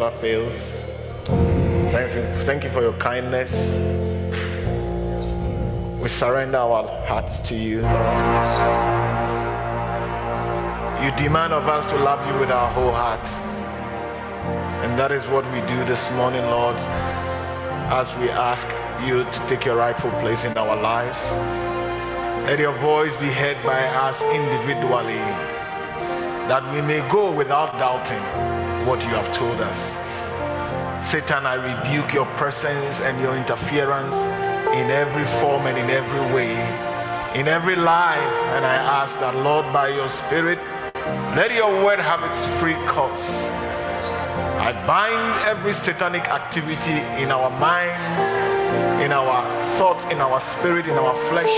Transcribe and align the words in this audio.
Never 0.00 0.16
fails. 0.18 0.72
Thank 1.92 2.14
you, 2.14 2.44
thank 2.44 2.64
you 2.64 2.70
for 2.70 2.80
your 2.80 2.94
kindness. 2.94 3.74
We 6.00 6.08
surrender 6.08 6.56
our 6.56 6.88
hearts 7.06 7.38
to 7.40 7.54
you. 7.54 7.80
You 11.04 11.10
demand 11.16 11.52
of 11.52 11.66
us 11.68 11.84
to 11.86 11.96
love 11.96 12.26
you 12.32 12.40
with 12.40 12.50
our 12.50 12.72
whole 12.72 12.92
heart. 12.92 13.26
And 14.84 14.98
that 14.98 15.12
is 15.12 15.26
what 15.26 15.44
we 15.52 15.60
do 15.68 15.84
this 15.84 16.10
morning, 16.12 16.44
Lord, 16.46 16.76
as 17.92 18.16
we 18.16 18.30
ask 18.30 18.66
you 19.06 19.24
to 19.24 19.46
take 19.46 19.66
your 19.66 19.76
rightful 19.76 20.12
place 20.12 20.44
in 20.46 20.56
our 20.56 20.80
lives. 20.80 21.30
Let 22.46 22.58
your 22.58 22.76
voice 22.78 23.16
be 23.16 23.28
heard 23.28 23.62
by 23.62 23.84
us 24.06 24.22
individually, 24.22 25.24
that 26.48 26.62
we 26.72 26.80
may 26.80 27.06
go 27.10 27.30
without 27.30 27.78
doubting 27.78 28.59
what 28.86 29.02
you 29.02 29.10
have 29.10 29.32
told 29.34 29.60
us. 29.60 29.98
Satan, 31.06 31.46
I 31.46 31.54
rebuke 31.54 32.12
your 32.12 32.26
presence 32.36 33.00
and 33.00 33.20
your 33.20 33.36
interference 33.36 34.26
in 34.74 34.90
every 34.90 35.24
form 35.40 35.66
and 35.66 35.76
in 35.78 35.90
every 35.90 36.20
way, 36.34 36.52
in 37.38 37.48
every 37.48 37.76
life. 37.76 38.34
And 38.54 38.64
I 38.64 38.74
ask 38.74 39.18
that, 39.20 39.34
Lord, 39.36 39.72
by 39.72 39.88
your 39.88 40.08
Spirit, 40.08 40.58
let 41.36 41.52
your 41.54 41.84
word 41.84 42.00
have 42.00 42.22
its 42.22 42.44
free 42.58 42.76
course. 42.86 43.52
I 44.60 44.72
bind 44.86 45.48
every 45.48 45.72
satanic 45.72 46.28
activity 46.28 47.00
in 47.22 47.30
our 47.30 47.50
minds, 47.50 48.24
in 49.02 49.10
our 49.12 49.44
thoughts, 49.76 50.04
in 50.06 50.20
our 50.20 50.38
spirit, 50.38 50.86
in 50.86 50.96
our 50.96 51.14
flesh. 51.28 51.56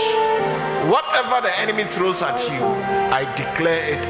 Whatever 0.91 1.41
the 1.47 1.53
enemy 1.59 1.85
throws 1.85 2.23
at 2.23 2.41
you, 2.49 2.65
I 3.13 3.25
declare 3.35 3.85
it 3.99 4.05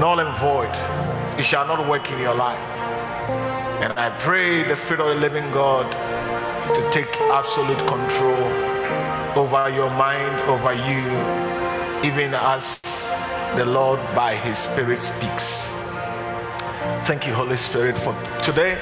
null 0.00 0.20
and 0.20 0.34
void. 0.38 1.11
It 1.38 1.44
shall 1.44 1.66
not 1.66 1.88
work 1.88 2.10
in 2.10 2.18
your 2.18 2.34
life. 2.34 2.58
And 3.82 3.98
I 3.98 4.10
pray 4.18 4.62
the 4.62 4.76
Spirit 4.76 5.00
of 5.00 5.08
the 5.08 5.14
living 5.14 5.50
God 5.52 5.90
to 6.76 6.90
take 6.90 7.10
absolute 7.22 7.78
control 7.88 8.46
over 9.34 9.70
your 9.70 9.90
mind, 9.90 10.40
over 10.48 10.74
you, 10.74 11.02
even 12.06 12.34
as 12.34 12.80
the 13.56 13.64
Lord 13.64 13.98
by 14.14 14.34
His 14.34 14.58
Spirit 14.58 14.98
speaks. 14.98 15.68
Thank 17.04 17.26
you, 17.26 17.32
Holy 17.32 17.56
Spirit, 17.56 17.98
for 17.98 18.14
today. 18.40 18.78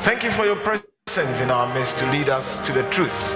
Thank 0.00 0.24
you 0.24 0.30
for 0.30 0.44
your 0.44 0.56
presence 0.56 1.40
in 1.40 1.50
our 1.50 1.72
midst 1.72 1.98
to 1.98 2.10
lead 2.10 2.28
us 2.28 2.58
to 2.66 2.72
the 2.72 2.82
truth. 2.90 3.34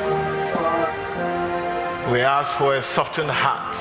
We 2.10 2.20
ask 2.20 2.52
for 2.54 2.74
a 2.74 2.82
softened 2.82 3.30
heart. 3.30 3.76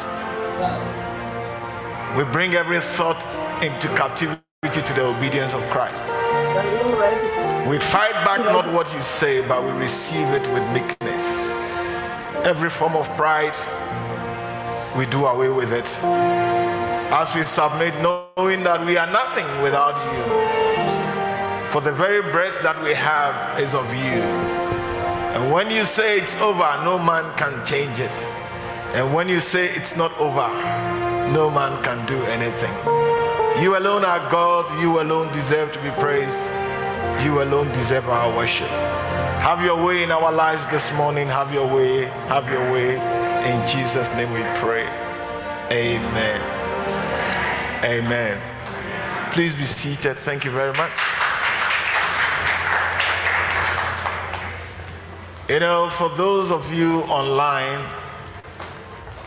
We 2.15 2.23
bring 2.31 2.53
every 2.53 2.79
thought 2.79 3.25
into 3.61 3.89
captivity 3.89 4.39
to 4.63 4.93
the 4.93 5.03
obedience 5.03 5.53
of 5.53 5.61
Christ. 5.69 6.03
We 7.67 7.77
fight 7.77 8.13
back 8.23 8.39
not 8.39 8.71
what 8.71 8.93
you 8.93 9.01
say, 9.01 9.45
but 9.45 9.63
we 9.63 9.71
receive 9.71 10.27
it 10.29 10.41
with 10.53 10.63
meekness. 10.71 11.49
Every 12.45 12.69
form 12.69 12.95
of 12.95 13.09
pride, 13.17 13.55
we 14.97 15.05
do 15.07 15.25
away 15.25 15.49
with 15.49 15.73
it. 15.73 15.87
As 17.11 17.35
we 17.35 17.43
submit, 17.43 17.93
knowing 18.01 18.63
that 18.63 18.85
we 18.85 18.95
are 18.95 19.11
nothing 19.11 19.45
without 19.61 19.95
you. 20.07 21.69
For 21.69 21.81
the 21.81 21.91
very 21.91 22.21
breath 22.31 22.61
that 22.61 22.81
we 22.81 22.93
have 22.93 23.59
is 23.59 23.75
of 23.75 23.93
you. 23.93 24.23
And 25.35 25.51
when 25.51 25.69
you 25.69 25.83
say 25.83 26.17
it's 26.17 26.37
over, 26.37 26.81
no 26.85 26.97
man 26.97 27.35
can 27.35 27.65
change 27.65 27.99
it. 27.99 28.23
And 28.95 29.13
when 29.13 29.27
you 29.27 29.41
say 29.41 29.67
it's 29.69 29.97
not 29.97 30.17
over, 30.17 30.47
no 31.33 31.51
man 31.51 31.83
can 31.83 32.05
do 32.07 32.23
anything. 32.23 33.08
You 33.61 33.77
alone 33.77 34.05
are 34.05 34.29
God. 34.29 34.79
You 34.79 35.01
alone 35.01 35.33
deserve 35.33 35.73
to 35.73 35.83
be 35.83 35.89
praised. 35.99 36.39
You 37.25 37.41
alone 37.41 37.69
deserve 37.73 38.07
our 38.07 38.33
worship. 38.33 38.69
Have 38.69 39.61
your 39.61 39.83
way 39.83 40.01
in 40.01 40.11
our 40.11 40.31
lives 40.31 40.65
this 40.67 40.93
morning. 40.93 41.27
Have 41.27 41.53
your 41.53 41.67
way. 41.67 42.05
Have 42.29 42.49
your 42.49 42.71
way. 42.71 42.95
In 43.51 43.67
Jesus' 43.67 44.09
name 44.13 44.31
we 44.31 44.43
pray. 44.61 44.87
Amen. 45.71 46.41
Amen. 47.83 48.41
Please 49.33 49.55
be 49.55 49.65
seated. 49.65 50.17
Thank 50.17 50.45
you 50.45 50.51
very 50.51 50.73
much. 50.73 50.97
You 55.49 55.59
know, 55.59 55.89
for 55.89 56.07
those 56.15 56.49
of 56.49 56.71
you 56.73 57.01
online 57.01 57.85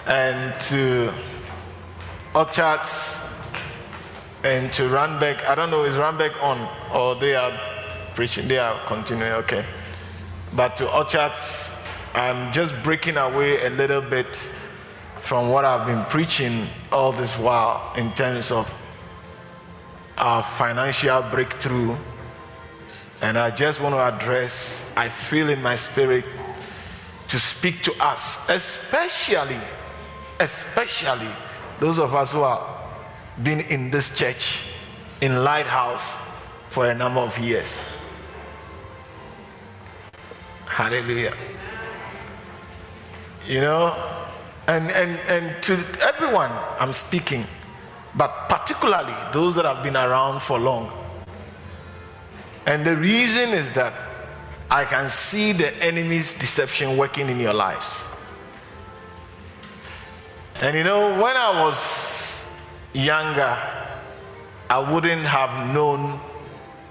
and 0.07 0.59
to 0.63 1.13
Orchards 2.35 3.21
and 4.45 4.73
to 4.73 4.89
Randbeck, 4.89 5.45
I 5.45 5.55
don't 5.55 5.71
know, 5.71 5.85
is 5.85 5.97
Randbeck 5.97 6.41
on 6.43 6.69
or 6.93 7.15
they 7.15 7.35
are 7.35 7.59
preaching, 8.15 8.49
they 8.49 8.59
are 8.59 8.79
continuing, 8.87 9.33
okay. 9.33 9.65
But 10.53 10.77
to 10.79 10.93
Orchards, 10.93 11.71
I'm 12.15 12.53
just 12.53 12.75
breaking 12.83 13.17
away 13.17 13.65
a 13.65 13.71
little 13.71 14.03
bit 14.03 14.37
from 15.19 15.51
what 15.51 15.65
I've 15.65 15.87
been 15.87 16.05
preaching 16.07 16.67
all 16.91 17.13
this 17.13 17.39
while 17.39 17.93
in 17.97 18.13
terms 18.15 18.51
of 18.51 18.73
our 20.19 20.43
financial 20.43 21.23
breakthrough. 21.23 21.97
And 23.23 23.39
I 23.39 23.51
just 23.51 23.81
want 23.81 23.95
to 23.95 24.01
address, 24.01 24.85
I 24.97 25.09
feel 25.09 25.49
in 25.49 25.63
my 25.63 25.77
spirit 25.77 26.27
to 27.29 27.39
speak 27.39 27.83
to 27.85 27.93
us, 28.03 28.49
especially, 28.51 29.61
especially 30.41 31.31
those 31.79 31.99
of 31.99 32.15
us 32.15 32.33
who 32.33 32.43
have 32.43 32.82
been 33.43 33.61
in 33.61 33.91
this 33.91 34.11
church, 34.11 34.65
in 35.21 35.45
Lighthouse, 35.45 36.19
for 36.69 36.91
a 36.91 36.95
number 36.95 37.21
of 37.21 37.39
years. 37.39 37.89
Hallelujah. 40.67 41.35
You 43.47 43.61
know, 43.61 44.29
and, 44.67 44.91
and, 44.91 45.19
and 45.29 45.63
to 45.65 45.85
everyone 46.03 46.51
I'm 46.79 46.93
speaking, 46.93 47.45
but 48.15 48.49
particularly 48.49 49.15
those 49.33 49.55
that 49.57 49.65
have 49.65 49.83
been 49.83 49.97
around 49.97 50.41
for 50.41 50.59
long. 50.59 50.91
And 52.67 52.87
the 52.87 52.97
reason 52.97 53.51
is 53.51 53.73
that 53.73 53.93
I 54.71 54.85
can 54.87 55.11
see 55.11 55.53
the 55.53 55.75
enemy's 55.83 56.33
deception 56.33 56.97
working 56.97 57.29
in 57.29 57.39
your 57.39 57.53
lives. 57.53 58.05
And 60.63 60.75
you 60.77 60.85
know, 60.85 61.11
when 61.21 61.37
I 61.37 61.63
was 61.65 62.32
younger, 62.93 63.57
I 64.69 64.79
wouldn't 64.79 65.27
have 65.27 65.75
known 65.75 66.21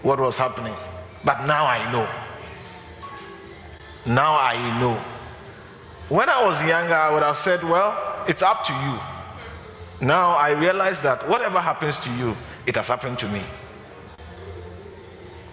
what 0.01 0.19
was 0.19 0.37
happening. 0.37 0.75
But 1.23 1.45
now 1.45 1.65
I 1.65 1.91
know. 1.91 2.07
Now 4.05 4.33
I 4.39 4.79
know. 4.79 4.99
When 6.09 6.29
I 6.29 6.43
was 6.43 6.59
younger, 6.67 6.93
I 6.95 7.13
would 7.13 7.23
have 7.23 7.37
said, 7.37 7.63
Well, 7.63 8.25
it's 8.27 8.41
up 8.41 8.63
to 8.65 8.73
you. 8.73 8.99
Now 10.05 10.31
I 10.31 10.51
realize 10.51 11.01
that 11.01 11.27
whatever 11.29 11.59
happens 11.59 11.99
to 11.99 12.11
you, 12.15 12.35
it 12.65 12.75
has 12.75 12.87
happened 12.87 13.19
to 13.19 13.29
me. 13.29 13.41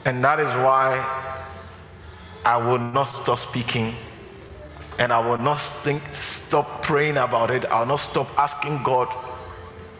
And 0.07 0.25
that 0.25 0.41
is 0.41 0.49
why 0.57 1.05
I 2.45 2.57
will 2.57 2.79
not 2.79 3.05
stop 3.05 3.39
speaking 3.39 3.95
and 4.99 5.13
I 5.13 5.21
will 5.21 5.39
not 5.39 5.61
think, 5.61 6.03
stop 6.15 6.83
praying 6.83 7.19
about 7.19 7.51
it. 7.51 7.67
I 7.67 7.81
will 7.81 7.87
not 7.87 8.01
stop 8.01 8.27
asking 8.39 8.83
God 8.83 9.09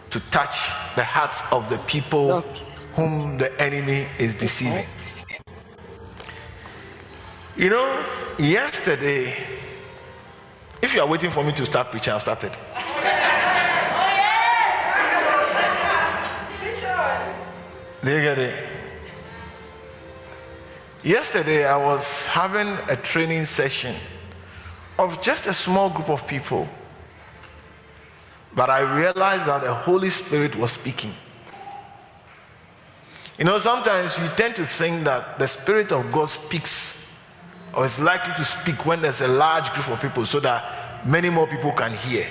to 0.09 0.19
touch 0.31 0.69
the 0.95 1.03
hearts 1.03 1.43
of 1.51 1.69
the 1.69 1.77
people 1.79 2.41
whom 2.95 3.37
the 3.37 3.49
enemy 3.61 4.07
is 4.17 4.35
deceiving. 4.35 4.85
You 7.55 7.69
know, 7.69 8.05
yesterday, 8.37 9.35
if 10.81 10.93
you 10.95 11.01
are 11.01 11.07
waiting 11.07 11.29
for 11.29 11.43
me 11.43 11.51
to 11.53 11.65
start 11.65 11.91
preaching, 11.91 12.13
I've 12.13 12.21
started. 12.21 12.53
Oh 12.55 13.01
yes! 13.03 13.49
Do 18.03 18.11
you 18.13 18.21
get 18.21 18.39
it? 18.39 18.69
Yesterday, 21.03 21.65
I 21.65 21.75
was 21.77 22.25
having 22.25 22.77
a 22.89 22.95
training 22.95 23.45
session 23.45 23.95
of 24.97 25.21
just 25.21 25.47
a 25.47 25.53
small 25.53 25.89
group 25.89 26.09
of 26.09 26.25
people. 26.25 26.67
But 28.59 28.69
I 28.69 28.81
realized 28.81 29.45
that 29.45 29.61
the 29.61 29.73
Holy 29.73 30.09
Spirit 30.09 30.53
was 30.57 30.73
speaking. 30.73 31.13
You 33.37 33.45
know, 33.45 33.57
sometimes 33.57 34.19
we 34.19 34.27
tend 34.35 34.57
to 34.57 34.65
think 34.65 35.05
that 35.05 35.39
the 35.39 35.47
Spirit 35.47 35.93
of 35.93 36.11
God 36.11 36.25
speaks 36.25 37.01
or 37.73 37.85
is 37.85 37.97
likely 37.99 38.33
to 38.33 38.43
speak 38.43 38.85
when 38.85 39.01
there's 39.01 39.21
a 39.21 39.29
large 39.29 39.71
group 39.71 39.87
of 39.87 40.01
people 40.01 40.25
so 40.25 40.41
that 40.41 41.07
many 41.07 41.29
more 41.29 41.47
people 41.47 41.71
can 41.71 41.93
hear. 41.93 42.27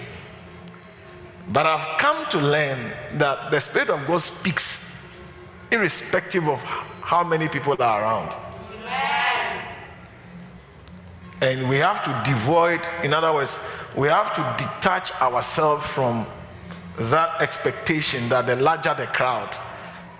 But 1.49 1.65
I've 1.65 1.97
come 1.97 2.27
to 2.29 2.39
learn 2.41 2.93
that 3.15 3.51
the 3.51 3.59
Spirit 3.59 3.89
of 3.89 4.07
God 4.07 4.21
speaks 4.21 4.87
irrespective 5.71 6.47
of 6.47 6.61
how 7.01 7.25
many 7.25 7.49
people 7.49 7.75
are 7.81 8.03
around. 8.03 8.35
And 11.41 11.71
we 11.71 11.77
have 11.77 12.03
to 12.03 12.31
devoid, 12.31 12.87
in 13.03 13.15
other 13.15 13.33
words, 13.33 13.59
we 13.99 14.07
have 14.07 14.33
to 14.33 14.65
detach 14.65 15.11
ourselves 15.21 15.85
from 15.85 16.25
that 16.97 17.43
expectation 17.43 18.29
that 18.29 18.47
the 18.47 18.55
larger 18.55 18.95
the 18.95 19.09
crowd, 19.09 19.51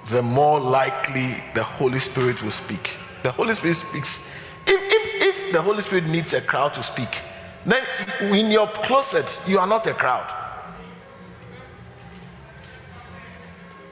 the 0.07 0.21
more 0.21 0.59
likely 0.59 1.41
the 1.55 1.63
Holy 1.63 2.01
Spirit 2.01 2.43
will 2.43 2.51
speak. 2.51 2.99
The 3.23 3.31
Holy 3.31 3.55
Spirit 3.55 3.75
speaks. 3.75 4.29
If, 4.67 4.81
if, 4.81 5.37
if 5.37 5.53
the 5.53 5.63
Holy 5.63 5.81
Spirit 5.83 6.07
needs 6.07 6.33
a 6.33 6.41
crowd 6.41 6.75
to 6.75 6.83
speak, 6.83 7.23
then 7.65 7.85
in 8.21 8.51
your 8.51 8.67
closet, 8.67 9.39
you 9.47 9.61
are 9.61 9.67
not 9.67 9.87
a 9.87 9.95
crowd. 9.95 10.27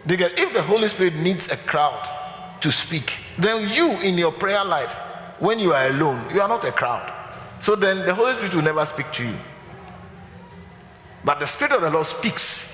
If 0.05 0.53
the 0.53 0.63
Holy 0.63 0.89
Spirit 0.89 1.15
needs 1.15 1.53
a 1.53 1.57
crowd 1.57 2.09
to 2.61 2.73
speak, 2.73 3.19
then 3.39 3.73
you 3.73 3.93
in 4.01 4.19
your 4.19 4.33
prayer 4.33 4.65
life, 4.65 4.97
when 5.39 5.61
you 5.61 5.73
are 5.75 5.87
alone, 5.87 6.29
you 6.35 6.41
are 6.41 6.49
not 6.49 6.65
a 6.65 6.73
crowd. 6.73 7.13
So 7.61 7.77
then 7.77 8.05
the 8.05 8.13
Holy 8.13 8.33
Spirit 8.33 8.53
will 8.53 8.63
never 8.63 8.85
speak 8.85 9.13
to 9.13 9.25
you. 9.25 9.37
But 11.27 11.41
the 11.41 11.47
Spirit 11.47 11.73
of 11.73 11.81
the 11.83 11.91
Lord 11.91 12.07
speaks 12.07 12.73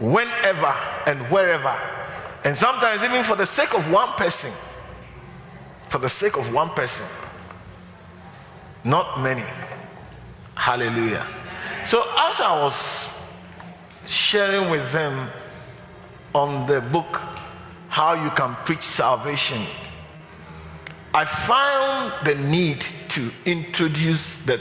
whenever 0.00 0.74
and 1.06 1.20
wherever. 1.30 1.78
And 2.44 2.56
sometimes, 2.56 3.04
even 3.04 3.22
for 3.22 3.36
the 3.36 3.46
sake 3.46 3.72
of 3.72 3.88
one 3.88 4.08
person, 4.14 4.50
for 5.90 5.98
the 5.98 6.08
sake 6.08 6.36
of 6.36 6.52
one 6.52 6.70
person, 6.70 7.06
not 8.82 9.20
many. 9.20 9.44
Hallelujah. 10.56 11.24
So, 11.84 12.02
as 12.18 12.40
I 12.40 12.60
was 12.60 13.08
sharing 14.04 14.70
with 14.70 14.90
them 14.90 15.30
on 16.34 16.66
the 16.66 16.80
book 16.80 17.22
How 17.88 18.14
You 18.14 18.30
Can 18.30 18.56
Preach 18.64 18.82
Salvation, 18.82 19.62
I 21.14 21.26
found 21.26 22.26
the 22.26 22.34
need 22.34 22.84
to 23.10 23.30
introduce 23.44 24.38
the 24.38 24.60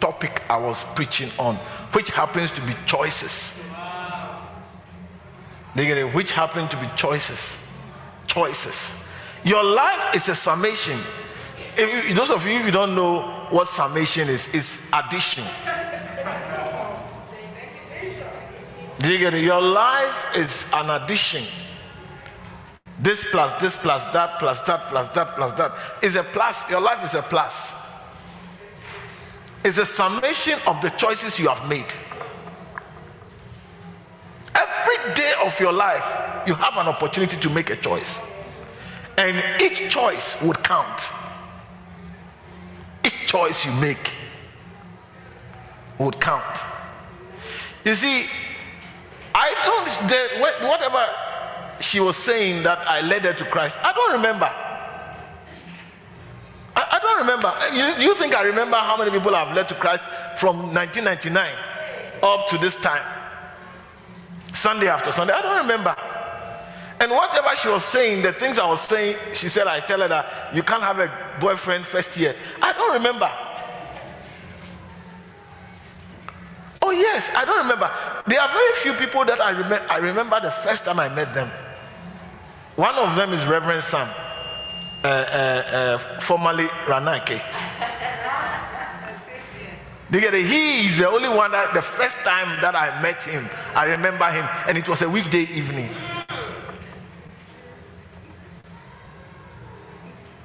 topic 0.00 0.42
I 0.48 0.56
was 0.56 0.84
preaching 0.94 1.30
on, 1.38 1.56
which 1.92 2.10
happens 2.10 2.50
to 2.52 2.60
be 2.62 2.72
choices. 2.86 3.64
They 5.74 5.86
get 5.86 5.98
it, 5.98 6.14
which 6.14 6.32
happen 6.32 6.68
to 6.68 6.76
be 6.76 6.86
choices. 6.96 7.58
Choices. 8.26 8.94
Your 9.44 9.64
life 9.64 10.14
is 10.14 10.28
a 10.28 10.34
summation. 10.34 10.98
If, 11.76 12.16
those 12.16 12.30
of 12.30 12.46
you, 12.46 12.52
if 12.60 12.66
you 12.66 12.72
don't 12.72 12.94
know 12.94 13.46
what 13.50 13.68
summation 13.68 14.28
is, 14.28 14.48
is 14.54 14.80
addition. 14.92 15.44
Do 19.00 19.12
you 19.12 19.18
get 19.18 19.34
it? 19.34 19.42
Your 19.42 19.60
life 19.60 20.28
is 20.36 20.66
an 20.72 20.90
addition. 20.90 21.44
This 22.98 23.24
plus 23.30 23.52
this 23.54 23.76
plus 23.76 24.04
that 24.06 24.38
plus 24.38 24.60
that 24.62 24.88
plus 24.88 25.08
that 25.10 25.34
plus 25.34 25.52
that 25.54 25.72
is 26.02 26.16
a 26.16 26.22
plus. 26.22 26.70
Your 26.70 26.80
life 26.80 27.04
is 27.04 27.14
a 27.14 27.22
plus. 27.22 27.74
It's 29.64 29.78
a 29.78 29.86
summation 29.86 30.58
of 30.66 30.82
the 30.82 30.90
choices 30.90 31.38
you 31.38 31.48
have 31.48 31.66
made. 31.68 31.90
Every 34.54 35.14
day 35.14 35.32
of 35.42 35.58
your 35.58 35.72
life, 35.72 36.04
you 36.46 36.54
have 36.54 36.76
an 36.76 36.86
opportunity 36.86 37.38
to 37.38 37.48
make 37.48 37.70
a 37.70 37.76
choice. 37.76 38.20
And 39.16 39.42
each 39.62 39.90
choice 39.90 40.40
would 40.42 40.62
count. 40.62 41.08
Each 43.04 43.26
choice 43.26 43.64
you 43.64 43.72
make 43.72 44.12
would 45.98 46.20
count. 46.20 46.58
You 47.86 47.94
see, 47.94 48.26
I 49.34 49.54
don't, 49.64 50.08
the, 50.08 50.66
whatever 50.66 51.06
she 51.80 52.00
was 52.00 52.16
saying 52.16 52.64
that 52.64 52.86
I 52.86 53.00
led 53.00 53.24
her 53.24 53.32
to 53.32 53.44
Christ, 53.46 53.76
I 53.82 53.92
don't 53.92 54.12
remember. 54.12 54.50
Remember. 57.44 57.76
You, 57.76 58.08
you 58.08 58.14
think 58.14 58.34
I 58.34 58.42
remember 58.42 58.76
how 58.76 58.96
many 58.96 59.10
people 59.10 59.34
I've 59.34 59.54
led 59.54 59.68
to 59.68 59.74
Christ 59.74 60.04
from 60.38 60.72
1999 60.72 61.52
up 62.22 62.48
to 62.48 62.58
this 62.58 62.76
time? 62.76 63.02
Sunday 64.52 64.88
after 64.88 65.10
Sunday. 65.10 65.34
I 65.34 65.42
don't 65.42 65.58
remember. 65.58 65.94
And 67.00 67.10
whatever 67.10 67.54
she 67.56 67.68
was 67.68 67.84
saying, 67.84 68.22
the 68.22 68.32
things 68.32 68.58
I 68.58 68.66
was 68.66 68.80
saying, 68.80 69.16
she 69.32 69.48
said, 69.48 69.66
I 69.66 69.80
tell 69.80 70.00
her 70.00 70.08
that 70.08 70.54
you 70.54 70.62
can't 70.62 70.82
have 70.82 71.00
a 71.00 71.10
boyfriend 71.40 71.84
first 71.86 72.16
year. 72.16 72.34
I 72.62 72.72
don't 72.72 72.94
remember. 72.94 73.30
Oh, 76.80 76.90
yes, 76.90 77.30
I 77.34 77.44
don't 77.44 77.58
remember. 77.58 77.90
There 78.26 78.40
are 78.40 78.48
very 78.48 78.72
few 78.74 78.92
people 78.94 79.24
that 79.24 79.40
I, 79.40 79.52
rem- 79.52 79.86
I 79.90 79.98
remember 79.98 80.38
the 80.40 80.50
first 80.50 80.84
time 80.84 81.00
I 81.00 81.08
met 81.08 81.34
them. 81.34 81.50
One 82.76 82.94
of 82.94 83.16
them 83.16 83.32
is 83.32 83.44
Reverend 83.46 83.82
Sam, 83.82 84.08
uh, 85.04 85.06
uh, 85.06 85.10
uh, 85.10 86.20
formerly 86.20 86.64
Ranake. 86.86 87.42
He 90.10 90.86
is 90.86 90.98
the 90.98 91.08
only 91.08 91.28
one 91.28 91.50
that 91.50 91.74
the 91.74 91.82
first 91.82 92.18
time 92.18 92.60
that 92.62 92.74
I 92.74 93.02
met 93.02 93.22
him, 93.22 93.48
I 93.74 93.84
remember 93.86 94.30
him, 94.30 94.48
and 94.68 94.78
it 94.78 94.88
was 94.88 95.02
a 95.02 95.08
weekday 95.08 95.42
evening. 95.42 95.94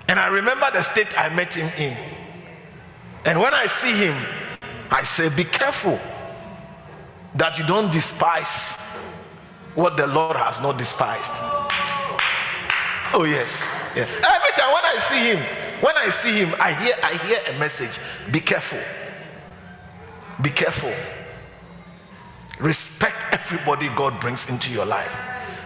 And 0.09 0.19
I 0.19 0.27
remember 0.27 0.69
the 0.73 0.81
state 0.81 1.17
I 1.17 1.29
met 1.33 1.53
him 1.53 1.71
in. 1.77 1.95
And 3.25 3.39
when 3.39 3.53
I 3.53 3.67
see 3.67 3.93
him, 3.93 4.17
I 4.91 5.03
say, 5.03 5.29
Be 5.29 5.43
careful 5.43 5.99
that 7.35 7.57
you 7.57 7.65
don't 7.65 7.91
despise 7.91 8.75
what 9.75 9.97
the 9.97 10.07
Lord 10.07 10.35
has 10.35 10.59
not 10.59 10.77
despised. 10.77 11.33
Oh 13.13 13.23
yes. 13.23 13.67
Yeah. 13.99 14.05
Every 14.05 14.51
time 14.55 14.71
when 14.73 14.85
I 14.85 14.97
see 14.99 15.33
him, 15.33 15.39
when 15.81 15.97
I 15.97 16.07
see 16.09 16.31
him, 16.31 16.55
I 16.59 16.71
hear 16.73 16.95
I 17.03 17.13
hear 17.27 17.39
a 17.53 17.59
message. 17.59 17.99
Be 18.31 18.39
careful. 18.39 18.79
Be 20.41 20.49
careful. 20.49 20.93
Respect 22.59 23.25
everybody 23.33 23.89
God 23.89 24.19
brings 24.21 24.49
into 24.49 24.71
your 24.71 24.85
life. 24.85 25.17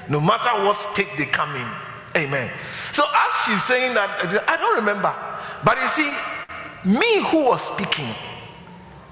No 0.10 0.20
matter 0.20 0.50
what 0.66 0.78
state 0.78 1.10
they 1.18 1.26
come 1.26 1.56
in. 1.56 1.68
Amen. 2.16 2.50
So 2.92 3.04
as 3.04 3.46
she's 3.46 3.64
saying 3.64 3.94
that, 3.94 4.44
I 4.48 4.58
don't 4.58 4.76
remember. 4.76 5.14
But 5.64 5.80
you 5.82 5.88
see, 5.88 6.12
me 6.86 7.24
who 7.30 7.46
was 7.46 7.62
speaking, 7.72 8.10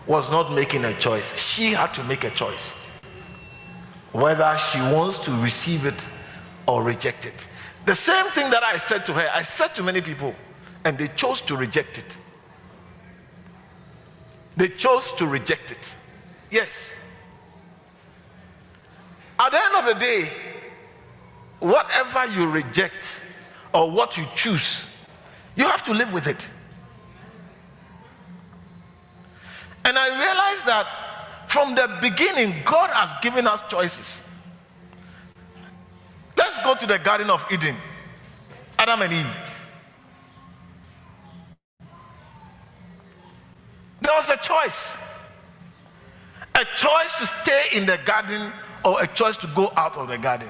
was 0.07 0.31
not 0.31 0.51
making 0.51 0.85
a 0.85 0.93
choice. 0.95 1.39
She 1.39 1.71
had 1.73 1.93
to 1.93 2.03
make 2.03 2.23
a 2.23 2.31
choice 2.31 2.75
whether 4.11 4.57
she 4.57 4.79
wants 4.79 5.19
to 5.19 5.31
receive 5.41 5.85
it 5.85 6.07
or 6.67 6.83
reject 6.83 7.25
it. 7.25 7.47
The 7.85 7.95
same 7.95 8.25
thing 8.27 8.49
that 8.51 8.63
I 8.63 8.77
said 8.77 9.05
to 9.07 9.13
her, 9.13 9.29
I 9.33 9.41
said 9.41 9.73
to 9.75 9.83
many 9.83 10.01
people, 10.01 10.35
and 10.83 10.97
they 10.97 11.07
chose 11.09 11.41
to 11.41 11.55
reject 11.55 11.97
it. 11.97 12.17
They 14.55 14.69
chose 14.69 15.13
to 15.13 15.25
reject 15.25 15.71
it. 15.71 15.97
Yes. 16.51 16.93
At 19.39 19.51
the 19.51 19.57
end 19.57 19.75
of 19.75 19.85
the 19.85 19.99
day, 19.99 20.31
whatever 21.59 22.27
you 22.27 22.49
reject 22.49 23.21
or 23.73 23.89
what 23.89 24.17
you 24.17 24.25
choose, 24.35 24.87
you 25.55 25.65
have 25.65 25.83
to 25.85 25.91
live 25.91 26.13
with 26.13 26.27
it. 26.27 26.47
And 29.85 29.97
I 29.97 30.09
realized 30.09 30.67
that 30.67 30.87
from 31.47 31.75
the 31.75 31.97
beginning, 32.01 32.61
God 32.63 32.91
has 32.91 33.13
given 33.21 33.47
us 33.47 33.63
choices. 33.67 34.23
Let's 36.41 36.57
go 36.63 36.73
to 36.73 36.87
the 36.87 36.97
Garden 36.97 37.29
of 37.29 37.45
Eden 37.51 37.77
Adam 38.79 39.03
and 39.03 39.13
Eve. 39.13 39.37
There 44.01 44.13
was 44.15 44.27
a 44.31 44.37
choice 44.37 44.97
a 46.55 46.65
choice 46.75 47.17
to 47.19 47.27
stay 47.27 47.65
in 47.73 47.85
the 47.85 47.97
garden 48.05 48.51
or 48.83 49.01
a 49.01 49.07
choice 49.07 49.37
to 49.37 49.47
go 49.47 49.71
out 49.75 49.95
of 49.97 50.07
the 50.07 50.17
garden. 50.17 50.49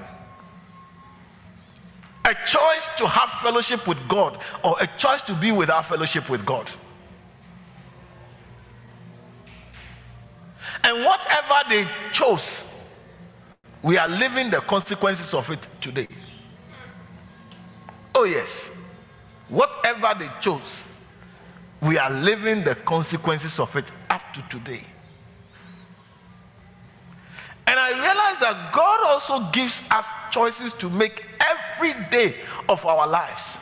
A 2.25 2.35
choice 2.45 2.89
to 2.97 3.07
have 3.07 3.29
fellowship 3.29 3.85
with 3.85 3.99
God 4.07 4.41
or 4.63 4.77
a 4.79 4.87
choice 4.97 5.21
to 5.23 5.33
be 5.33 5.51
without 5.51 5.85
fellowship 5.85 6.29
with 6.29 6.45
God. 6.45 6.71
And 10.83 11.05
whatever 11.05 11.69
they 11.69 11.85
chose, 12.11 12.70
we 13.83 13.97
are 13.97 14.07
living 14.07 14.49
the 14.49 14.61
consequences 14.61 15.33
of 15.33 15.49
it 15.49 15.67
today. 15.79 16.07
Oh, 18.13 18.25
yes. 18.25 18.71
Whatever 19.49 20.13
they 20.17 20.29
chose, 20.39 20.85
we 21.81 21.97
are 21.97 22.11
living 22.11 22.63
the 22.63 22.75
consequences 22.75 23.59
of 23.59 23.75
it 23.75 23.91
up 24.09 24.33
to 24.33 24.41
today. 24.43 24.83
And 27.65 27.79
I 27.79 27.91
realize 27.91 28.39
that 28.39 28.71
God 28.73 28.99
also 29.05 29.49
gives 29.51 29.81
us 29.89 30.09
choices 30.29 30.73
to 30.73 30.89
make 30.89 31.25
every 31.39 31.93
day 32.09 32.35
of 32.69 32.85
our 32.85 33.07
lives. 33.07 33.59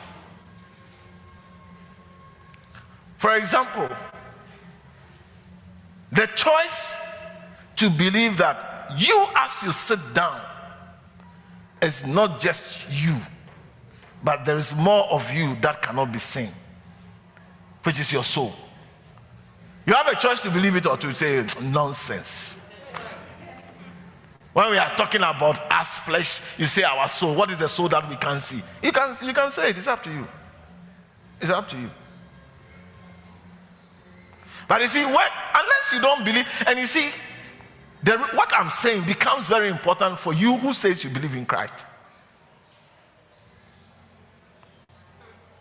For 3.18 3.36
example, 3.36 3.88
the 6.10 6.26
choice 6.34 6.96
to 7.76 7.88
believe 7.88 8.36
that 8.38 8.69
you, 8.98 9.26
as 9.36 9.62
you 9.62 9.72
sit 9.72 9.98
down, 10.14 10.40
is 11.82 12.06
not 12.06 12.40
just 12.40 12.86
you, 12.90 13.16
but 14.22 14.44
there 14.44 14.56
is 14.56 14.74
more 14.74 15.04
of 15.10 15.32
you 15.32 15.56
that 15.62 15.80
cannot 15.82 16.12
be 16.12 16.18
seen, 16.18 16.50
which 17.82 17.98
is 17.98 18.12
your 18.12 18.24
soul. 18.24 18.54
You 19.86 19.94
have 19.94 20.08
a 20.08 20.14
choice 20.14 20.40
to 20.40 20.50
believe 20.50 20.76
it 20.76 20.86
or 20.86 20.96
to 20.98 21.14
say 21.14 21.44
nonsense. 21.62 22.58
When 24.52 24.70
we 24.70 24.78
are 24.78 24.94
talking 24.96 25.22
about 25.22 25.72
us 25.72 25.94
flesh, 25.94 26.40
you 26.58 26.66
say 26.66 26.82
our 26.82 27.06
soul. 27.08 27.34
What 27.34 27.50
is 27.50 27.60
the 27.60 27.68
soul 27.68 27.88
that 27.88 28.08
we 28.08 28.16
can 28.16 28.40
see? 28.40 28.62
You 28.82 28.92
can, 28.92 29.14
you 29.24 29.32
can 29.32 29.50
say 29.50 29.70
it. 29.70 29.78
It's 29.78 29.86
up 29.86 30.02
to 30.02 30.10
you. 30.10 30.26
It's 31.40 31.50
up 31.50 31.68
to 31.68 31.78
you. 31.78 31.90
But 34.68 34.80
you 34.82 34.86
see, 34.86 35.04
when, 35.04 35.16
unless 35.16 35.90
you 35.92 36.00
don't 36.00 36.24
believe, 36.24 36.46
and 36.66 36.78
you 36.78 36.86
see, 36.86 37.10
the, 38.02 38.18
what 38.18 38.52
I'm 38.56 38.70
saying 38.70 39.04
becomes 39.04 39.46
very 39.46 39.68
important 39.68 40.18
for 40.18 40.32
you 40.32 40.56
who 40.56 40.72
says 40.72 41.04
you 41.04 41.10
believe 41.10 41.34
in 41.34 41.44
Christ. 41.44 41.86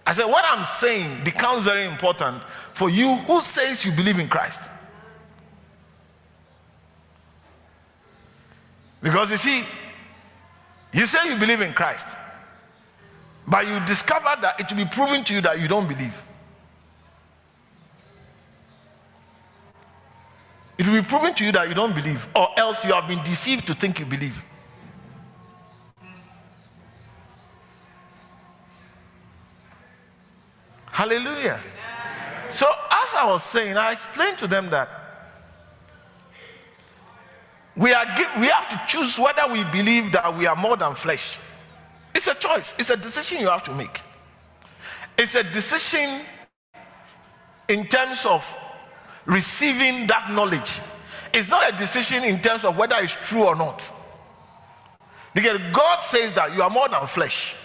I 0.05 0.13
said, 0.13 0.25
what 0.25 0.43
I'm 0.47 0.65
saying 0.65 1.23
becomes 1.23 1.65
very 1.65 1.85
important 1.85 2.41
for 2.73 2.89
you 2.89 3.15
who 3.15 3.41
says 3.41 3.85
you 3.85 3.91
believe 3.91 4.17
in 4.17 4.27
Christ. 4.27 4.63
Because 9.03 9.29
you 9.29 9.37
see, 9.37 9.63
you 10.91 11.05
say 11.05 11.29
you 11.29 11.37
believe 11.37 11.61
in 11.61 11.73
Christ, 11.73 12.07
but 13.47 13.67
you 13.67 13.79
discover 13.85 14.35
that 14.41 14.59
it 14.59 14.69
will 14.69 14.83
be 14.83 14.89
proven 14.89 15.23
to 15.25 15.35
you 15.35 15.41
that 15.41 15.59
you 15.61 15.67
don't 15.67 15.87
believe. 15.87 16.13
It 20.79 20.87
will 20.87 21.01
be 21.01 21.05
proven 21.05 21.33
to 21.33 21.45
you 21.45 21.51
that 21.51 21.67
you 21.67 21.75
don't 21.75 21.93
believe, 21.93 22.25
or 22.33 22.47
else 22.57 22.85
you 22.85 22.93
have 22.93 23.05
been 23.05 23.21
deceived 23.25 23.67
to 23.67 23.73
think 23.73 23.99
you 23.99 24.05
believe. 24.05 24.41
Hallelujah. 30.85 31.61
So, 32.49 32.65
as 32.65 33.13
I 33.13 33.25
was 33.27 33.43
saying, 33.43 33.75
I 33.75 33.91
explained 33.91 34.37
to 34.37 34.47
them 34.47 34.69
that 34.69 34.89
we, 37.75 37.91
are, 37.91 38.05
we 38.39 38.47
have 38.47 38.69
to 38.69 38.81
choose 38.87 39.19
whether 39.19 39.51
we 39.51 39.65
believe 39.65 40.13
that 40.13 40.33
we 40.37 40.47
are 40.47 40.55
more 40.55 40.77
than 40.77 40.95
flesh. 40.95 41.39
It's 42.15 42.27
a 42.27 42.35
choice, 42.35 42.73
it's 42.79 42.89
a 42.89 42.97
decision 42.97 43.41
you 43.41 43.49
have 43.49 43.63
to 43.63 43.75
make. 43.75 43.99
It's 45.17 45.35
a 45.35 45.43
decision 45.43 46.21
in 47.67 47.85
terms 47.87 48.25
of 48.25 48.45
receiving 49.29 50.07
that 50.07 50.31
knowledge. 50.31 50.81
It's 51.31 51.49
not 51.49 51.71
a 51.71 51.77
decision 51.77 52.23
in 52.23 52.41
terms 52.41 52.65
of 52.65 52.75
whether 52.75 52.95
it's 52.97 53.15
true 53.21 53.45
or 53.45 53.55
not. 53.55 53.93
Because 55.35 55.59
God 55.71 55.97
says 55.97 56.33
that 56.33 56.55
you 56.55 56.63
are 56.63 56.69
more 56.69 56.89
than 56.89 57.05
flesh. 57.05 57.55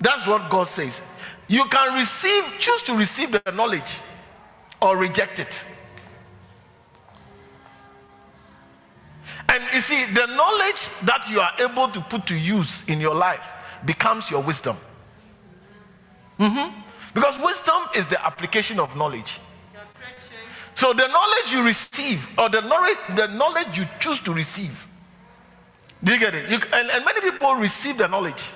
That's 0.00 0.24
what 0.24 0.48
God 0.48 0.68
says. 0.68 1.02
You 1.48 1.64
can 1.64 1.94
receive, 1.94 2.44
choose 2.58 2.82
to 2.84 2.94
receive 2.94 3.32
the 3.32 3.52
knowledge 3.52 3.90
or 4.80 4.96
reject 4.96 5.40
it. 5.40 5.64
And 9.48 9.64
you 9.74 9.80
see, 9.80 10.04
the 10.04 10.26
knowledge 10.26 10.90
that 11.02 11.28
you 11.28 11.40
are 11.40 11.52
able 11.58 11.88
to 11.88 12.00
put 12.02 12.26
to 12.28 12.36
use 12.36 12.84
in 12.86 13.00
your 13.00 13.14
life 13.14 13.52
becomes 13.84 14.30
your 14.30 14.42
wisdom. 14.42 14.76
Mm-hmm. 16.38 16.85
Because 17.16 17.40
wisdom 17.40 17.82
is 17.96 18.06
the 18.06 18.22
application 18.26 18.78
of 18.78 18.94
knowledge. 18.94 19.40
So 20.74 20.92
the 20.92 21.06
knowledge 21.06 21.50
you 21.50 21.64
receive, 21.64 22.28
or 22.38 22.50
the 22.50 22.60
knowledge, 22.60 22.98
the 23.16 23.28
knowledge 23.28 23.78
you 23.78 23.86
choose 23.98 24.20
to 24.20 24.34
receive, 24.34 24.86
do 26.04 26.12
you 26.12 26.20
get 26.20 26.34
it? 26.34 26.50
You, 26.50 26.58
and, 26.74 26.90
and 26.90 27.04
many 27.06 27.22
people 27.22 27.54
receive 27.54 27.96
the 27.96 28.06
knowledge, 28.06 28.52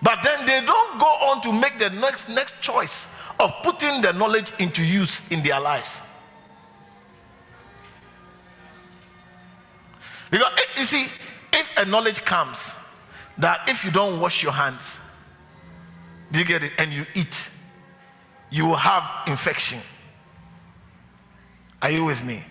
but 0.00 0.20
then 0.24 0.46
they 0.46 0.64
don't 0.64 0.98
go 0.98 1.04
on 1.04 1.42
to 1.42 1.52
make 1.52 1.78
the 1.78 1.90
next 1.90 2.30
next 2.30 2.62
choice 2.62 3.08
of 3.38 3.52
putting 3.62 4.00
the 4.00 4.14
knowledge 4.14 4.54
into 4.58 4.82
use 4.82 5.22
in 5.28 5.42
their 5.42 5.60
lives. 5.60 6.00
Because 10.30 10.50
you 10.78 10.86
see, 10.86 11.08
if 11.52 11.70
a 11.76 11.84
knowledge 11.84 12.24
comes 12.24 12.74
that 13.36 13.68
if 13.68 13.84
you 13.84 13.90
don't 13.90 14.18
wash 14.18 14.42
your 14.42 14.52
hands, 14.52 15.02
do 16.30 16.38
you 16.38 16.46
get 16.46 16.64
it? 16.64 16.72
And 16.78 16.90
you 16.90 17.04
eat, 17.14 17.50
you 18.52 18.66
will 18.66 18.76
have 18.76 19.26
infection. 19.26 19.80
Are 21.80 21.90
you 21.90 22.04
with 22.04 22.22
me? 22.22 22.44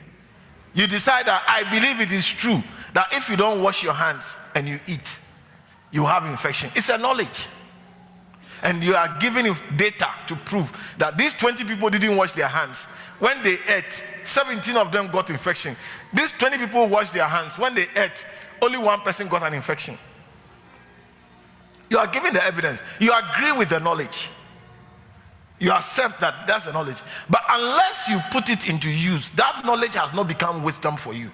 You 0.74 0.88
decide 0.88 1.28
that 1.28 1.44
I 1.48 1.64
believe 1.70 2.02
it 2.02 2.12
is 2.12 2.28
true 2.28 2.62
that 2.94 3.14
if 3.14 3.30
you 3.30 3.38
don't 3.38 3.62
wash 3.62 3.84
your 3.84 3.94
hands 3.94 4.38
and 4.56 4.68
you 4.68 4.80
eat, 4.88 5.20
you 5.92 6.06
have 6.06 6.26
infection. 6.26 6.72
It's 6.76 6.90
a 6.90 6.98
knowledge. 6.98 7.48
And 8.64 8.84
you 8.84 8.96
are 8.96 9.16
giving 9.20 9.56
data 9.76 10.10
to 10.28 10.36
prove 10.36 10.72
that 10.98 11.18
these 11.18 11.34
20 11.34 11.66
people 11.66 11.90
didn't 11.90 12.16
wash 12.16 12.32
their 12.32 12.48
hands. 12.48 12.86
When 13.20 13.42
they 13.44 13.58
ate, 13.68 14.04
17 14.24 14.76
of 14.78 14.92
them 14.92 15.10
got 15.12 15.30
infection. 15.30 15.76
These 16.14 16.32
20 16.34 16.58
people 16.58 16.88
washed 16.88 17.14
their 17.14 17.28
hands. 17.28 17.58
When 17.58 17.76
they 17.76 17.88
ate, 17.96 18.26
only 18.62 18.78
one 18.78 19.02
person 19.02 19.28
got 19.28 19.44
an 19.44 19.54
infection. 19.54 19.98
You 21.90 21.98
are 22.00 22.08
giving 22.08 22.34
the 22.34 22.44
evidence. 22.44 22.82
You 23.00 23.14
agree 23.14 23.52
with 23.52 23.70
the 23.70 23.80
knowledge. 23.80 24.30
You 25.62 25.72
accept 25.72 26.20
that 26.22 26.48
that's 26.48 26.66
the 26.66 26.74
knowledge. 26.74 27.04
But 27.30 27.44
unless 27.48 28.10
you 28.10 28.20
put 28.32 28.50
it 28.50 28.68
into 28.68 28.90
use, 28.90 29.30
that 29.32 29.62
knowledge 29.64 29.94
has 29.94 30.12
not 30.12 30.28
become 30.28 30.64
wisdom 30.64 30.98
for 30.98 31.14
you. 31.14 31.30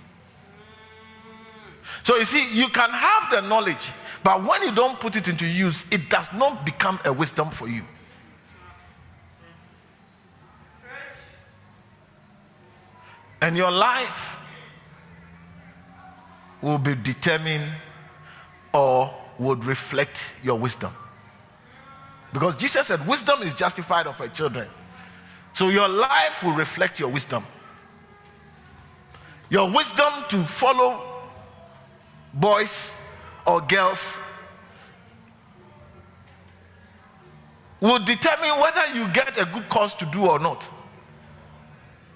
So 2.03 2.17
you 2.17 2.25
see, 2.25 2.53
you 2.53 2.67
can 2.67 2.89
have 2.89 3.31
the 3.31 3.41
knowledge, 3.47 3.93
but 4.23 4.43
when 4.43 4.63
you 4.63 4.75
don't 4.75 4.99
put 4.99 5.15
it 5.15 5.29
into 5.29 5.47
use, 5.47 5.85
it 5.91 6.09
does 6.09 6.31
not 6.33 6.65
become 6.65 6.99
a 7.05 7.13
wisdom 7.13 7.49
for 7.49 7.69
you. 7.69 7.83
And 13.41 13.55
your 13.55 13.71
life 13.71 14.35
will 16.61 16.79
be 16.79 16.95
determined 16.95 17.71
or 18.73 19.13
would 19.39 19.63
reflect 19.63 20.33
your 20.43 20.59
wisdom. 20.59 20.93
Because 22.33 22.55
Jesus 22.55 22.87
said, 22.87 23.05
Wisdom 23.07 23.41
is 23.43 23.53
justified 23.53 24.07
of 24.07 24.17
her 24.17 24.27
children. 24.27 24.67
So 25.53 25.69
your 25.69 25.87
life 25.87 26.43
will 26.43 26.53
reflect 26.53 26.99
your 26.99 27.09
wisdom. 27.09 27.45
Your 29.49 29.71
wisdom 29.71 30.11
to 30.29 30.43
follow 30.43 31.03
boys 32.33 32.93
or 33.45 33.61
girls 33.61 34.19
will 37.79 37.99
determine 37.99 38.59
whether 38.59 38.93
you 38.93 39.07
get 39.13 39.37
a 39.37 39.45
good 39.45 39.69
cause 39.69 39.95
to 39.95 40.05
do 40.05 40.27
or 40.27 40.39
not. 40.39 40.69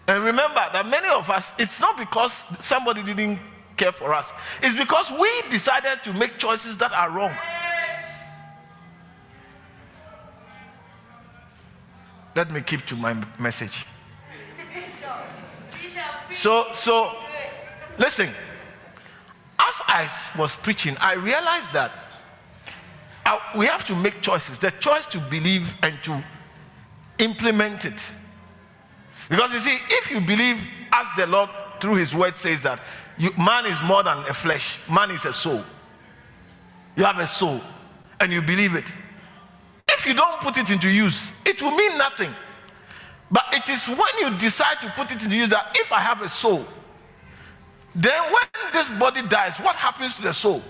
And 0.08 0.24
remember 0.24 0.62
that 0.74 0.88
many 0.88 1.08
of 1.08 1.30
us, 1.30 1.53
it's 1.58 1.80
not 1.80 1.98
because 1.98 2.46
somebody 2.60 3.01
didn't 3.03 3.39
care 3.77 3.91
for 3.91 4.13
us, 4.13 4.34
it's 4.62 4.75
because 4.75 5.12
we 5.12 5.30
decided 5.50 6.03
to 6.03 6.13
make 6.13 6.38
choices 6.38 6.77
that 6.80 6.91
are 6.91 7.10
wrong. 7.10 7.36
Let 12.36 12.52
me 12.52 12.62
keep 12.62 12.86
to 12.88 12.96
my 12.96 13.14
message. 13.40 13.86
So, 16.30 16.68
so, 16.74 17.16
listen. 17.98 18.30
As 19.60 19.82
I 19.88 20.10
was 20.38 20.56
preaching, 20.56 20.98
I 21.00 21.14
realized 21.14 21.72
that 21.74 21.92
uh, 23.26 23.38
we 23.56 23.68
have 23.68 23.86
to 23.86 23.96
make 23.96 24.22
choices. 24.22 24.58
The 24.58 24.72
choice 24.72 25.06
to 25.08 25.20
believe 25.20 25.76
and 25.84 25.96
to 26.04 26.24
implement 27.20 27.86
it. 27.86 28.14
Because 29.30 29.54
you 29.54 29.60
see, 29.60 29.78
if 29.90 30.10
you 30.10 30.20
believe, 30.20 30.58
as 30.92 31.08
the 31.16 31.28
Lord 31.28 31.50
through 31.80 31.96
His 31.96 32.16
word 32.16 32.36
says 32.36 32.62
that 32.64 32.82
you, 33.18 33.32
man 33.38 33.66
is 33.66 33.82
more 33.84 34.04
than 34.04 34.18
a 34.20 34.34
flesh, 34.34 34.80
man 34.90 35.12
is 35.12 35.26
a 35.26 35.34
soul. 35.34 35.64
You 36.96 37.04
have 37.04 37.20
a 37.20 37.28
soul, 37.28 37.62
and 38.20 38.34
you 38.34 38.42
believe 38.42 38.76
it. 38.76 38.94
If 40.01 40.08
you 40.08 40.15
don't 40.15 40.41
put 40.41 40.58
it 40.58 40.72
into 40.72 40.89
use, 40.89 41.31
it 41.46 41.62
will 41.62 41.75
mean 41.77 41.96
nothing. 41.96 42.34
But 43.29 43.43
it 43.53 43.70
is 43.70 43.88
when 43.88 44.10
you 44.20 44.36
decide 44.36 44.81
to 44.81 44.91
put 44.96 45.12
it 45.12 45.22
into 45.24 45.36
use 45.36 45.51
that 45.51 45.77
if 45.79 45.91
I 45.91 46.00
have 46.00 46.24
a 46.24 46.27
soul, 46.27 46.65
then 47.93 48.24
when 48.34 48.74
this 48.74 48.89
body 48.89 49.22
dies, 49.22 49.60
what 49.60 49.75
happens 49.75 50.15
to 50.15 50.24
the 50.24 50.34
soul? 50.34 50.63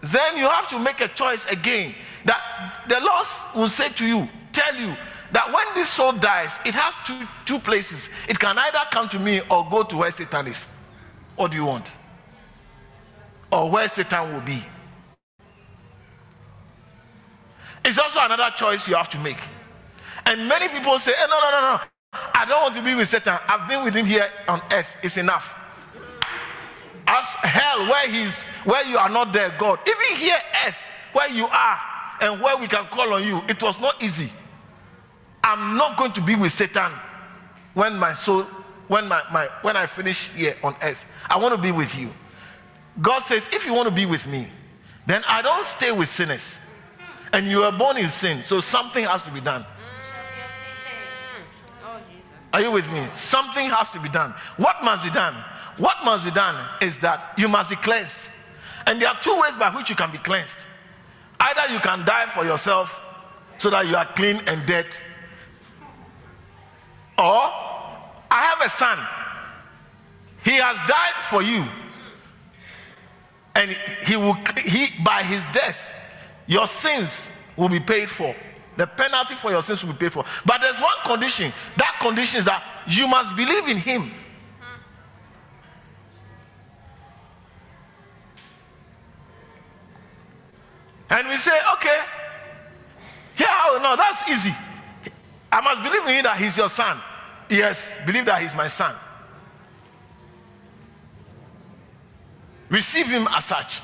Then 0.00 0.38
you 0.38 0.48
have 0.48 0.66
to 0.68 0.78
make 0.78 1.02
a 1.02 1.08
choice 1.08 1.44
again. 1.52 1.94
That 2.24 2.82
the 2.88 3.00
Lord 3.00 3.26
will 3.54 3.68
say 3.68 3.90
to 3.90 4.06
you, 4.06 4.30
tell 4.52 4.74
you 4.74 4.96
that 5.32 5.52
when 5.52 5.66
this 5.74 5.90
soul 5.90 6.12
dies, 6.12 6.58
it 6.64 6.74
has 6.74 6.94
two, 7.04 7.28
two 7.44 7.58
places. 7.58 8.08
It 8.30 8.38
can 8.38 8.56
either 8.56 8.78
come 8.90 9.10
to 9.10 9.18
me 9.18 9.42
or 9.50 9.68
go 9.68 9.82
to 9.82 9.96
where 9.98 10.10
Satan 10.10 10.46
is. 10.46 10.68
What 11.36 11.50
do 11.50 11.58
you 11.58 11.66
want? 11.66 11.92
Or 13.52 13.68
where 13.68 13.88
Satan 13.90 14.32
will 14.32 14.40
be. 14.40 14.64
It's 17.84 17.98
also 17.98 18.20
another 18.22 18.50
choice 18.56 18.88
you 18.88 18.94
have 18.94 19.08
to 19.10 19.18
make. 19.20 19.40
And 20.26 20.48
many 20.48 20.68
people 20.68 20.98
say, 20.98 21.12
hey, 21.12 21.26
no, 21.28 21.38
no, 21.40 21.50
no, 21.50 21.60
no. 21.60 21.80
I 22.34 22.44
don't 22.46 22.62
want 22.62 22.74
to 22.76 22.82
be 22.82 22.94
with 22.94 23.08
Satan. 23.08 23.38
I've 23.48 23.68
been 23.68 23.84
with 23.84 23.94
him 23.94 24.06
here 24.06 24.28
on 24.48 24.62
earth. 24.72 24.96
It's 25.02 25.16
enough. 25.16 25.54
As 27.06 27.26
hell, 27.42 27.86
where 27.86 28.08
he's 28.08 28.44
where 28.64 28.84
you 28.86 28.96
are 28.96 29.10
not 29.10 29.32
there, 29.32 29.54
God. 29.58 29.80
Even 29.86 30.16
here, 30.16 30.38
earth, 30.66 30.78
where 31.12 31.30
you 31.30 31.46
are 31.46 31.78
and 32.22 32.40
where 32.40 32.56
we 32.56 32.66
can 32.66 32.86
call 32.86 33.12
on 33.12 33.24
you, 33.24 33.42
it 33.48 33.62
was 33.62 33.78
not 33.78 34.02
easy. 34.02 34.30
I'm 35.42 35.76
not 35.76 35.98
going 35.98 36.12
to 36.12 36.22
be 36.22 36.34
with 36.34 36.52
Satan 36.52 36.90
when 37.74 37.96
my 37.98 38.14
soul, 38.14 38.44
when 38.88 39.06
my, 39.06 39.22
my 39.30 39.48
when 39.60 39.76
I 39.76 39.86
finish 39.86 40.28
here 40.28 40.56
on 40.62 40.74
earth. 40.82 41.04
I 41.28 41.36
want 41.36 41.54
to 41.54 41.60
be 41.60 41.72
with 41.72 41.94
you. 41.98 42.10
God 43.02 43.20
says, 43.20 43.50
if 43.52 43.66
you 43.66 43.74
want 43.74 43.88
to 43.88 43.94
be 43.94 44.06
with 44.06 44.26
me, 44.26 44.48
then 45.06 45.22
I 45.26 45.42
don't 45.42 45.64
stay 45.64 45.92
with 45.92 46.08
sinners. 46.08 46.60
And 47.34 47.50
you 47.50 47.62
were 47.62 47.72
born 47.72 47.96
in 47.96 48.06
sin, 48.06 48.44
so 48.44 48.60
something 48.60 49.04
has 49.04 49.24
to 49.24 49.32
be 49.32 49.40
done. 49.40 49.66
Are 52.52 52.60
you 52.60 52.70
with 52.70 52.88
me? 52.92 53.08
Something 53.12 53.68
has 53.70 53.90
to 53.90 53.98
be 53.98 54.08
done. 54.08 54.32
What 54.56 54.84
must 54.84 55.02
be 55.02 55.10
done? 55.10 55.34
What 55.78 55.96
must 56.04 56.24
be 56.24 56.30
done 56.30 56.64
is 56.80 56.98
that 57.00 57.34
you 57.36 57.48
must 57.48 57.68
be 57.68 57.74
cleansed. 57.74 58.30
And 58.86 59.02
there 59.02 59.08
are 59.08 59.20
two 59.20 59.36
ways 59.40 59.56
by 59.56 59.74
which 59.74 59.90
you 59.90 59.96
can 59.96 60.12
be 60.12 60.18
cleansed. 60.18 60.58
Either 61.40 61.72
you 61.72 61.80
can 61.80 62.04
die 62.04 62.26
for 62.26 62.44
yourself 62.44 63.00
so 63.58 63.68
that 63.70 63.88
you 63.88 63.96
are 63.96 64.06
clean 64.14 64.40
and 64.46 64.64
dead, 64.66 64.86
or 67.18 67.50
I 68.30 68.42
have 68.54 68.60
a 68.64 68.68
son. 68.68 68.98
He 70.44 70.52
has 70.52 70.76
died 70.88 71.22
for 71.28 71.42
you. 71.42 71.66
And 73.56 73.76
he 74.04 74.16
will 74.16 74.36
he 74.64 74.88
by 75.02 75.22
his 75.22 75.44
death, 75.46 75.93
your 76.46 76.66
sins 76.66 77.32
will 77.56 77.68
be 77.68 77.80
paid 77.80 78.10
for. 78.10 78.34
The 78.76 78.86
penalty 78.86 79.36
for 79.36 79.50
your 79.50 79.62
sins 79.62 79.84
will 79.84 79.92
be 79.92 79.98
paid 79.98 80.12
for. 80.12 80.24
But 80.44 80.60
there's 80.60 80.80
one 80.80 80.96
condition. 81.04 81.52
That 81.76 81.98
condition 82.00 82.40
is 82.40 82.44
that 82.46 82.62
you 82.88 83.06
must 83.06 83.36
believe 83.36 83.68
in 83.68 83.76
him. 83.76 84.12
And 91.10 91.28
we 91.28 91.36
say, 91.36 91.56
okay, 91.74 92.00
yeah, 93.36 93.78
no, 93.80 93.94
that's 93.96 94.28
easy. 94.28 94.52
I 95.52 95.60
must 95.60 95.82
believe 95.82 96.02
in 96.02 96.16
him 96.16 96.22
that 96.24 96.36
he's 96.36 96.58
your 96.58 96.68
son. 96.68 97.00
Yes, 97.48 97.94
believe 98.04 98.26
that 98.26 98.42
he's 98.42 98.54
my 98.54 98.66
son. 98.66 98.96
Receive 102.68 103.06
him 103.06 103.28
as 103.30 103.44
such. 103.44 103.82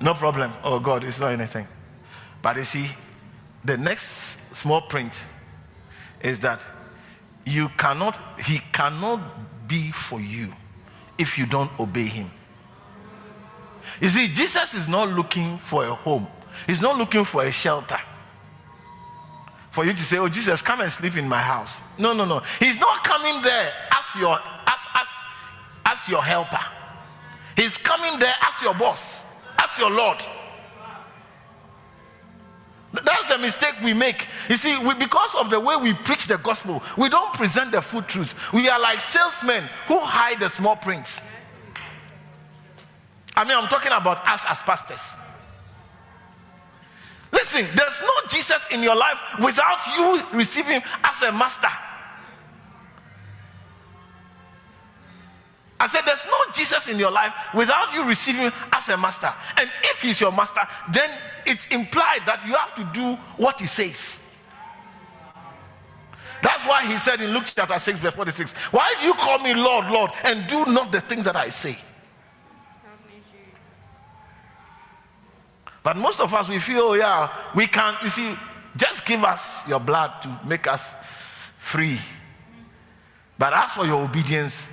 No 0.00 0.14
problem. 0.14 0.52
Oh, 0.62 0.78
God, 0.78 1.04
it's 1.04 1.20
not 1.20 1.32
anything. 1.32 1.66
But 2.40 2.56
you 2.56 2.64
see, 2.64 2.86
the 3.64 3.76
next 3.76 4.38
small 4.54 4.82
print 4.82 5.18
is 6.22 6.38
that 6.40 6.66
you 7.44 7.68
cannot, 7.70 8.18
he 8.40 8.60
cannot 8.72 9.20
be 9.68 9.90
for 9.90 10.20
you 10.20 10.52
if 11.16 11.38
you 11.38 11.46
don't 11.46 11.70
obey 11.80 12.04
him. 12.04 12.30
You 14.00 14.08
see, 14.08 14.28
Jesus 14.28 14.74
is 14.74 14.88
not 14.88 15.08
looking 15.08 15.58
for 15.58 15.84
a 15.84 15.94
home, 15.94 16.26
he's 16.66 16.80
not 16.80 16.96
looking 16.96 17.24
for 17.24 17.44
a 17.44 17.52
shelter. 17.52 17.98
For 19.70 19.84
you 19.84 19.92
to 19.92 20.02
say, 20.02 20.18
Oh, 20.18 20.28
Jesus, 20.28 20.62
come 20.62 20.80
and 20.80 20.90
sleep 20.90 21.16
in 21.16 21.28
my 21.28 21.38
house. 21.38 21.82
No, 21.98 22.12
no, 22.12 22.24
no. 22.24 22.42
He's 22.58 22.80
not 22.80 23.04
coming 23.04 23.42
there 23.42 23.72
as 23.96 24.16
your 24.16 24.38
as 24.66 24.86
as 24.94 25.08
as 25.86 26.08
your 26.08 26.22
helper. 26.22 26.60
He's 27.54 27.76
coming 27.78 28.18
there 28.18 28.34
as 28.42 28.60
your 28.62 28.74
boss, 28.74 29.24
as 29.70 29.78
your 29.78 29.90
Lord. 29.90 30.18
That's 32.92 33.28
the 33.28 33.38
mistake 33.38 33.74
we 33.84 33.92
make. 33.92 34.26
You 34.48 34.56
see, 34.56 34.76
we, 34.78 34.94
because 34.94 35.34
of 35.34 35.50
the 35.50 35.60
way 35.60 35.76
we 35.76 35.92
preach 35.92 36.26
the 36.26 36.38
gospel, 36.38 36.82
we 36.96 37.08
don't 37.08 37.32
present 37.34 37.70
the 37.70 37.82
full 37.82 38.02
truth. 38.02 38.34
We 38.52 38.68
are 38.68 38.80
like 38.80 39.00
salesmen 39.00 39.68
who 39.86 40.00
hide 40.00 40.40
the 40.40 40.48
small 40.48 40.76
prints. 40.76 41.22
I 43.36 43.44
mean, 43.44 43.56
I'm 43.56 43.68
talking 43.68 43.92
about 43.92 44.26
us 44.26 44.44
as 44.48 44.62
pastors. 44.62 45.16
Listen, 47.30 47.66
there's 47.76 48.00
no 48.00 48.10
Jesus 48.28 48.68
in 48.72 48.82
your 48.82 48.96
life 48.96 49.20
without 49.42 49.78
you 49.96 50.22
receiving 50.32 50.82
as 51.04 51.22
a 51.22 51.30
master. 51.30 51.68
I 55.80 55.86
said, 55.86 56.02
There's 56.04 56.26
no 56.26 56.52
Jesus 56.52 56.88
in 56.88 56.98
your 56.98 57.10
life 57.10 57.32
without 57.54 57.92
you 57.94 58.04
receiving 58.04 58.50
as 58.72 58.88
a 58.88 58.96
master. 58.96 59.32
And 59.56 59.70
if 59.84 60.02
he's 60.02 60.20
your 60.20 60.32
master, 60.32 60.62
then 60.92 61.10
it's 61.46 61.66
implied 61.66 62.20
that 62.26 62.44
you 62.46 62.54
have 62.54 62.74
to 62.74 62.84
do 62.92 63.14
what 63.36 63.60
he 63.60 63.66
says. 63.66 64.20
That's 66.42 66.64
why 66.66 66.84
he 66.84 66.98
said 66.98 67.20
in 67.20 67.30
Luke 67.30 67.44
chapter 67.46 67.78
6, 67.78 67.98
verse 67.98 68.14
46, 68.14 68.52
Why 68.70 68.94
do 69.00 69.06
you 69.06 69.14
call 69.14 69.38
me 69.40 69.54
Lord, 69.54 69.86
Lord, 69.90 70.12
and 70.24 70.46
do 70.46 70.64
not 70.66 70.92
the 70.92 71.00
things 71.00 71.24
that 71.24 71.36
I 71.36 71.48
say? 71.48 71.76
But 75.82 75.96
most 75.96 76.20
of 76.20 76.32
us, 76.34 76.48
we 76.48 76.58
feel, 76.58 76.80
oh, 76.80 76.94
yeah, 76.94 77.32
we 77.54 77.66
can't. 77.66 78.00
you 78.02 78.10
see, 78.10 78.36
just 78.76 79.06
give 79.06 79.24
us 79.24 79.66
your 79.66 79.80
blood 79.80 80.20
to 80.22 80.40
make 80.44 80.66
us 80.66 80.94
free. 81.56 81.98
But 83.38 83.54
as 83.54 83.70
for 83.72 83.86
your 83.86 84.02
obedience, 84.04 84.68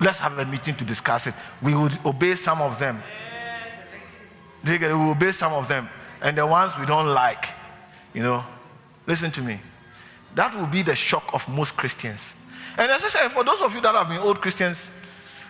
let's 0.00 0.18
have 0.18 0.38
a 0.38 0.44
meeting 0.44 0.74
to 0.76 0.84
discuss 0.84 1.26
it. 1.26 1.34
We 1.60 1.74
would 1.74 1.98
obey 2.04 2.36
some 2.36 2.62
of 2.62 2.78
them. 2.78 3.02
Yes. 4.64 4.80
We 4.80 4.86
obey 4.86 5.32
some 5.32 5.52
of 5.52 5.68
them. 5.68 5.88
And 6.20 6.38
the 6.38 6.46
ones 6.46 6.78
we 6.78 6.86
don't 6.86 7.08
like, 7.08 7.46
you 8.14 8.22
know, 8.22 8.44
listen 9.06 9.30
to 9.32 9.42
me. 9.42 9.60
That 10.34 10.54
will 10.54 10.66
be 10.66 10.82
the 10.82 10.94
shock 10.94 11.30
of 11.34 11.48
most 11.48 11.76
Christians. 11.76 12.34
And 12.78 12.90
especially 12.92 13.28
for 13.30 13.44
those 13.44 13.60
of 13.60 13.74
you 13.74 13.80
that 13.82 13.94
have 13.94 14.08
been 14.08 14.18
old 14.18 14.40
Christians, 14.40 14.92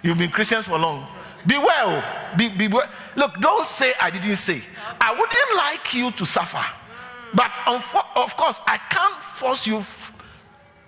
you've 0.02 0.18
been 0.18 0.30
Christians 0.30 0.66
for 0.66 0.78
long. 0.78 1.06
Beware. 1.46 1.68
Oh. 1.68 2.36
Be, 2.36 2.48
beware. 2.48 2.88
Look, 3.16 3.40
don't 3.40 3.66
say 3.66 3.92
I 4.00 4.10
didn't 4.10 4.36
say. 4.36 4.62
I 5.00 5.12
wouldn't 5.12 5.56
like 5.56 5.94
you 5.94 6.10
to 6.12 6.26
suffer. 6.26 6.64
But 7.34 7.50
of 7.66 8.36
course, 8.36 8.60
I 8.66 8.78
can't 8.90 9.22
force 9.22 9.66
you 9.66 9.84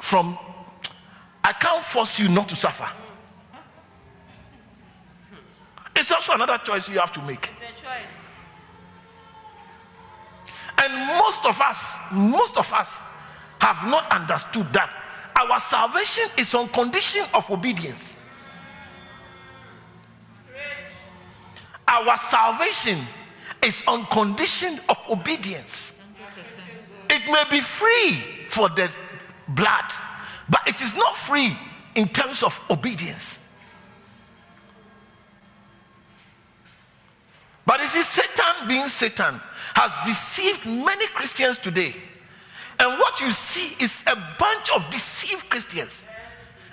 from, 0.00 0.38
I 1.42 1.52
can't 1.52 1.84
force 1.84 2.18
you 2.18 2.28
not 2.28 2.48
to 2.50 2.56
suffer. 2.56 2.88
It's 5.96 6.10
also 6.12 6.32
another 6.34 6.58
choice 6.58 6.88
you 6.88 6.98
have 6.98 7.12
to 7.12 7.22
make. 7.22 7.50
It's 7.60 7.80
a 7.80 7.82
choice. 7.82 8.10
And 10.78 11.18
most 11.18 11.44
of 11.46 11.60
us, 11.60 11.96
most 12.12 12.56
of 12.56 12.72
us 12.72 13.00
have 13.60 13.86
not 13.88 14.10
understood 14.10 14.72
that 14.72 14.94
our 15.36 15.58
salvation 15.58 16.24
is 16.36 16.54
on 16.54 16.68
condition 16.68 17.24
of 17.32 17.50
obedience. 17.50 18.16
Our 21.86 22.16
salvation 22.16 23.06
is 23.62 23.82
on 23.86 24.06
condition 24.06 24.80
of 24.88 24.98
obedience. 25.10 25.94
It 27.10 27.30
may 27.30 27.44
be 27.50 27.60
free 27.60 28.46
for 28.48 28.68
the 28.68 28.94
blood, 29.48 29.84
but 30.48 30.60
it 30.66 30.82
is 30.82 30.94
not 30.96 31.16
free 31.16 31.56
in 31.94 32.08
terms 32.08 32.42
of 32.42 32.60
obedience. 32.70 33.38
But 37.66 37.80
you 37.80 37.88
see, 37.88 38.02
Satan 38.02 38.68
being 38.68 38.88
Satan 38.88 39.40
has 39.74 40.06
deceived 40.06 40.66
many 40.66 41.06
Christians 41.08 41.58
today. 41.58 41.94
And 42.78 42.98
what 42.98 43.20
you 43.20 43.30
see 43.30 43.74
is 43.82 44.04
a 44.06 44.16
bunch 44.38 44.70
of 44.74 44.90
deceived 44.90 45.48
Christians. 45.48 46.04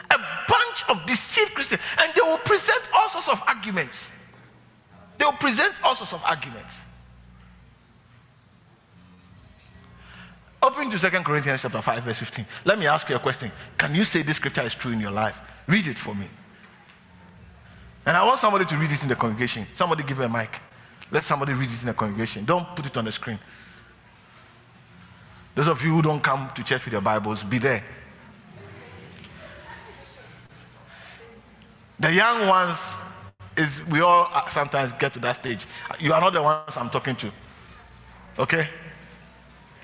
A 0.09 0.17
bunch 0.47 0.83
of 0.89 1.05
deceived 1.05 1.53
Christians. 1.53 1.81
And 1.99 2.11
they 2.15 2.21
will 2.21 2.39
present 2.39 2.81
all 2.93 3.07
sorts 3.07 3.29
of 3.29 3.41
arguments. 3.47 4.11
They 5.17 5.25
will 5.25 5.31
present 5.33 5.79
all 5.83 5.95
sorts 5.95 6.13
of 6.13 6.23
arguments. 6.25 6.83
Open 10.63 10.89
to 10.91 10.99
Second 10.99 11.23
Corinthians 11.23 11.61
chapter 11.61 11.81
5, 11.81 12.03
verse 12.03 12.19
15. 12.19 12.45
Let 12.65 12.77
me 12.77 12.85
ask 12.85 13.09
you 13.09 13.15
a 13.15 13.19
question. 13.19 13.51
Can 13.77 13.95
you 13.95 14.03
say 14.03 14.21
this 14.21 14.37
scripture 14.37 14.61
is 14.61 14.75
true 14.75 14.91
in 14.91 14.99
your 14.99 15.11
life? 15.11 15.39
Read 15.67 15.87
it 15.87 15.97
for 15.97 16.13
me. 16.13 16.27
And 18.05 18.17
I 18.17 18.23
want 18.25 18.39
somebody 18.39 18.65
to 18.65 18.77
read 18.77 18.91
it 18.91 19.01
in 19.01 19.09
the 19.09 19.15
congregation. 19.15 19.65
Somebody 19.73 20.03
give 20.03 20.19
me 20.19 20.25
a 20.25 20.29
mic. 20.29 20.59
Let 21.11 21.25
somebody 21.25 21.53
read 21.53 21.69
it 21.69 21.81
in 21.81 21.87
the 21.87 21.93
congregation. 21.93 22.45
Don't 22.45 22.75
put 22.75 22.85
it 22.85 22.97
on 22.97 23.05
the 23.05 23.11
screen. 23.11 23.39
Those 25.53 25.67
of 25.67 25.83
you 25.83 25.93
who 25.93 26.01
don't 26.01 26.21
come 26.21 26.49
to 26.55 26.63
church 26.63 26.85
with 26.85 26.93
your 26.93 27.01
Bibles, 27.01 27.43
be 27.43 27.57
there. 27.57 27.83
The 31.99 32.13
young 32.13 32.47
ones 32.47 32.97
is 33.57 33.85
we 33.87 33.99
all 33.99 34.29
sometimes 34.49 34.93
get 34.93 35.13
to 35.13 35.19
that 35.19 35.35
stage. 35.35 35.65
You 35.99 36.13
are 36.13 36.21
not 36.21 36.33
the 36.33 36.41
ones 36.41 36.77
I'm 36.77 36.89
talking 36.89 37.15
to. 37.17 37.31
Okay? 38.39 38.67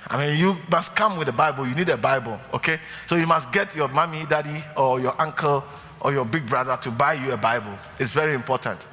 I 0.09 0.17
mean, 0.17 0.39
you 0.39 0.57
must 0.71 0.95
come 0.95 1.17
with 1.17 1.27
a 1.27 1.33
Bible. 1.33 1.67
You 1.67 1.75
need 1.75 1.89
a 1.89 1.97
Bible, 1.97 2.39
okay? 2.53 2.79
So 3.07 3.17
you 3.17 3.27
must 3.27 3.51
get 3.51 3.75
your 3.75 3.89
mommy, 3.89 4.25
daddy, 4.25 4.63
or 4.77 5.01
your 5.01 5.19
uncle, 5.21 5.65
or 5.99 6.13
your 6.13 6.23
big 6.23 6.45
brother 6.45 6.77
to 6.77 6.91
buy 6.91 7.13
you 7.13 7.33
a 7.33 7.37
Bible. 7.37 7.77
It's 7.99 8.11
very 8.11 8.33
important. 8.33 8.87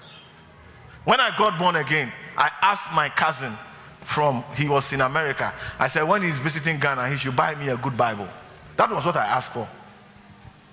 When 1.04 1.20
I 1.20 1.36
got 1.36 1.58
born 1.58 1.76
again, 1.76 2.12
I 2.36 2.50
asked 2.62 2.92
my 2.92 3.08
cousin 3.08 3.56
from, 4.04 4.44
he 4.56 4.68
was 4.68 4.92
in 4.92 5.00
America. 5.00 5.52
I 5.78 5.88
said, 5.88 6.02
when 6.02 6.22
he's 6.22 6.38
visiting 6.38 6.78
Ghana, 6.78 7.08
he 7.10 7.16
should 7.16 7.36
buy 7.36 7.54
me 7.54 7.68
a 7.68 7.76
good 7.76 7.96
Bible. 7.96 8.28
That 8.76 8.90
was 8.90 9.04
what 9.04 9.16
I 9.16 9.26
asked 9.26 9.52
for. 9.52 9.68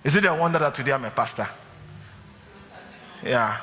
Is 0.03 0.15
it 0.15 0.25
a 0.25 0.33
wonder 0.33 0.59
that 0.59 0.73
today 0.73 0.93
I'm 0.93 1.05
a 1.05 1.11
pastor? 1.11 1.47
Yeah. 3.23 3.57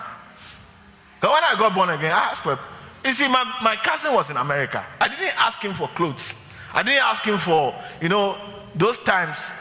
Because 1.20 1.35
when 1.35 1.44
I 1.44 1.54
got 1.59 1.74
born 1.74 1.90
again, 1.90 2.12
I 2.12 2.31
asked 2.31 2.42
for, 2.42 2.59
you 3.04 3.12
see, 3.12 3.28
my, 3.28 3.44
my 3.62 3.76
cousin 3.76 4.12
was 4.14 4.31
in 4.31 4.37
America. 4.37 4.85
I 5.00 5.09
didn't 5.09 5.40
ask 5.40 5.61
him 5.62 5.74
for 5.74 5.88
clothes. 5.88 6.35
I 6.72 6.83
didn't 6.83 7.02
ask 7.02 7.24
him 7.24 7.38
for, 7.38 7.74
you 8.00 8.09
know, 8.09 8.38
those 8.74 8.98
times 8.98 9.52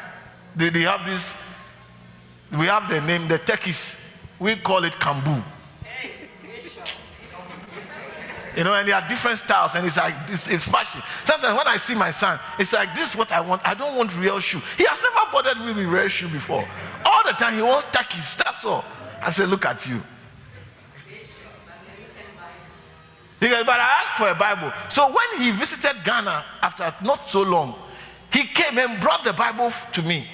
they, 0.56 0.70
they 0.70 0.82
have 0.82 1.06
this, 1.06 1.38
we 2.52 2.66
have 2.68 2.90
the 2.90 3.02
name, 3.02 3.28
the 3.28 3.40
Turkish, 3.40 3.96
we 4.40 4.56
call 4.56 4.84
it 4.84 4.94
kambu. 4.94 5.42
You 8.58 8.64
know, 8.64 8.74
and 8.74 8.88
there 8.88 8.96
are 8.96 9.08
different 9.08 9.38
styles, 9.38 9.76
and 9.76 9.86
it's 9.86 9.98
like 9.98 10.26
this 10.26 10.48
is 10.48 10.64
fashion. 10.64 11.04
Sometimes 11.24 11.56
when 11.56 11.68
I 11.68 11.78
see 11.78 11.94
my 11.94 12.10
son, 12.10 12.40
it's 12.58 12.74
like 12.74 12.96
this 12.96 13.12
is 13.12 13.16
what 13.16 13.32
I 13.32 13.40
want. 13.40 13.62
I 13.64 13.76
don't 13.76 13.96
want 13.96 14.18
real 14.18 14.40
shoe. 14.40 14.60
He 14.80 14.86
has 14.86 15.00
never 15.00 15.32
bothered 15.32 15.60
me 15.60 15.74
with 15.74 15.86
real 15.86 16.08
shoe 16.08 16.28
before. 16.28 16.68
All 17.06 17.24
the 17.24 17.34
time 17.34 17.54
he 17.54 17.62
wants 17.62 17.86
takis. 17.86 18.36
That's 18.36 18.66
all. 18.66 18.84
I 19.22 19.30
said, 19.30 19.50
look 19.50 19.64
at 19.64 19.88
you. 19.88 20.02
Because, 23.40 23.64
but 23.64 23.80
I 23.80 24.02
asked 24.02 24.16
for 24.16 24.28
a 24.28 24.34
Bible. 24.34 24.74
So 24.90 25.06
when 25.06 25.40
he 25.44 25.52
visited 25.52 26.04
Ghana 26.04 26.44
after 26.64 26.92
not 27.06 27.30
so 27.30 27.44
long, 27.44 27.76
he 28.34 28.46
came 28.46 28.80
and 28.80 29.00
brought 29.00 29.24
the 29.24 29.34
Bible 29.34 29.72
to 29.92 30.02
me. 30.02 30.28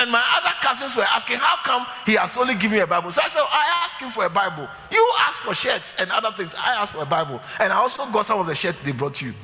And 0.00 0.10
my 0.10 0.24
other 0.38 0.54
cousins 0.62 0.96
were 0.96 1.02
asking, 1.02 1.36
How 1.36 1.56
come 1.62 1.86
he 2.06 2.14
has 2.14 2.34
only 2.38 2.54
given 2.54 2.78
me 2.78 2.78
a 2.78 2.86
Bible? 2.86 3.12
So 3.12 3.20
I 3.22 3.28
said, 3.28 3.42
I 3.42 3.82
asked 3.84 3.98
him 4.00 4.10
for 4.10 4.24
a 4.24 4.30
Bible. 4.30 4.66
You 4.90 5.12
asked 5.18 5.40
for 5.40 5.54
shirts 5.54 5.94
and 5.98 6.10
other 6.10 6.32
things. 6.34 6.54
I 6.54 6.80
asked 6.80 6.92
for 6.92 7.02
a 7.02 7.06
Bible. 7.06 7.38
And 7.58 7.70
I 7.70 7.76
also 7.76 8.06
got 8.06 8.24
some 8.24 8.40
of 8.40 8.46
the 8.46 8.54
shirts 8.54 8.78
they 8.82 8.92
brought 8.92 9.20
you. 9.20 9.34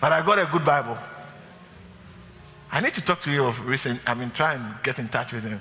But 0.00 0.12
I 0.12 0.24
got 0.24 0.38
a 0.38 0.46
good 0.46 0.64
Bible. 0.64 0.96
I 2.70 2.80
need 2.80 2.94
to 2.94 3.00
talk 3.00 3.20
to 3.22 3.32
you 3.32 3.44
of 3.44 3.66
recent. 3.66 4.00
I've 4.06 4.18
been 4.18 4.30
trying 4.30 4.58
to 4.58 4.78
get 4.84 5.00
in 5.00 5.08
touch 5.08 5.32
with 5.32 5.42
him 5.42 5.60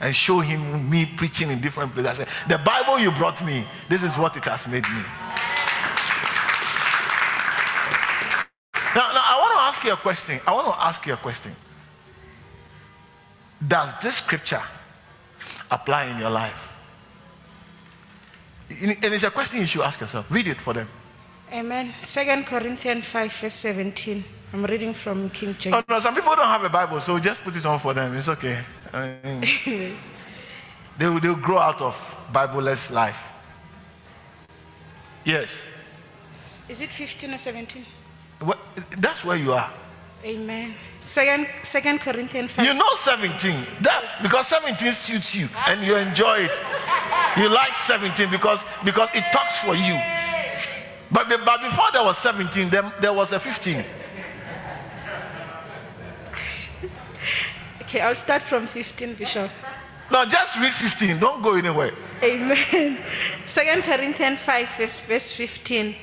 and 0.00 0.14
show 0.14 0.40
him 0.40 0.90
me 0.90 1.06
preaching 1.06 1.50
in 1.50 1.60
different 1.62 1.92
places. 1.92 2.10
I 2.20 2.24
said, 2.24 2.28
The 2.48 2.58
Bible 2.58 2.98
you 2.98 3.12
brought 3.12 3.42
me, 3.42 3.66
this 3.88 4.02
is 4.02 4.18
what 4.18 4.36
it 4.36 4.44
has 4.44 4.68
made 4.68 4.84
me. 4.84 5.02
Ask 9.84 9.86
you 9.86 9.92
a 9.92 9.96
question. 9.96 10.40
I 10.46 10.52
want 10.52 10.66
to 10.66 10.86
ask 10.86 11.06
you 11.06 11.12
a 11.12 11.16
question. 11.16 11.54
Does 13.66 13.94
this 14.00 14.16
scripture 14.16 14.62
apply 15.70 16.06
in 16.06 16.18
your 16.18 16.30
life? 16.30 16.68
And 18.70 19.04
it's 19.04 19.24
a 19.24 19.30
question 19.30 19.60
you 19.60 19.66
should 19.66 19.82
ask 19.82 20.00
yourself. 20.00 20.26
Read 20.30 20.48
it 20.48 20.60
for 20.60 20.72
them. 20.72 20.88
Amen. 21.52 21.92
Second 22.00 22.46
Corinthians 22.46 23.04
5, 23.04 23.32
verse 23.32 23.54
17. 23.54 24.24
I'm 24.52 24.64
reading 24.64 24.94
from 24.94 25.28
King 25.30 25.54
James. 25.58 25.76
Oh, 25.76 25.82
no, 25.88 25.98
some 26.00 26.14
people 26.14 26.34
don't 26.34 26.46
have 26.46 26.64
a 26.64 26.70
Bible, 26.70 27.00
so 27.00 27.18
just 27.18 27.42
put 27.42 27.56
it 27.56 27.66
on 27.66 27.78
for 27.78 27.92
them. 27.92 28.16
It's 28.16 28.28
okay. 28.28 28.58
I 28.92 29.16
mean, 29.22 29.40
they 30.98 31.08
will 31.08 31.20
they'll 31.20 31.34
grow 31.36 31.58
out 31.58 31.80
of 31.82 31.94
Bibleless 32.32 32.90
life. 32.90 33.20
Yes. 35.24 35.66
Is 36.68 36.80
it 36.80 36.90
15 36.90 37.34
or 37.34 37.38
17? 37.38 37.84
What, 38.44 38.58
that's 38.98 39.24
where 39.24 39.36
you 39.36 39.52
are. 39.52 39.72
Amen. 40.24 40.72
Second, 41.00 41.46
Second 41.62 42.00
Corinthians 42.00 42.52
5. 42.52 42.64
You 42.64 42.74
know 42.74 42.94
17. 42.94 43.66
That 43.82 44.04
because 44.22 44.46
17 44.48 44.92
suits 44.92 45.34
you 45.34 45.48
and 45.66 45.82
you 45.82 45.96
enjoy 45.96 46.48
it. 46.48 46.62
You 47.36 47.48
like 47.48 47.74
17 47.74 48.30
because 48.30 48.64
because 48.84 49.08
it 49.14 49.24
talks 49.32 49.58
for 49.58 49.74
you. 49.74 50.00
But, 51.10 51.28
but 51.28 51.60
before 51.62 51.86
there 51.92 52.02
was 52.02 52.18
17, 52.18 52.70
there, 52.70 52.92
there 53.00 53.12
was 53.12 53.32
a 53.32 53.38
15. 53.38 53.84
Okay, 57.82 58.00
I'll 58.00 58.14
start 58.14 58.42
from 58.42 58.66
15, 58.66 59.14
Bishop. 59.14 59.50
No, 60.10 60.24
just 60.24 60.58
read 60.58 60.74
15. 60.74 61.20
Don't 61.20 61.42
go 61.42 61.54
anywhere. 61.54 61.92
Amen. 62.22 62.98
Second 63.46 63.82
Corinthians 63.84 64.40
5, 64.40 64.68
verse, 64.76 65.00
verse 65.00 65.32
15. 65.34 65.94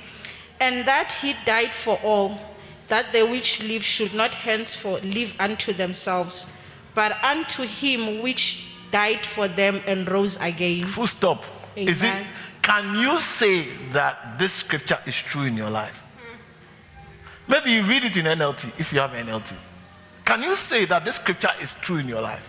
And 0.62 0.86
that 0.88 1.12
he 1.12 1.36
died 1.46 1.74
for 1.74 2.00
all, 2.04 2.40
that 2.88 3.12
the 3.12 3.26
which 3.26 3.62
live 3.64 3.84
should 3.84 4.14
not 4.14 4.36
henceforth 4.36 5.04
live 5.04 5.34
unto 5.40 5.74
themselves, 5.74 6.46
but 6.94 7.22
unto 7.24 7.64
him 7.64 8.22
which 8.22 8.68
died 8.92 9.26
for 9.26 9.48
them 9.48 9.82
and 9.88 10.10
rose 10.10 10.38
again. 10.40 10.88
Full 10.88 11.08
stop. 11.08 11.46
Is 11.76 12.04
it? 12.04 12.14
Can 12.62 13.00
you 13.00 13.18
say 13.18 13.70
that 13.92 14.38
this 14.38 14.54
scripture 14.54 15.00
is 15.08 15.16
true 15.16 15.44
in 15.44 15.58
your 15.58 15.72
life? 15.72 16.04
Maybe 17.48 17.72
you 17.72 17.84
read 17.84 18.04
it 18.04 18.16
in 18.16 18.26
NLT 18.26 18.80
if 18.80 18.94
you 18.94 19.00
have 19.00 19.12
NLT. 19.12 19.56
Can 20.24 20.44
you 20.44 20.56
say 20.56 20.86
that 20.86 21.04
this 21.04 21.16
scripture 21.16 21.50
is 21.60 21.76
true 21.82 21.98
in 21.98 22.08
your 22.08 22.22
life? 22.22 22.48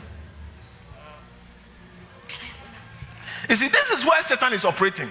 You 3.48 3.56
see, 3.56 3.68
this 3.68 3.90
is 3.90 4.04
where 4.04 4.22
Satan 4.22 4.52
is 4.52 4.64
operating. 4.64 5.10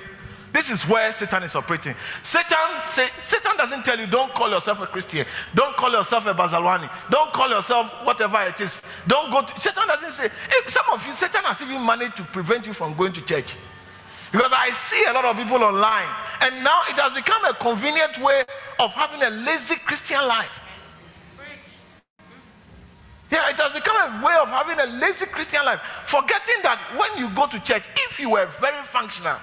This 0.52 0.70
is 0.70 0.88
where 0.88 1.12
Satan 1.12 1.44
is 1.44 1.56
operating. 1.56 1.96
Satan 2.24 2.58
say, 2.88 3.08
Satan 3.20 3.56
doesn't 3.58 3.84
tell 3.84 3.98
you 3.98 4.08
don't 4.08 4.34
call 4.34 4.50
yourself 4.50 4.82
a 4.82 4.88
Christian, 4.88 5.26
don't 5.56 5.76
call 5.78 5.92
yourself 5.92 6.26
a 6.26 6.34
Bazalwani, 6.34 6.92
don't 7.10 7.32
call 7.32 7.50
yourself 7.50 7.92
whatever 8.04 8.42
it 8.42 8.60
is. 8.60 8.82
Don't 9.08 9.32
go 9.32 9.42
to 9.44 9.60
Satan 9.60 9.88
doesn't 9.88 10.12
say 10.12 10.30
some 10.68 10.86
of 10.92 11.06
you, 11.06 11.14
Satan 11.14 11.44
has 11.44 11.62
even 11.62 11.86
managed 11.86 12.18
to 12.18 12.24
prevent 12.24 12.68
you 12.68 12.74
from 12.74 12.96
going 12.96 13.14
to 13.14 13.22
church. 13.22 13.56
Because 14.32 14.52
I 14.56 14.70
see 14.70 15.04
a 15.10 15.14
lot 15.14 15.26
of 15.26 15.36
people 15.36 15.62
online, 15.62 16.08
and 16.42 16.64
now 16.64 16.82
it 16.88 16.98
has 16.98 17.12
become 17.12 17.44
a 17.46 17.54
convenient 17.54 18.18
way 18.20 18.44
of 18.80 18.92
having 18.94 19.22
a 19.24 19.30
lazy 19.30 19.76
Christian 19.76 20.26
life. 20.26 20.62
Yeah, 23.30 23.50
it 23.50 23.56
has 23.58 23.72
become 23.72 23.96
a 23.96 24.26
way 24.26 24.36
of 24.42 24.50
having 24.50 24.80
a 24.80 25.00
lazy 25.00 25.26
Christian 25.26 25.64
life. 25.66 25.80
Forgetting 26.06 26.64
that 26.64 26.80
when 26.98 27.18
you 27.18 27.34
go 27.34 27.48
to 27.48 27.60
church, 27.60 27.88
if 28.08 28.20
you 28.20 28.30
were 28.30 28.46
very 28.60 28.84
functional, 28.84 29.38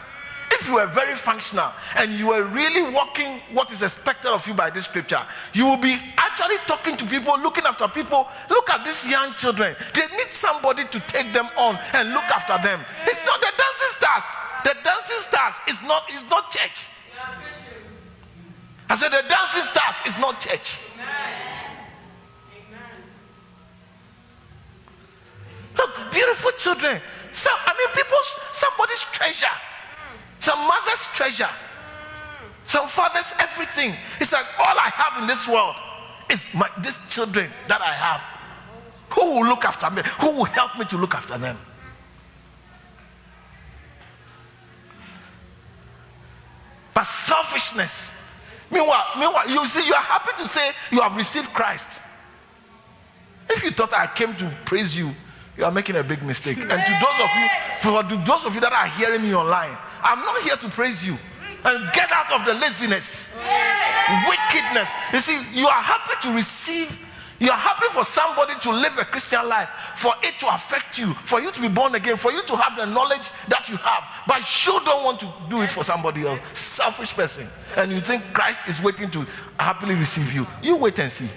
if 0.53 0.69
you 0.69 0.75
were 0.75 0.87
very 0.87 1.15
functional 1.15 1.73
and 1.97 2.13
you 2.19 2.29
were 2.29 2.45
really 2.45 2.93
walking 2.93 3.41
what 3.53 3.73
is 3.73 3.83
expected 3.83 4.31
of 4.31 4.47
you 4.47 4.55
by 4.55 4.71
this 4.71 4.85
scripture, 4.85 5.21
you 5.53 5.67
will 5.67 5.77
be 5.77 5.99
actually 6.17 6.57
talking 6.67 6.97
to 6.97 7.07
people, 7.07 7.39
looking 7.39 7.65
after 7.65 7.89
people. 7.89 8.29
Look 8.51 8.71
at 8.71 8.85
these 8.85 9.09
young 9.09 9.35
children. 9.35 9.77
They 9.95 10.07
need 10.17 10.31
somebody 10.31 10.85
to 10.85 11.01
take 11.01 11.33
them 11.33 11.49
on 11.57 11.79
and 11.95 12.11
look 12.11 12.25
after 12.25 12.59
them. 12.63 12.85
It's 13.05 13.25
not 13.25 13.41
the 13.41 13.53
dancing 13.57 13.91
stars. 13.91 14.25
The 14.65 14.77
dancing 14.85 15.21
stars 15.21 15.55
is 15.69 15.83
not 15.83 16.13
is 16.13 16.25
not 16.29 16.51
church. 16.51 16.87
I 18.91 18.97
said 18.97 19.11
the 19.11 19.29
dancing 19.29 19.65
stars 19.65 19.97
is 20.07 20.19
not 20.19 20.41
church. 20.41 20.81
Look, 25.77 26.13
beautiful 26.13 26.51
children. 26.59 27.01
Some, 27.33 27.55
I 27.67 27.73
mean, 27.79 27.95
people, 27.95 28.19
somebody's 28.53 29.01
treasure, 29.13 29.47
some 30.39 30.59
mother's 30.59 31.07
treasure, 31.15 31.51
some 32.67 32.89
father's 32.89 33.33
everything. 33.39 33.95
It's 34.21 34.33
like 34.33 34.47
all 34.59 34.79
I 34.79 34.91
have 34.95 35.21
in 35.21 35.27
this 35.27 35.49
world 35.49 35.77
is 36.31 36.53
my 36.55 36.69
these 36.83 37.01
children 37.09 37.51
that 37.69 37.81
I 37.81 37.93
have. 37.93 38.23
Who 39.11 39.31
will 39.31 39.49
look 39.49 39.65
after 39.65 39.91
me? 39.91 40.03
Who 40.21 40.37
will 40.37 40.45
help 40.45 40.79
me 40.79 40.85
to 40.87 40.97
look 40.97 41.15
after 41.15 41.39
them? 41.39 41.59
But 46.93 47.05
selfishness. 47.05 48.13
Meanwhile, 48.71 49.07
meanwhile, 49.19 49.49
you 49.49 49.67
see, 49.67 49.87
you 49.87 49.95
are 49.95 50.03
happy 50.03 50.31
to 50.43 50.47
say 50.47 50.73
you 50.91 51.01
have 51.01 51.17
received 51.17 51.53
Christ. 51.55 51.89
If 53.49 53.65
you 53.65 53.71
thought 53.71 53.95
I 53.95 54.09
came 54.09 54.37
to 54.37 54.53
praise 54.67 54.95
you, 54.97 55.15
you 55.57 55.65
are 55.65 55.73
making 55.73 55.97
a 55.97 56.05
big 56.05 56.23
mistake. 56.23 56.59
And 56.59 56.69
to 56.69 57.01
those 57.01 57.21
of 57.21 57.31
you, 57.35 57.49
for 57.81 58.25
those 58.27 58.45
of 58.45 58.55
you 58.55 58.61
that 58.61 58.73
are 58.73 58.87
hearing 58.89 59.23
me 59.23 59.35
online, 59.35 59.77
I'm 60.03 60.21
not 60.21 60.43
here 60.43 60.57
to 60.57 60.69
praise 60.69 61.05
you. 61.05 61.19
And 61.65 61.93
get 61.93 62.11
out 62.13 62.31
of 62.33 62.47
the 62.47 62.55
laziness, 62.55 63.31
wickedness. 64.29 64.91
You 65.13 65.21
see, 65.21 65.43
you 65.53 65.67
are 65.67 65.83
happy 65.83 66.15
to 66.29 66.35
receive. 66.35 66.97
You 67.41 67.51
are 67.51 67.57
happy 67.57 67.87
for 67.93 68.05
somebody 68.05 68.55
to 68.63 68.71
live 68.71 68.97
a 68.99 69.05
Christian 69.05 69.49
life, 69.49 69.69
for 69.97 70.13
it 70.23 70.35
to 70.41 70.53
affect 70.53 70.99
you, 70.99 71.15
for 71.25 71.41
you 71.41 71.53
to 71.53 71.61
be 71.61 71.69
born 71.69 71.95
again, 71.95 72.17
for 72.17 72.33
you 72.33 72.45
to 72.45 72.57
have 72.57 72.77
the 72.77 72.85
knowledge 72.85 73.31
that 73.49 73.69
you 73.69 73.77
have. 73.77 74.05
But 74.27 74.67
you 74.67 74.81
don't 74.85 75.05
want 75.05 75.21
to 75.21 75.33
do 75.49 75.63
it 75.63 75.71
for 75.71 75.85
somebody 75.85 76.27
else. 76.27 76.41
Selfish 76.59 77.13
person. 77.13 77.47
And 77.77 77.93
you 77.93 78.01
think 78.01 78.25
Christ 78.33 78.61
is 78.67 78.83
waiting 78.83 79.11
to 79.13 79.27
happily 79.59 79.95
receive 79.95 80.33
you. 80.33 80.47
You 80.63 80.77
wait 80.77 80.99
and 80.99 81.11
see. 81.11 81.29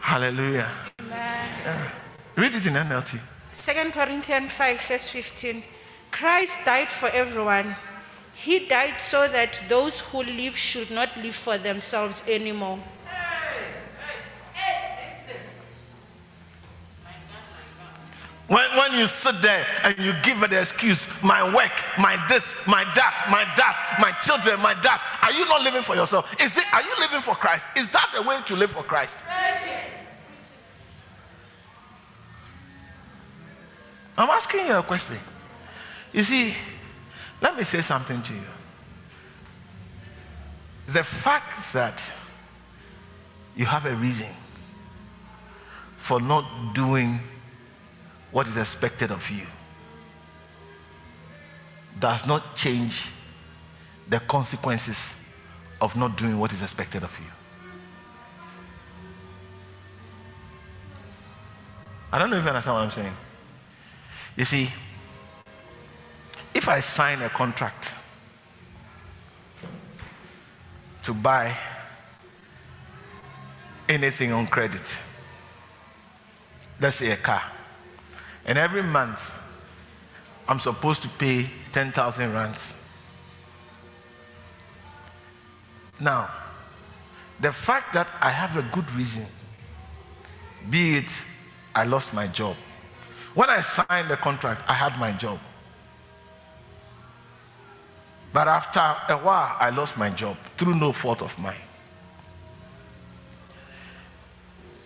Hallelujah. 0.00 0.70
Yeah. 1.08 1.90
Read 2.36 2.54
it 2.54 2.66
in 2.66 2.74
NLT. 2.74 3.18
Second 3.52 3.92
Corinthians 3.92 4.52
5, 4.52 4.80
verse 4.82 5.08
15. 5.08 5.62
Christ 6.10 6.58
died 6.66 6.88
for 6.88 7.08
everyone. 7.08 7.76
He 8.34 8.68
died 8.68 9.00
so 9.00 9.26
that 9.26 9.62
those 9.68 10.00
who 10.00 10.22
live 10.22 10.56
should 10.56 10.90
not 10.90 11.16
live 11.16 11.34
for 11.34 11.56
themselves 11.56 12.22
anymore. 12.28 12.78
When, 18.48 18.64
when 18.76 18.92
you 19.00 19.08
sit 19.08 19.42
there 19.42 19.66
and 19.82 19.98
you 19.98 20.12
give 20.22 20.40
it 20.42 20.50
the 20.50 20.60
excuse, 20.60 21.08
my 21.20 21.42
work, 21.52 21.72
my 21.98 22.22
this, 22.28 22.54
my 22.66 22.84
that, 22.94 23.26
my 23.28 23.44
that, 23.56 23.96
my 23.98 24.12
children, 24.12 24.60
my 24.60 24.74
that, 24.82 25.02
are 25.22 25.32
you 25.32 25.44
not 25.46 25.62
living 25.62 25.82
for 25.82 25.96
yourself? 25.96 26.32
Is 26.40 26.56
it, 26.56 26.64
are 26.72 26.82
you 26.82 26.94
living 27.00 27.22
for 27.22 27.34
Christ? 27.34 27.66
Is 27.76 27.90
that 27.90 28.12
the 28.14 28.22
way 28.22 28.38
to 28.46 28.54
live 28.54 28.70
for 28.70 28.84
Christ? 28.84 29.18
I'm 34.18 34.30
asking 34.30 34.66
you 34.66 34.74
a 34.74 34.82
question. 34.82 35.18
You 36.12 36.22
see, 36.22 36.54
let 37.40 37.56
me 37.56 37.64
say 37.64 37.82
something 37.82 38.22
to 38.22 38.32
you. 38.32 38.40
The 40.86 41.04
fact 41.04 41.72
that 41.72 42.02
you 43.56 43.66
have 43.66 43.86
a 43.86 43.94
reason 43.94 44.34
for 45.96 46.20
not 46.20 46.74
doing 46.74 47.18
what 48.30 48.46
is 48.46 48.56
expected 48.56 49.10
of 49.10 49.28
you 49.30 49.46
does 51.98 52.26
not 52.26 52.54
change 52.54 53.10
the 54.08 54.20
consequences 54.20 55.16
of 55.80 55.96
not 55.96 56.16
doing 56.16 56.38
what 56.38 56.52
is 56.52 56.62
expected 56.62 57.02
of 57.02 57.18
you. 57.18 57.26
I 62.12 62.18
don't 62.18 62.30
know 62.30 62.36
if 62.36 62.44
you 62.44 62.48
understand 62.48 62.74
what 62.74 62.82
I'm 62.84 62.90
saying. 62.90 63.16
You 64.36 64.44
see, 64.44 64.70
if 66.54 66.68
I 66.68 66.80
sign 66.80 67.22
a 67.22 67.30
contract 67.30 67.94
to 71.04 71.14
buy 71.14 71.56
anything 73.88 74.32
on 74.32 74.46
credit, 74.46 74.98
let's 76.80 76.96
say 76.96 77.12
a 77.12 77.16
car, 77.16 77.42
and 78.44 78.58
every 78.58 78.82
month 78.82 79.32
I'm 80.48 80.60
supposed 80.60 81.02
to 81.02 81.08
pay 81.08 81.50
10,000 81.72 82.32
rands. 82.32 82.74
Now, 85.98 86.28
the 87.40 87.52
fact 87.52 87.94
that 87.94 88.08
I 88.20 88.30
have 88.30 88.56
a 88.56 88.62
good 88.62 88.90
reason, 88.92 89.26
be 90.68 90.96
it 90.96 91.22
I 91.74 91.84
lost 91.84 92.12
my 92.12 92.26
job. 92.26 92.56
When 93.36 93.50
I 93.50 93.60
signed 93.60 94.10
the 94.10 94.16
contract, 94.16 94.62
I 94.66 94.72
had 94.72 94.98
my 94.98 95.12
job. 95.12 95.38
But 98.32 98.48
after 98.48 98.80
a 98.80 99.18
while, 99.18 99.54
I 99.60 99.68
lost 99.68 99.98
my 99.98 100.08
job 100.08 100.38
through 100.56 100.74
no 100.74 100.90
fault 100.90 101.20
of 101.20 101.38
mine. 101.38 101.60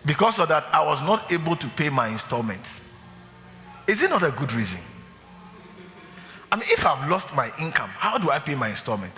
Because 0.05 0.37
of 0.37 0.49
that, 0.49 0.67
I 0.75 0.85
was 0.85 1.01
not 1.01 1.31
able 1.31 1.55
to 1.55 1.67
pay 1.69 1.89
my 1.89 2.09
installments. 2.09 2.81
Is 3.87 4.03
it 4.03 4.09
not 4.09 4.21
a 4.21 4.31
good 4.31 4.51
reason? 4.51 4.81
I 6.51 6.57
mean, 6.57 6.65
if 6.67 6.85
I've 6.85 7.09
lost 7.09 7.33
my 7.33 7.49
income, 7.57 7.89
how 7.91 8.17
do 8.17 8.31
I 8.31 8.39
pay 8.39 8.55
my 8.55 8.67
installment? 8.67 9.13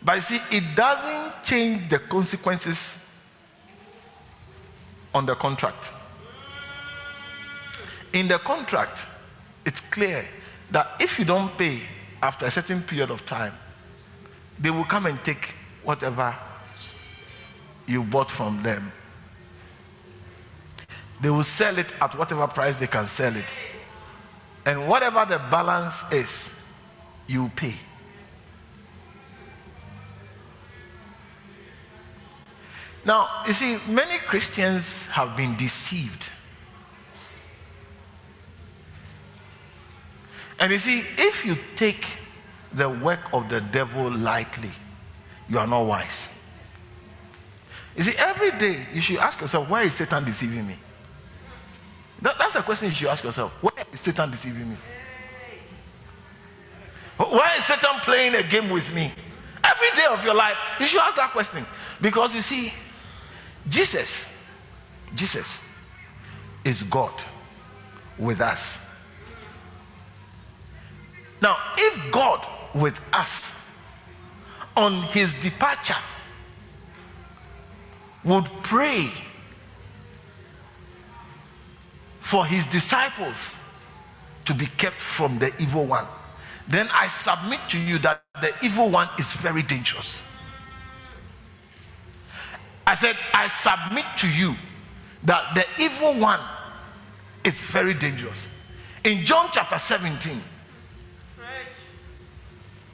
But 0.00 0.14
you 0.14 0.20
see, 0.20 0.40
it 0.52 0.76
doesn't 0.76 1.42
change 1.42 1.90
the 1.90 1.98
consequences 1.98 2.96
on 5.12 5.26
the 5.26 5.34
contract. 5.34 5.92
In 8.16 8.28
the 8.28 8.38
contract, 8.38 9.06
it's 9.66 9.82
clear 9.82 10.26
that 10.70 10.88
if 10.98 11.18
you 11.18 11.26
don't 11.26 11.54
pay 11.58 11.82
after 12.22 12.46
a 12.46 12.50
certain 12.50 12.80
period 12.80 13.10
of 13.10 13.26
time, 13.26 13.52
they 14.58 14.70
will 14.70 14.86
come 14.86 15.04
and 15.04 15.22
take 15.22 15.54
whatever 15.84 16.34
you 17.86 18.02
bought 18.02 18.30
from 18.30 18.62
them. 18.62 18.90
They 21.20 21.28
will 21.28 21.44
sell 21.44 21.76
it 21.76 21.92
at 22.00 22.16
whatever 22.16 22.46
price 22.46 22.78
they 22.78 22.86
can 22.86 23.06
sell 23.06 23.36
it. 23.36 23.54
And 24.64 24.88
whatever 24.88 25.26
the 25.26 25.38
balance 25.50 26.02
is, 26.10 26.54
you 27.26 27.50
pay. 27.54 27.74
Now, 33.04 33.42
you 33.46 33.52
see, 33.52 33.76
many 33.86 34.16
Christians 34.20 35.04
have 35.08 35.36
been 35.36 35.54
deceived. 35.56 36.32
And 40.58 40.72
you 40.72 40.78
see, 40.78 41.04
if 41.18 41.44
you 41.44 41.56
take 41.74 42.06
the 42.72 42.88
work 42.88 43.32
of 43.32 43.48
the 43.48 43.60
devil 43.60 44.10
lightly, 44.10 44.70
you 45.48 45.58
are 45.58 45.66
not 45.66 45.82
wise. 45.82 46.30
You 47.96 48.02
see, 48.02 48.18
every 48.18 48.50
day 48.52 48.86
you 48.92 49.00
should 49.00 49.18
ask 49.18 49.40
yourself, 49.40 49.68
why 49.68 49.82
is 49.82 49.94
Satan 49.94 50.24
deceiving 50.24 50.66
me? 50.66 50.76
That, 52.22 52.38
that's 52.38 52.54
the 52.54 52.62
question 52.62 52.88
you 52.88 52.94
should 52.94 53.08
ask 53.08 53.22
yourself. 53.24 53.52
Why 53.60 53.72
is 53.92 54.00
Satan 54.00 54.30
deceiving 54.30 54.70
me? 54.70 54.76
Why 57.16 57.54
is 57.56 57.64
Satan 57.64 58.00
playing 58.00 58.34
a 58.34 58.42
game 58.42 58.68
with 58.70 58.92
me? 58.94 59.12
Every 59.64 59.90
day 59.94 60.06
of 60.10 60.24
your 60.24 60.34
life, 60.34 60.56
you 60.78 60.86
should 60.86 61.00
ask 61.00 61.16
that 61.16 61.30
question. 61.30 61.66
Because 62.00 62.34
you 62.34 62.42
see, 62.42 62.72
Jesus, 63.68 64.28
Jesus 65.14 65.60
is 66.64 66.82
God 66.82 67.12
with 68.18 68.40
us. 68.40 68.80
Now, 71.46 71.58
if 71.78 72.10
God 72.10 72.44
with 72.74 73.00
us 73.12 73.54
on 74.76 75.02
his 75.02 75.36
departure 75.36 76.02
would 78.24 78.50
pray 78.64 79.06
for 82.18 82.44
his 82.44 82.66
disciples 82.66 83.60
to 84.44 84.54
be 84.54 84.66
kept 84.66 84.96
from 84.96 85.38
the 85.38 85.52
evil 85.62 85.84
one, 85.84 86.04
then 86.66 86.88
I 86.92 87.06
submit 87.06 87.60
to 87.68 87.78
you 87.78 87.98
that 87.98 88.24
the 88.42 88.52
evil 88.64 88.90
one 88.90 89.08
is 89.16 89.30
very 89.30 89.62
dangerous. 89.62 90.24
I 92.88 92.96
said, 92.96 93.16
I 93.32 93.46
submit 93.46 94.06
to 94.16 94.28
you 94.28 94.56
that 95.22 95.54
the 95.54 95.64
evil 95.80 96.18
one 96.18 96.40
is 97.44 97.60
very 97.60 97.94
dangerous. 97.94 98.50
In 99.04 99.24
John 99.24 99.50
chapter 99.52 99.78
17, 99.78 100.42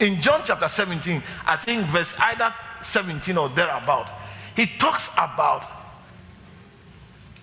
in 0.03 0.21
John 0.21 0.43
chapter 0.45 0.69
17, 0.69 1.23
I 1.47 1.57
think 1.57 1.87
verse 1.87 2.15
either 2.19 2.53
17 2.83 3.39
or 3.39 3.49
thereabout, 3.49 4.11
he 4.57 4.67
talks 4.67 5.11
about, 5.15 5.65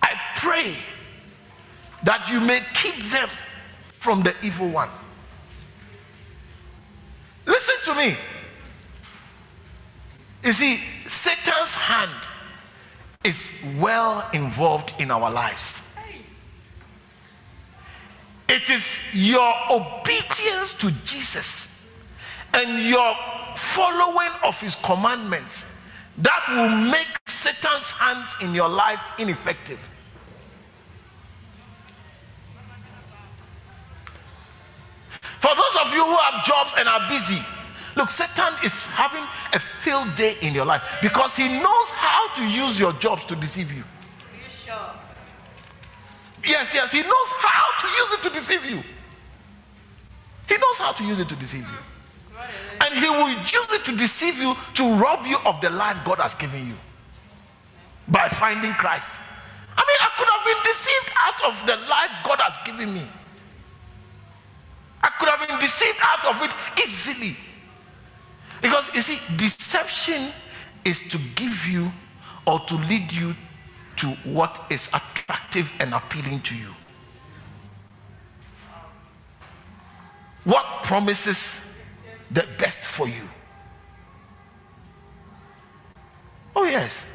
I 0.02 0.14
pray 0.36 0.76
that 2.04 2.28
you 2.30 2.40
may 2.40 2.60
keep 2.74 3.02
them 3.10 3.28
from 3.94 4.22
the 4.22 4.34
evil 4.42 4.68
one. 4.68 4.90
Listen 7.46 7.76
to 7.84 7.94
me. 7.94 8.16
You 10.44 10.52
see, 10.52 10.80
Satan's 11.06 11.74
hand 11.74 12.28
is 13.24 13.52
well 13.78 14.28
involved 14.32 14.94
in 14.98 15.10
our 15.10 15.30
lives. 15.30 15.82
It 18.48 18.68
is 18.68 19.00
your 19.12 19.52
obedience 19.70 20.74
to 20.74 20.90
Jesus 21.04 21.70
and 22.54 22.82
your 22.82 23.14
following 23.56 24.30
of 24.44 24.60
his 24.60 24.76
commandments 24.76 25.66
that 26.18 26.44
will 26.50 26.90
make 26.90 27.08
Satan's 27.26 27.90
hands 27.92 28.36
in 28.42 28.54
your 28.54 28.68
life 28.68 29.02
ineffective. 29.18 29.78
For 35.40 35.54
those 35.54 35.86
of 35.86 35.92
you 35.94 36.04
who 36.04 36.16
have 36.16 36.44
jobs 36.44 36.74
and 36.78 36.86
are 36.86 37.08
busy, 37.08 37.42
look, 37.96 38.10
Satan 38.10 38.52
is 38.62 38.86
having 38.86 39.24
a 39.54 39.58
field 39.58 40.14
day 40.14 40.36
in 40.42 40.52
your 40.52 40.66
life 40.66 40.82
because 41.00 41.34
he 41.34 41.48
knows 41.48 41.90
how 41.92 42.32
to 42.34 42.44
use 42.44 42.78
your 42.78 42.92
jobs 42.94 43.24
to 43.24 43.36
deceive 43.36 43.72
you. 43.72 43.82
Are 43.82 44.42
you 44.42 44.48
sure? 44.48 44.90
Yes, 46.44 46.74
yes, 46.74 46.92
he 46.92 47.02
knows 47.02 47.32
how 47.38 47.78
to 47.78 47.88
use 47.88 48.12
it 48.12 48.22
to 48.24 48.30
deceive 48.30 48.64
you. 48.66 48.82
He 50.48 50.56
knows 50.56 50.78
how 50.78 50.92
to 50.92 51.04
use 51.04 51.20
it 51.20 51.28
to 51.30 51.36
deceive 51.36 51.62
you. 51.62 51.89
And 52.82 52.94
he 52.94 53.08
will 53.08 53.30
use 53.30 53.72
it 53.72 53.84
to 53.84 53.96
deceive 53.96 54.38
you, 54.38 54.56
to 54.74 54.94
rob 54.94 55.26
you 55.26 55.38
of 55.44 55.60
the 55.60 55.70
life 55.70 55.98
God 56.04 56.18
has 56.18 56.34
given 56.34 56.66
you 56.66 56.74
by 58.08 58.28
finding 58.28 58.72
Christ. 58.72 59.10
I 59.76 59.82
mean, 59.82 59.96
I 60.00 60.10
could 60.16 60.28
have 60.28 60.44
been 60.44 60.62
deceived 60.64 61.10
out 61.16 61.44
of 61.44 61.66
the 61.66 61.76
life 61.88 62.10
God 62.24 62.40
has 62.40 62.58
given 62.64 62.92
me. 62.92 63.06
I 65.02 65.08
could 65.18 65.28
have 65.28 65.48
been 65.48 65.58
deceived 65.58 65.98
out 66.02 66.24
of 66.26 66.42
it 66.42 66.54
easily. 66.82 67.36
Because 68.60 68.90
you 68.94 69.00
see, 69.00 69.18
deception 69.36 70.32
is 70.84 71.00
to 71.08 71.18
give 71.34 71.66
you 71.66 71.90
or 72.46 72.60
to 72.60 72.74
lead 72.74 73.12
you 73.12 73.34
to 73.96 74.08
what 74.24 74.62
is 74.70 74.88
attractive 74.88 75.72
and 75.80 75.94
appealing 75.94 76.40
to 76.42 76.56
you. 76.56 76.74
What 80.44 80.82
promises 80.82 81.60
the 82.30 82.46
best 82.58 82.80
for 82.80 83.08
you. 83.08 83.28
Oh, 86.54 86.64
yes. 86.64 87.06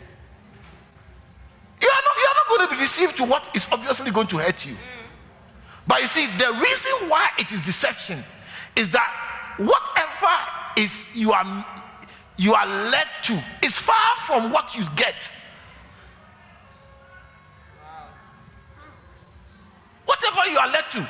You 1.82 1.88
are 1.88 2.01
not, 2.06 2.17
you 2.17 2.28
are 2.28 2.36
not 2.36 2.58
going 2.58 2.69
to 2.69 2.75
be 2.75 2.82
deceived 2.82 3.17
to 3.17 3.25
what 3.25 3.56
is 3.56 3.67
obviously 3.71 4.12
going 4.12 4.28
to 4.28 4.38
hurt 4.38 4.65
you. 4.65 4.75
But 5.88 6.01
you 6.01 6.08
see, 6.08 6.28
the 6.38 6.51
reason 6.62 7.10
why 7.10 7.30
it 7.38 7.51
is 7.51 7.63
deception 7.63 8.23
is 8.75 8.89
that 8.91 9.56
whatever 9.58 10.82
is 10.82 11.10
you 11.15 11.32
are 11.32 11.65
you 12.38 12.54
are 12.54 12.65
led 12.65 13.08
to 13.23 13.41
is 13.63 13.78
far 13.78 14.15
from 14.17 14.51
what 14.51 14.75
you 14.75 14.84
get. 14.95 15.32
Whatever 20.06 20.51
you 20.51 20.58
are 20.58 20.67
led 20.67 20.89
to. 20.91 21.10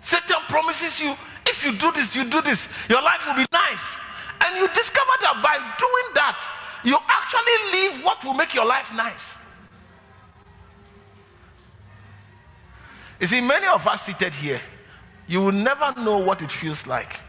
Satan 0.00 0.36
promises 0.48 1.00
you 1.00 1.16
if 1.48 1.64
you 1.64 1.72
do 1.72 1.90
this, 1.92 2.14
you 2.14 2.24
do 2.24 2.42
this, 2.42 2.68
your 2.88 3.02
life 3.02 3.26
will 3.26 3.34
be 3.34 3.46
nice. 3.52 3.96
And 4.44 4.56
you 4.56 4.68
discover 4.68 5.12
that 5.22 5.40
by 5.42 5.56
doing 5.78 6.14
that, 6.14 6.38
you 6.84 6.96
actually 7.08 7.80
live 7.80 8.04
what 8.04 8.24
will 8.24 8.34
make 8.34 8.54
your 8.54 8.66
life 8.66 8.92
nice. 8.94 9.36
You 13.20 13.26
see, 13.26 13.40
many 13.40 13.66
of 13.66 13.86
us 13.86 14.02
seated 14.02 14.34
here, 14.34 14.60
you 15.26 15.42
will 15.42 15.52
never 15.52 15.92
know 16.00 16.18
what 16.18 16.40
it 16.40 16.52
feels 16.52 16.86
like 16.86 17.20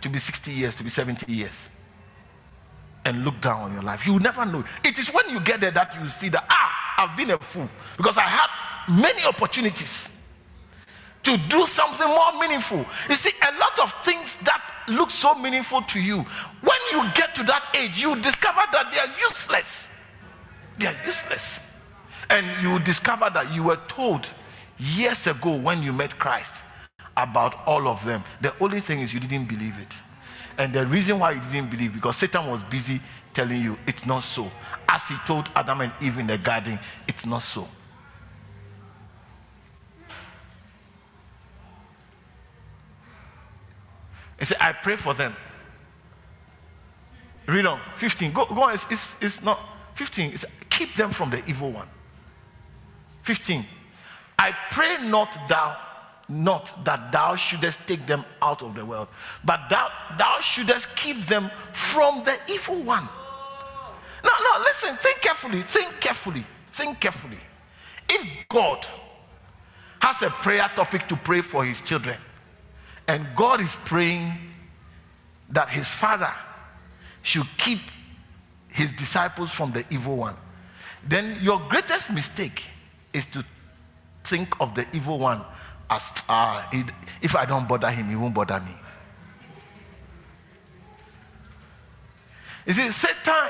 to 0.00 0.08
be 0.08 0.18
60 0.18 0.50
years, 0.50 0.74
to 0.76 0.84
be 0.84 0.90
70 0.90 1.30
years, 1.30 1.68
and 3.04 3.24
look 3.24 3.40
down 3.40 3.60
on 3.60 3.72
your 3.74 3.82
life. 3.82 4.06
You 4.06 4.14
will 4.14 4.20
never 4.20 4.46
know. 4.46 4.64
It 4.82 4.98
is 4.98 5.08
when 5.08 5.28
you 5.28 5.40
get 5.40 5.60
there 5.60 5.70
that 5.72 5.94
you 6.00 6.08
see 6.08 6.30
that, 6.30 6.46
ah, 6.48 6.94
I've 6.98 7.16
been 7.16 7.30
a 7.30 7.38
fool 7.38 7.68
because 7.96 8.16
I 8.16 8.22
had 8.22 8.48
many 8.88 9.24
opportunities 9.24 10.10
to 11.24 11.36
do 11.48 11.66
something 11.66 12.06
more 12.06 12.40
meaningful. 12.40 12.84
You 13.08 13.16
see, 13.16 13.32
a 13.42 13.58
lot 13.58 13.78
of 13.80 13.92
things 14.04 14.36
that 14.44 14.62
look 14.88 15.10
so 15.10 15.34
meaningful 15.34 15.82
to 15.82 16.00
you, 16.00 16.18
when 16.60 16.78
you 16.92 17.02
get 17.14 17.34
to 17.36 17.42
that 17.44 17.74
age, 17.76 17.98
you 17.98 18.14
discover 18.20 18.60
that 18.72 18.92
they 18.92 18.98
are 18.98 19.18
useless. 19.18 19.90
They 20.78 20.86
are 20.86 20.96
useless. 21.04 21.60
And 22.30 22.46
you 22.62 22.78
discover 22.80 23.30
that 23.30 23.52
you 23.54 23.64
were 23.64 23.78
told 23.88 24.28
years 24.78 25.26
ago 25.26 25.56
when 25.56 25.82
you 25.82 25.92
met 25.92 26.18
Christ 26.18 26.54
about 27.16 27.66
all 27.66 27.88
of 27.88 28.04
them. 28.04 28.22
The 28.40 28.54
only 28.60 28.80
thing 28.80 29.00
is 29.00 29.14
you 29.14 29.20
didn't 29.20 29.48
believe 29.48 29.78
it. 29.80 29.94
And 30.58 30.72
the 30.72 30.86
reason 30.86 31.18
why 31.18 31.32
you 31.32 31.40
didn't 31.40 31.70
believe 31.70 31.94
because 31.94 32.16
Satan 32.16 32.48
was 32.48 32.62
busy 32.64 33.00
telling 33.32 33.60
you 33.60 33.78
it's 33.86 34.06
not 34.06 34.22
so. 34.22 34.50
As 34.88 35.08
he 35.08 35.16
told 35.26 35.48
Adam 35.56 35.80
and 35.80 35.92
Eve 36.00 36.18
in 36.18 36.26
the 36.26 36.38
garden, 36.38 36.78
it's 37.08 37.26
not 37.26 37.42
so. 37.42 37.68
He 44.38 44.44
said, 44.44 44.58
I 44.60 44.72
pray 44.72 44.96
for 44.96 45.14
them. 45.14 45.34
Read 47.46 47.66
on. 47.66 47.80
15. 47.96 48.32
Go, 48.32 48.46
go 48.46 48.62
on. 48.62 48.74
It's, 48.74 48.86
it's, 48.90 49.16
it's 49.20 49.42
not. 49.42 49.60
15. 49.94 50.32
It's, 50.32 50.44
keep 50.70 50.94
them 50.96 51.10
from 51.10 51.30
the 51.30 51.42
evil 51.48 51.70
one. 51.70 51.88
15. 53.22 53.64
I 54.38 54.54
pray 54.70 55.08
not 55.08 55.48
thou, 55.48 55.76
not 56.28 56.84
that 56.84 57.12
thou 57.12 57.36
shouldest 57.36 57.86
take 57.86 58.06
them 58.06 58.24
out 58.42 58.62
of 58.62 58.74
the 58.74 58.84
world, 58.84 59.08
but 59.44 59.60
thou, 59.70 59.88
thou 60.18 60.40
shouldest 60.40 60.94
keep 60.96 61.24
them 61.26 61.50
from 61.72 62.22
the 62.24 62.38
evil 62.50 62.82
one. 62.82 63.08
No, 64.22 64.30
no, 64.30 64.60
listen, 64.60 64.96
think 64.96 65.20
carefully, 65.20 65.62
think 65.62 66.00
carefully, 66.00 66.44
think 66.72 67.00
carefully. 67.00 67.38
If 68.08 68.26
God 68.48 68.86
has 70.00 70.22
a 70.22 70.30
prayer 70.30 70.70
topic 70.74 71.08
to 71.08 71.16
pray 71.16 71.40
for 71.40 71.64
his 71.64 71.80
children, 71.80 72.18
and 73.06 73.26
God 73.36 73.60
is 73.60 73.76
praying 73.84 74.32
that 75.50 75.68
his 75.68 75.90
father 75.90 76.32
should 77.22 77.46
keep 77.58 77.80
his 78.72 78.92
disciples 78.92 79.50
from 79.50 79.72
the 79.72 79.84
evil 79.90 80.16
one, 80.16 80.34
then 81.06 81.38
your 81.42 81.60
greatest 81.68 82.10
mistake 82.10 82.64
is 83.12 83.26
to 83.26 83.44
think 84.24 84.60
of 84.60 84.74
the 84.74 84.86
evil 84.94 85.18
one 85.18 85.42
as 85.90 86.12
uh, 86.28 86.62
if 87.22 87.36
I 87.36 87.44
don't 87.44 87.68
bother 87.68 87.90
him, 87.90 88.08
he 88.08 88.16
won't 88.16 88.34
bother 88.34 88.58
me. 88.60 88.74
You 92.66 92.72
see, 92.72 92.90
Satan, 92.90 93.48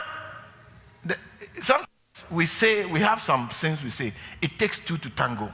the, 1.04 1.16
some 1.60 1.84
we 2.30 2.46
say, 2.46 2.84
we 2.84 3.00
have 3.00 3.22
some 3.22 3.48
things 3.48 3.82
we 3.82 3.90
say, 3.90 4.12
it 4.42 4.58
takes 4.58 4.78
two 4.78 4.98
to 4.98 5.10
tango. 5.10 5.52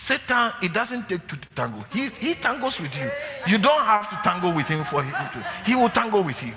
Satan, 0.00 0.50
it 0.62 0.72
doesn't 0.72 1.10
take 1.10 1.28
to 1.28 1.36
tango. 1.54 1.84
He, 1.92 2.08
he 2.08 2.32
tangles 2.32 2.80
with 2.80 2.96
you. 2.96 3.10
You 3.46 3.58
don't 3.58 3.84
have 3.84 4.08
to 4.08 4.18
tangle 4.24 4.50
with 4.50 4.66
him 4.66 4.82
for 4.82 5.02
him 5.02 5.12
to. 5.12 5.46
He 5.66 5.76
will 5.76 5.90
tangle 5.90 6.22
with 6.22 6.42
you. 6.42 6.54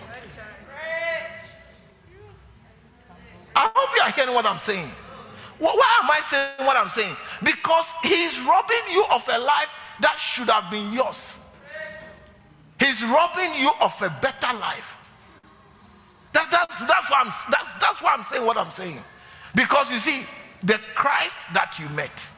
I 3.54 3.70
hope 3.76 3.90
you 3.98 4.02
are 4.02 4.12
hearing 4.12 4.34
what 4.34 4.46
I'm 4.46 4.58
saying. 4.58 4.90
Why 5.60 6.00
am 6.02 6.10
I 6.10 6.22
saying 6.22 6.52
what 6.60 6.78
I'm 6.78 6.88
saying? 6.88 7.18
Because 7.44 7.92
he's 8.02 8.40
robbing 8.46 8.86
you 8.90 9.04
of 9.12 9.28
a 9.28 9.40
life 9.40 9.72
that 10.00 10.18
should 10.18 10.48
have 10.48 10.72
been 10.72 10.94
yours. 10.94 11.38
He's 12.80 13.04
robbing 13.04 13.56
you 13.56 13.72
of 13.82 13.94
a 14.02 14.10
better 14.22 14.58
life. 14.58 14.98
That, 16.32 16.50
that's, 16.50 16.78
that's, 16.80 17.12
why 17.12 17.20
I'm, 17.20 17.32
that's, 17.52 17.74
that's 17.74 18.02
why 18.02 18.14
I'm 18.14 18.24
saying 18.24 18.46
what 18.46 18.56
I'm 18.56 18.72
saying. 18.72 19.00
Because 19.54 19.92
you 19.92 20.00
see, 20.00 20.24
the 20.64 20.80
Christ 20.96 21.40
that 21.54 21.78
you 21.78 21.90
met 21.90 22.30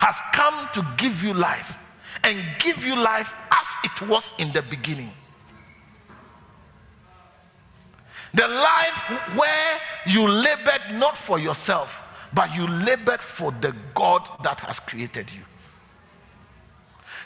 has 0.00 0.20
come 0.32 0.68
to 0.72 0.86
give 0.96 1.22
you 1.22 1.34
life 1.34 1.78
and 2.24 2.38
give 2.58 2.84
you 2.84 2.96
life 2.96 3.34
as 3.52 3.66
it 3.84 4.08
was 4.08 4.34
in 4.38 4.52
the 4.52 4.62
beginning. 4.62 5.12
The 8.34 8.46
life 8.46 9.36
where 9.36 9.80
you 10.06 10.28
labored 10.28 10.82
not 10.92 11.16
for 11.16 11.38
yourself, 11.38 12.02
but 12.32 12.54
you 12.54 12.66
labored 12.66 13.20
for 13.20 13.52
the 13.60 13.74
God 13.94 14.28
that 14.44 14.60
has 14.60 14.80
created 14.80 15.32
you. 15.32 15.42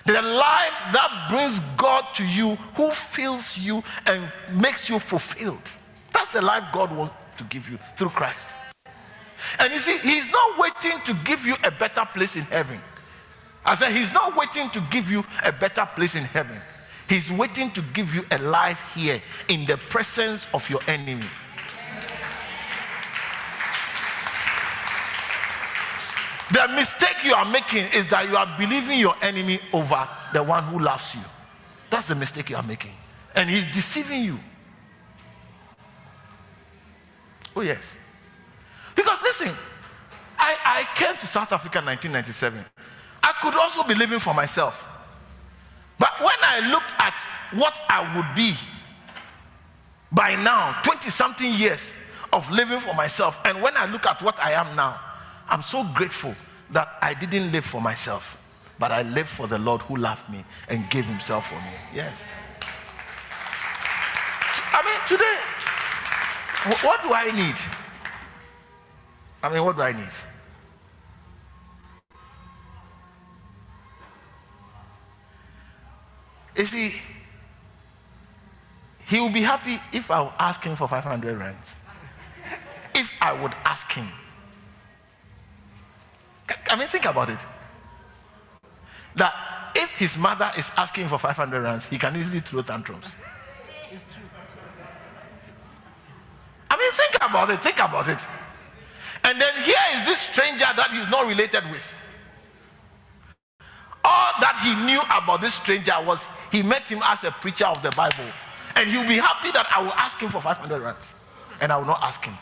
The 0.06 0.20
life 0.20 0.74
that 0.92 1.28
brings 1.30 1.60
God 1.76 2.04
to 2.14 2.26
you, 2.26 2.56
who 2.76 2.90
fills 2.90 3.56
you 3.56 3.82
and 4.06 4.32
makes 4.52 4.90
you 4.90 4.98
fulfilled. 4.98 5.70
That's 6.12 6.28
the 6.30 6.42
life 6.42 6.64
God 6.72 6.94
wants 6.94 7.14
to 7.38 7.44
give 7.44 7.68
you 7.68 7.78
through 7.96 8.10
Christ. 8.10 8.48
And 9.58 9.72
you 9.72 9.78
see, 9.78 9.98
He's 9.98 10.28
not 10.30 10.58
waiting 10.58 11.00
to 11.04 11.14
give 11.24 11.46
you 11.46 11.56
a 11.64 11.70
better 11.70 12.04
place 12.12 12.36
in 12.36 12.42
heaven. 12.44 12.80
I 13.64 13.74
said, 13.74 13.92
He's 13.92 14.12
not 14.12 14.36
waiting 14.36 14.70
to 14.70 14.80
give 14.90 15.10
you 15.10 15.24
a 15.42 15.52
better 15.52 15.88
place 15.94 16.14
in 16.14 16.24
heaven. 16.24 16.60
He's 17.08 17.30
waiting 17.30 17.70
to 17.72 17.82
give 17.92 18.14
you 18.14 18.24
a 18.30 18.38
life 18.38 18.82
here 18.94 19.22
in 19.48 19.66
the 19.66 19.76
presence 19.76 20.48
of 20.54 20.68
your 20.70 20.80
enemy. 20.88 21.28
The 26.52 26.68
mistake 26.68 27.24
you 27.24 27.34
are 27.34 27.44
making 27.44 27.86
is 27.92 28.06
that 28.08 28.28
you 28.28 28.36
are 28.36 28.46
believing 28.56 29.00
your 29.00 29.16
enemy 29.22 29.60
over 29.72 30.08
the 30.32 30.42
one 30.42 30.62
who 30.64 30.78
loves 30.78 31.14
you. 31.14 31.22
That's 31.90 32.06
the 32.06 32.14
mistake 32.14 32.50
you 32.50 32.56
are 32.56 32.62
making. 32.62 32.92
And 33.34 33.50
he's 33.50 33.66
deceiving 33.66 34.22
you. 34.22 34.38
Oh, 37.56 37.62
yes. 37.62 37.98
Because 38.94 39.20
listen, 39.22 39.54
I, 40.38 40.56
I 40.64 40.98
came 40.98 41.16
to 41.16 41.26
South 41.26 41.52
Africa 41.52 41.78
in 41.78 41.86
1997. 41.86 42.64
I 43.22 43.32
could 43.40 43.54
also 43.54 43.82
be 43.82 43.94
living 43.94 44.18
for 44.18 44.34
myself. 44.34 44.84
But 45.98 46.12
when 46.20 46.36
I 46.42 46.70
looked 46.70 46.92
at 46.98 47.18
what 47.52 47.80
I 47.88 48.14
would 48.16 48.34
be 48.34 48.54
by 50.12 50.36
now, 50.36 50.80
20 50.82 51.10
something 51.10 51.52
years 51.54 51.96
of 52.32 52.50
living 52.50 52.80
for 52.80 52.94
myself, 52.94 53.38
and 53.44 53.62
when 53.62 53.76
I 53.76 53.86
look 53.86 54.06
at 54.06 54.20
what 54.22 54.38
I 54.40 54.52
am 54.52 54.76
now, 54.76 55.00
I'm 55.48 55.62
so 55.62 55.84
grateful 55.84 56.34
that 56.70 56.98
I 57.00 57.14
didn't 57.14 57.52
live 57.52 57.64
for 57.64 57.80
myself, 57.80 58.38
but 58.78 58.90
I 58.92 59.02
lived 59.02 59.28
for 59.28 59.46
the 59.46 59.58
Lord 59.58 59.82
who 59.82 59.96
loved 59.96 60.28
me 60.28 60.44
and 60.68 60.88
gave 60.90 61.04
himself 61.04 61.48
for 61.48 61.56
me. 61.56 61.72
Yes. 61.94 62.26
I 64.72 64.82
mean, 64.84 65.00
today, 65.08 65.38
what 66.86 67.02
do 67.02 67.12
I 67.12 67.30
need? 67.30 67.56
I 69.44 69.52
mean, 69.52 69.62
what 69.62 69.76
do 69.76 69.82
I 69.82 69.92
need? 69.92 70.08
You 76.56 76.64
see, 76.64 76.94
he 79.06 79.20
will 79.20 79.28
be 79.28 79.42
happy 79.42 79.78
if 79.92 80.10
I 80.10 80.20
will 80.22 80.32
ask 80.38 80.64
him 80.64 80.76
for 80.76 80.88
500 80.88 81.36
rands. 81.36 81.76
If 82.94 83.10
I 83.20 83.34
would 83.34 83.54
ask 83.66 83.92
him. 83.92 84.08
I 86.70 86.76
mean, 86.76 86.88
think 86.88 87.04
about 87.04 87.28
it. 87.28 87.40
That 89.16 89.34
if 89.76 89.90
his 89.90 90.16
mother 90.16 90.50
is 90.56 90.72
asking 90.78 91.08
for 91.08 91.18
500 91.18 91.60
rands, 91.60 91.86
he 91.86 91.98
can 91.98 92.16
easily 92.16 92.40
throw 92.40 92.62
tantrums. 92.62 93.14
I 96.70 96.76
mean, 96.78 96.92
think 96.92 97.16
about 97.16 97.50
it. 97.50 97.62
Think 97.62 97.78
about 97.78 98.08
it. 98.08 98.26
And 99.24 99.40
then 99.40 99.54
here 99.64 99.74
is 99.94 100.04
this 100.06 100.20
stranger 100.20 100.66
that 100.76 100.90
he's 100.92 101.08
not 101.08 101.26
related 101.26 101.64
with. 101.70 101.94
All 104.04 104.32
that 104.40 104.60
he 104.62 104.74
knew 104.84 105.00
about 105.00 105.40
this 105.40 105.54
stranger 105.54 105.94
was 106.04 106.26
he 106.52 106.62
met 106.62 106.88
him 106.88 107.00
as 107.04 107.24
a 107.24 107.30
preacher 107.30 107.64
of 107.64 107.82
the 107.82 107.90
Bible. 107.92 108.30
And 108.76 108.88
he'll 108.88 109.08
be 109.08 109.16
happy 109.16 109.50
that 109.52 109.66
I 109.74 109.80
will 109.82 109.94
ask 109.94 110.20
him 110.20 110.28
for 110.28 110.42
500 110.42 110.82
rands. 110.82 111.14
And 111.60 111.72
I 111.72 111.78
will 111.78 111.86
not 111.86 112.02
ask 112.02 112.22
him. 112.24 112.36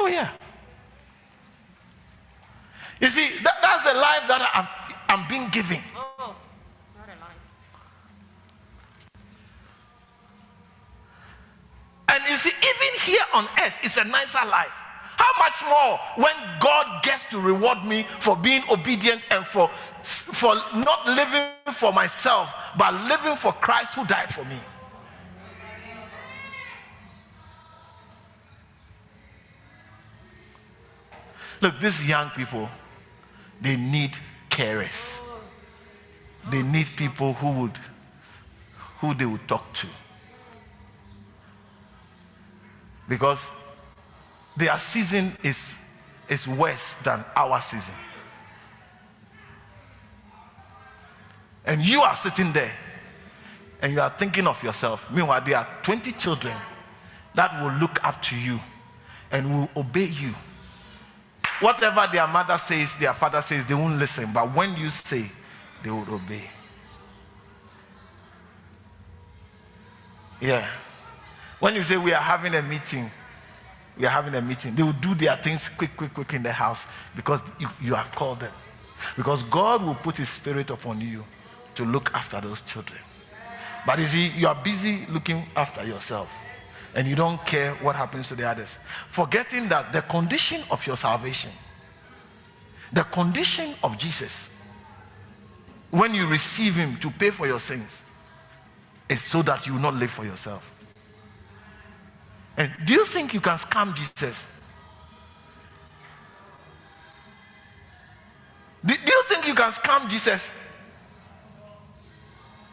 oh, 0.00 0.06
yeah. 0.08 0.32
You 3.00 3.10
see, 3.10 3.38
that, 3.42 3.54
that's 3.62 3.84
the 3.84 3.94
life 3.94 4.22
that 4.28 4.40
i 4.54 5.12
am 5.12 5.28
being 5.28 5.48
given. 5.50 5.80
Oh, 5.94 6.34
not 6.98 7.08
a 7.08 7.20
life. 7.20 7.36
And 12.14 12.24
you 12.28 12.36
see, 12.36 12.50
even 12.50 13.00
here 13.00 13.24
on 13.32 13.48
earth, 13.60 13.80
it's 13.82 13.96
a 13.96 14.04
nicer 14.04 14.46
life. 14.46 14.70
How 15.16 15.32
much 15.42 15.64
more 15.64 15.98
when 16.24 16.34
God 16.60 17.02
gets 17.02 17.24
to 17.26 17.40
reward 17.40 17.84
me 17.84 18.06
for 18.20 18.36
being 18.36 18.62
obedient 18.70 19.26
and 19.32 19.44
for, 19.44 19.68
for 20.04 20.54
not 20.74 21.06
living 21.06 21.50
for 21.72 21.92
myself, 21.92 22.54
but 22.78 22.94
living 23.08 23.34
for 23.34 23.52
Christ 23.52 23.94
who 23.94 24.06
died 24.06 24.32
for 24.32 24.44
me? 24.44 24.58
Look, 31.60 31.80
these 31.80 32.06
young 32.06 32.30
people, 32.30 32.68
they 33.60 33.76
need 33.76 34.16
carers. 34.50 35.20
They 36.48 36.62
need 36.62 36.88
people 36.94 37.32
who 37.32 37.50
would 37.62 37.78
who 38.98 39.14
they 39.14 39.26
would 39.26 39.48
talk 39.48 39.72
to. 39.74 39.88
Because 43.08 43.50
their 44.56 44.78
season 44.78 45.36
is, 45.42 45.74
is 46.28 46.46
worse 46.48 46.94
than 47.02 47.24
our 47.36 47.60
season. 47.60 47.94
And 51.66 51.82
you 51.82 52.02
are 52.02 52.14
sitting 52.14 52.52
there 52.52 52.72
and 53.80 53.92
you 53.92 54.00
are 54.00 54.10
thinking 54.10 54.46
of 54.46 54.62
yourself. 54.62 55.06
Meanwhile, 55.10 55.42
there 55.44 55.58
are 55.58 55.68
20 55.82 56.12
children 56.12 56.56
that 57.34 57.62
will 57.62 57.72
look 57.72 58.02
up 58.04 58.22
to 58.22 58.36
you 58.36 58.60
and 59.32 59.52
will 59.52 59.70
obey 59.76 60.06
you. 60.06 60.34
Whatever 61.60 62.08
their 62.12 62.26
mother 62.26 62.58
says, 62.58 62.96
their 62.96 63.14
father 63.14 63.40
says, 63.40 63.66
they 63.66 63.74
won't 63.74 63.98
listen. 63.98 64.32
But 64.32 64.54
when 64.54 64.76
you 64.76 64.90
say, 64.90 65.30
they 65.82 65.90
will 65.90 66.14
obey. 66.14 66.50
Yeah. 70.40 70.68
When 71.64 71.74
you 71.74 71.82
say 71.82 71.96
we 71.96 72.12
are 72.12 72.20
having 72.20 72.54
a 72.56 72.60
meeting, 72.60 73.10
we 73.96 74.04
are 74.04 74.10
having 74.10 74.34
a 74.34 74.42
meeting. 74.42 74.74
They 74.74 74.82
will 74.82 74.92
do 74.92 75.14
their 75.14 75.34
things 75.36 75.70
quick, 75.70 75.96
quick, 75.96 76.12
quick 76.12 76.34
in 76.34 76.42
the 76.42 76.52
house 76.52 76.86
because 77.16 77.42
you, 77.58 77.66
you 77.80 77.94
have 77.94 78.14
called 78.14 78.40
them. 78.40 78.52
Because 79.16 79.42
God 79.44 79.82
will 79.82 79.94
put 79.94 80.18
His 80.18 80.28
Spirit 80.28 80.68
upon 80.68 81.00
you 81.00 81.24
to 81.76 81.86
look 81.86 82.12
after 82.12 82.38
those 82.38 82.60
children. 82.60 83.00
But 83.86 83.98
you 83.98 84.06
see, 84.06 84.28
you 84.36 84.46
are 84.46 84.54
busy 84.54 85.06
looking 85.08 85.46
after 85.56 85.86
yourself 85.86 86.30
and 86.94 87.08
you 87.08 87.16
don't 87.16 87.42
care 87.46 87.72
what 87.76 87.96
happens 87.96 88.28
to 88.28 88.34
the 88.34 88.46
others. 88.46 88.78
Forgetting 89.08 89.70
that 89.70 89.90
the 89.90 90.02
condition 90.02 90.60
of 90.70 90.86
your 90.86 90.98
salvation, 90.98 91.50
the 92.92 93.04
condition 93.04 93.74
of 93.82 93.96
Jesus, 93.96 94.50
when 95.90 96.14
you 96.14 96.26
receive 96.26 96.74
Him 96.74 96.98
to 96.98 97.10
pay 97.10 97.30
for 97.30 97.46
your 97.46 97.58
sins, 97.58 98.04
is 99.08 99.22
so 99.22 99.40
that 99.40 99.66
you 99.66 99.72
will 99.72 99.80
not 99.80 99.94
live 99.94 100.10
for 100.10 100.26
yourself. 100.26 100.73
And 102.56 102.70
do 102.84 102.94
you 102.94 103.04
think 103.04 103.34
you 103.34 103.40
can 103.40 103.56
scam 103.58 103.94
Jesus? 103.94 104.46
Do, 108.84 108.94
do 108.94 109.12
you 109.12 109.22
think 109.24 109.46
you 109.46 109.54
can 109.54 109.70
scam 109.70 110.08
Jesus? 110.08 110.54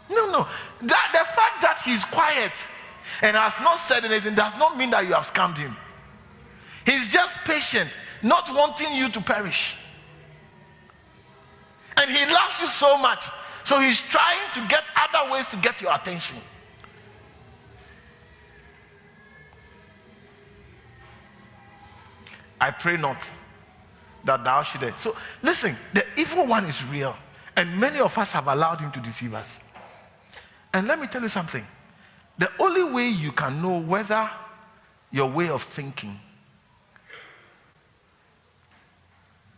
No, 0.10 0.30
no. 0.30 0.48
That, 0.82 1.10
the 1.14 1.34
fact 1.34 1.62
that 1.62 1.82
he's 1.84 2.04
quiet 2.06 2.52
and 3.22 3.36
has 3.38 3.60
not 3.60 3.78
said 3.78 4.06
anything 4.06 4.36
does 4.36 4.56
not 4.58 4.78
mean 4.78 4.90
that 4.92 5.08
you 5.08 5.14
have 5.14 5.32
scammed 5.32 5.58
him. 5.58 5.76
He's 6.86 7.10
just 7.10 7.40
patient, 7.40 7.90
not 8.22 8.54
wanting 8.54 8.94
you 8.94 9.10
to 9.10 9.22
perish. 9.22 9.78
And 11.98 12.10
he 12.10 12.26
loves 12.26 12.60
you 12.60 12.68
so 12.68 12.98
much. 12.98 13.30
So 13.64 13.80
he's 13.80 14.02
trying 14.02 14.52
to 14.54 14.68
get 14.68 14.84
other 14.96 15.32
ways 15.32 15.48
to 15.48 15.58
get 15.58 15.82
your 15.82 15.94
attention. 15.94 16.38
I 22.62 22.70
pray 22.72 22.96
not 22.96 23.30
that 24.24 24.44
thou 24.44 24.62
should. 24.62 24.94
So 24.98 25.16
listen, 25.42 25.76
the 25.94 26.06
evil 26.16 26.46
one 26.46 26.66
is 26.66 26.86
real, 26.86 27.18
and 27.58 27.78
many 27.78 28.00
of 28.00 28.16
us 28.18 28.32
have 28.32 28.48
allowed 28.48 28.80
him 28.80 28.92
to 28.92 29.00
deceive 29.00 29.34
us. 29.34 29.60
And 30.74 30.88
let 30.88 31.00
me 31.00 31.08
tell 31.08 31.22
you 31.22 31.28
something 31.28 31.66
the 32.38 32.52
only 32.60 32.84
way 32.84 33.10
you 33.10 33.32
can 33.32 33.62
know 33.62 33.80
whether 33.80 34.30
your 35.12 35.30
way 35.30 35.50
of 35.50 35.64
thinking 35.64 36.20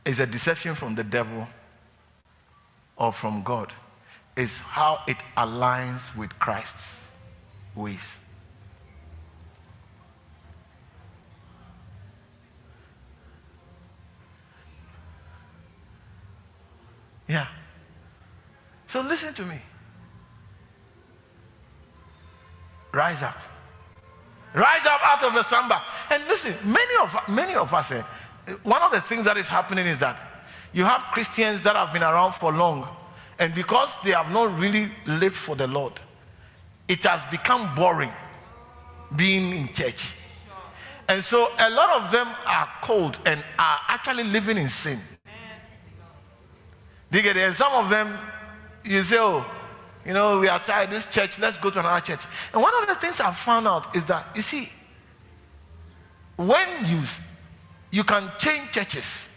is 0.06 0.20
a 0.20 0.26
deception 0.26 0.76
from 0.76 0.96
the 0.96 1.04
devil 1.04 1.48
or 2.98 3.14
from 3.14 3.44
God 3.44 3.74
is 4.36 4.58
how 4.58 5.00
it 5.08 5.18
aligns 5.38 6.16
with 6.16 6.38
Christ's 6.40 7.06
ways. 7.76 8.20
Yeah. 17.34 17.48
So 18.86 19.02
listen 19.02 19.34
to 19.34 19.44
me. 19.44 19.60
Rise 22.92 23.24
up. 23.24 23.42
Rise 24.54 24.86
up 24.86 25.02
out 25.04 25.24
of 25.24 25.34
the 25.34 25.42
slumber. 25.42 25.82
And 26.12 26.24
listen, 26.26 26.54
many 26.64 26.96
of 27.02 27.18
many 27.28 27.56
of 27.56 27.74
us, 27.74 27.92
eh, 27.92 28.04
one 28.62 28.84
of 28.84 28.92
the 28.92 29.02
things 29.02 29.26
that 29.26 29.36
is 29.36 29.48
happening 29.48 29.88
is 29.88 29.98
that 29.98 30.46
you 30.74 30.86
have 30.86 31.06
Christians 31.12 31.64
that 31.64 31.76
have 31.76 31.92
been 31.92 32.04
around 32.04 32.34
for 32.34 32.52
long, 32.52 32.88
and 33.40 33.52
because 33.56 33.98
they 34.04 34.12
have 34.12 34.32
not 34.32 34.56
really 34.60 34.92
lived 35.08 35.36
for 35.36 35.56
the 35.56 35.66
Lord, 35.66 36.00
it 36.88 37.04
has 37.04 37.26
become 37.32 37.74
boring 37.74 38.14
being 39.16 39.54
in 39.54 39.74
church. 39.74 40.14
And 41.10 41.24
so 41.24 41.52
a 41.58 41.70
lot 41.72 42.00
of 42.00 42.12
them 42.12 42.28
are 42.46 42.70
cold 42.84 43.18
and 43.26 43.44
are 43.58 43.80
actually 43.88 44.24
living 44.26 44.58
in 44.60 44.68
sin. 44.68 45.00
It? 47.14 47.38
And 47.38 47.56
some 47.56 47.74
of 47.74 47.90
them, 47.90 48.18
you 48.84 49.02
say, 49.04 49.18
oh, 49.20 49.46
you 50.06 50.14
know, 50.14 50.40
we 50.40 50.48
are 50.50 50.60
tired 50.60 50.90
this 50.90 51.06
church, 51.06 51.40
let's 51.40 51.58
go 51.58 51.70
to 51.70 51.80
another 51.80 52.02
church. 52.02 52.26
And 52.52 52.62
one 52.62 52.74
of 52.82 52.88
the 52.88 52.96
things 52.96 53.20
I've 53.20 53.38
found 53.38 53.68
out 53.68 53.96
is 53.96 54.04
that, 54.06 54.28
you 54.36 54.42
see, 54.42 54.70
when 56.36 56.86
you, 56.86 57.04
you 57.92 58.04
can 58.04 58.32
change 58.38 58.72
churches 58.72 59.30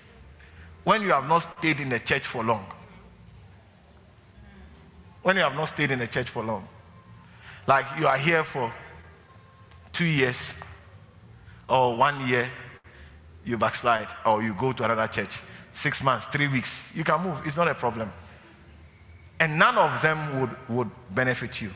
when 0.85 1.03
you 1.03 1.11
have 1.11 1.29
not 1.29 1.41
stayed 1.41 1.81
in 1.81 1.89
the 1.89 1.99
church 1.99 2.27
for 2.27 2.43
long. 2.43 2.64
When 5.22 5.37
you 5.37 5.43
have 5.43 5.55
not 5.55 5.66
stayed 5.66 5.91
in 5.91 5.99
the 5.99 6.07
church 6.07 6.29
for 6.29 6.43
long. 6.43 6.66
Like 7.66 7.87
you 7.99 8.07
are 8.07 8.16
here 8.16 8.45
for 8.45 8.72
two 9.93 10.05
years 10.05 10.55
or 11.68 11.97
one 11.97 12.27
year, 12.29 12.51
you 13.45 13.59
backslide 13.59 14.09
or 14.24 14.43
you 14.43 14.55
go 14.55 14.72
to 14.72 14.85
another 14.85 15.07
church 15.09 15.43
six 15.77 16.03
months, 16.03 16.27
three 16.27 16.49
weeks, 16.49 16.91
you 16.95 17.05
can 17.05 17.22
move. 17.22 17.43
It's 17.45 17.59
not 17.59 17.68
a 17.68 17.74
problem. 17.74 18.11
And 19.39 19.59
none 19.59 19.77
of 19.77 20.01
them 20.01 20.41
would, 20.41 20.51
would 20.70 20.91
benefit 21.14 21.61
you. 21.61 21.70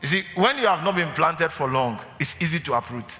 You 0.00 0.08
see, 0.08 0.24
when 0.36 0.58
you 0.58 0.66
have 0.66 0.84
not 0.84 0.94
been 0.94 1.12
planted 1.12 1.50
for 1.50 1.68
long, 1.68 2.00
it's 2.20 2.40
easy 2.40 2.60
to 2.60 2.74
uproot. 2.74 3.18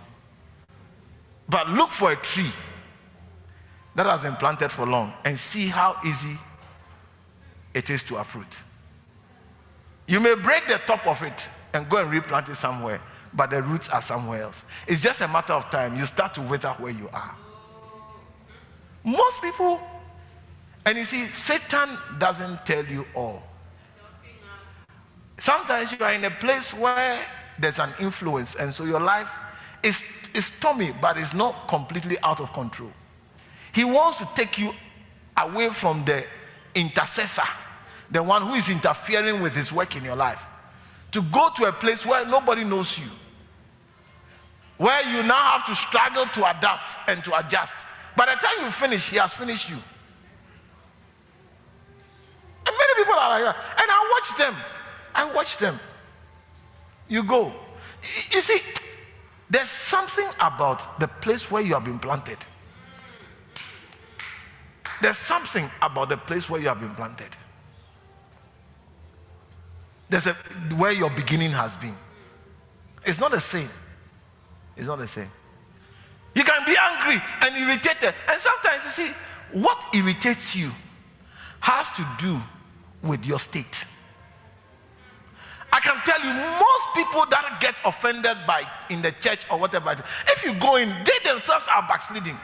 But 1.49 1.69
look 1.71 1.91
for 1.91 2.13
a 2.13 2.17
tree 2.17 2.53
that 3.97 4.07
has 4.07 4.21
been 4.21 4.37
planted 4.37 4.71
for 4.71 4.87
long 4.87 5.13
and 5.25 5.37
see 5.37 5.67
how 5.67 5.97
easy 6.07 6.39
it 7.75 7.91
is 7.91 8.05
to 8.05 8.17
uproot. 8.17 8.59
You 10.07 10.21
may 10.21 10.37
break 10.37 10.69
the 10.69 10.79
top 10.87 11.05
of 11.09 11.21
it 11.23 11.49
and 11.73 11.89
go 11.89 11.97
and 11.97 12.13
replant 12.13 12.49
it 12.49 12.55
somewhere, 12.55 13.01
but 13.35 13.51
the 13.51 13.61
roots 13.61 13.89
are 13.89 14.03
somewhere 14.03 14.43
else. 14.43 14.65
It's 14.87 15.03
just 15.03 15.21
a 15.21 15.27
matter 15.27 15.55
of 15.55 15.69
time. 15.69 15.97
You 15.97 16.07
start 16.07 16.35
to 16.35 16.43
wither 16.43 16.71
where 16.79 16.93
you 16.93 17.09
are. 17.13 17.37
Most 19.07 19.41
people, 19.41 19.81
and 20.85 20.99
you 20.99 21.05
see, 21.05 21.29
Satan 21.29 21.97
doesn't 22.19 22.67
tell 22.67 22.85
you 22.85 23.07
all. 23.15 23.41
Sometimes 25.39 25.93
you 25.93 26.05
are 26.05 26.13
in 26.13 26.25
a 26.25 26.31
place 26.31 26.75
where 26.75 27.25
there's 27.57 27.79
an 27.79 27.91
influence, 28.01 28.57
and 28.57 28.75
so 28.75 28.85
your 28.85 28.99
life 28.99 29.31
is, 29.83 30.05
is 30.35 30.47
stormy, 30.47 30.93
but 31.01 31.17
it's 31.17 31.33
not 31.35 31.69
completely 31.69 32.19
out 32.25 32.41
of 32.41 32.53
control. 32.53 32.91
He 33.73 33.85
wants 33.85 34.19
to 34.19 34.29
take 34.35 34.59
you 34.59 34.75
away 35.37 35.71
from 35.71 36.05
the 36.05 36.25
intercessor, 36.75 37.47
the 38.11 38.23
one 38.23 38.43
who 38.43 38.55
is 38.55 38.69
interfering 38.69 39.41
with 39.41 39.55
his 39.55 39.73
work 39.73 39.95
in 39.95 40.05
your 40.05 40.17
life, 40.17 40.43
to 41.13 41.23
go 41.23 41.51
to 41.57 41.67
a 41.67 41.73
place 41.73 42.05
where 42.05 42.27
nobody 42.27 42.65
knows 42.65 42.99
you. 42.99 43.07
where 44.79 45.09
you 45.09 45.23
now 45.23 45.53
have 45.53 45.65
to 45.65 45.75
struggle 45.75 46.27
to 46.27 46.41
adapt 46.51 46.99
and 47.09 47.25
to 47.25 47.39
adjust. 47.39 47.77
By 48.17 48.27
the 48.27 48.33
time 48.41 48.65
you 48.65 48.71
finish, 48.71 49.11
he 49.11 49.17
has 49.19 49.33
finished 49.33 49.69
you. 49.69 49.77
And 52.67 52.77
many 52.77 52.95
people 52.97 53.15
are 53.15 53.31
like 53.31 53.43
that. 53.43 53.57
And 53.81 53.91
I 53.91 54.11
watch 54.13 54.39
them. 54.39 54.57
I 55.15 55.25
watch 55.33 55.59
them. 55.59 55.79
You 57.09 57.23
go. 57.23 57.53
You 58.33 58.41
see, 58.41 58.61
there's 59.49 59.69
something 59.69 60.29
about 60.41 60.99
the 60.99 61.09
place 61.09 61.51
where 61.51 61.63
you 61.63 61.75
have 61.75 61.85
been 61.85 61.99
planted. 61.99 62.39
There's 65.03 65.19
something 65.19 65.71
about 65.83 66.09
the 66.09 66.17
place 66.17 66.49
where 66.49 66.61
you 66.61 66.69
have 66.69 66.81
been 66.81 66.95
planted. 66.95 67.37
There's 70.09 70.27
a 70.27 70.35
where 70.77 70.93
your 70.93 71.11
beginning 71.11 71.51
has 71.51 71.77
been. 71.77 71.97
It's 73.05 73.21
not 73.21 73.31
the 73.31 73.41
same. 73.41 73.71
It's 74.77 74.87
not 74.87 74.99
the 74.99 75.07
same. 75.07 75.31
You 76.37 76.45
can 76.45 76.67
be 76.67 76.77
angry 76.79 77.19
and 77.41 77.57
irritated. 77.57 78.15
And 78.29 78.39
sometimes 78.39 78.85
you 78.85 78.91
see, 78.91 79.11
what 79.53 79.87
irritates 79.95 80.55
you 80.55 80.71
has 81.61 81.91
to 81.93 82.07
do 82.19 82.39
with 83.03 83.25
your 83.25 83.41
state. 83.41 83.87
I 85.73 85.81
can 85.81 85.97
tell 86.05 86.21
you, 86.21 86.33
most 86.35 86.87
people 86.95 87.25
that 87.31 87.59
get 87.61 87.75
offended 87.87 88.37
by 88.47 88.65
in 88.91 89.01
the 89.01 89.13
church 89.13 89.47
or 89.51 89.59
whatever, 89.59 89.97
if 90.29 90.45
you 90.45 90.53
go 90.61 90.77
in, 90.77 90.91
they 90.91 91.31
themselves 91.31 91.69
are 91.75 91.87
backsliding. 91.89 92.37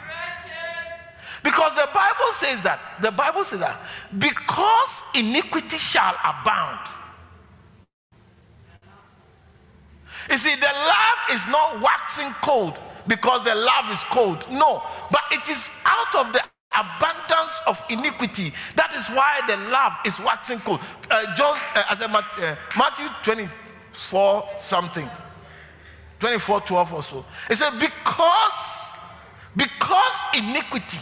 Because 1.44 1.74
the 1.74 1.88
Bible 1.92 2.32
says 2.32 2.62
that, 2.62 2.80
the 3.02 3.10
Bible 3.10 3.44
says 3.44 3.60
that, 3.60 3.78
because 4.18 5.02
iniquity 5.14 5.76
shall 5.76 6.14
abound. 6.24 6.88
You 10.30 10.38
see, 10.38 10.54
the 10.54 10.72
love 10.72 11.18
is 11.32 11.46
not 11.48 11.82
waxing 11.82 12.32
cold 12.40 12.78
because 13.06 13.42
the 13.42 13.54
love 13.54 13.90
is 13.90 14.04
cold. 14.04 14.46
No, 14.50 14.82
but 15.10 15.22
it 15.30 15.48
is 15.48 15.70
out 15.84 16.14
of 16.26 16.32
the 16.32 16.42
abundance 16.74 17.60
of 17.66 17.84
iniquity. 17.90 18.52
That 18.76 18.94
is 18.94 19.08
why 19.08 19.40
the 19.46 19.56
love 19.70 19.92
is 20.06 20.18
waxing 20.20 20.60
cold. 20.60 20.80
Uh, 21.10 21.34
John, 21.34 21.56
uh, 21.74 21.84
as 21.90 22.00
a 22.00 22.08
uh, 22.10 22.56
Matthew 22.76 23.08
24 23.22 24.48
something, 24.58 25.08
24 26.20 26.60
12 26.62 26.92
or 26.92 27.02
so. 27.02 27.24
It 27.50 27.56
said, 27.56 27.78
because, 27.78 28.92
because 29.56 30.22
iniquity, 30.34 31.00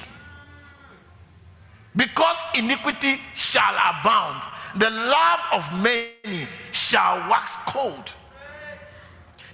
because 1.95 2.39
iniquity 2.55 3.21
shall 3.35 3.75
abound, 3.75 4.45
the 4.77 4.91
love 4.91 5.41
of 5.53 5.73
many 5.83 6.49
shall 6.73 7.29
wax 7.29 7.57
cold. 7.67 8.15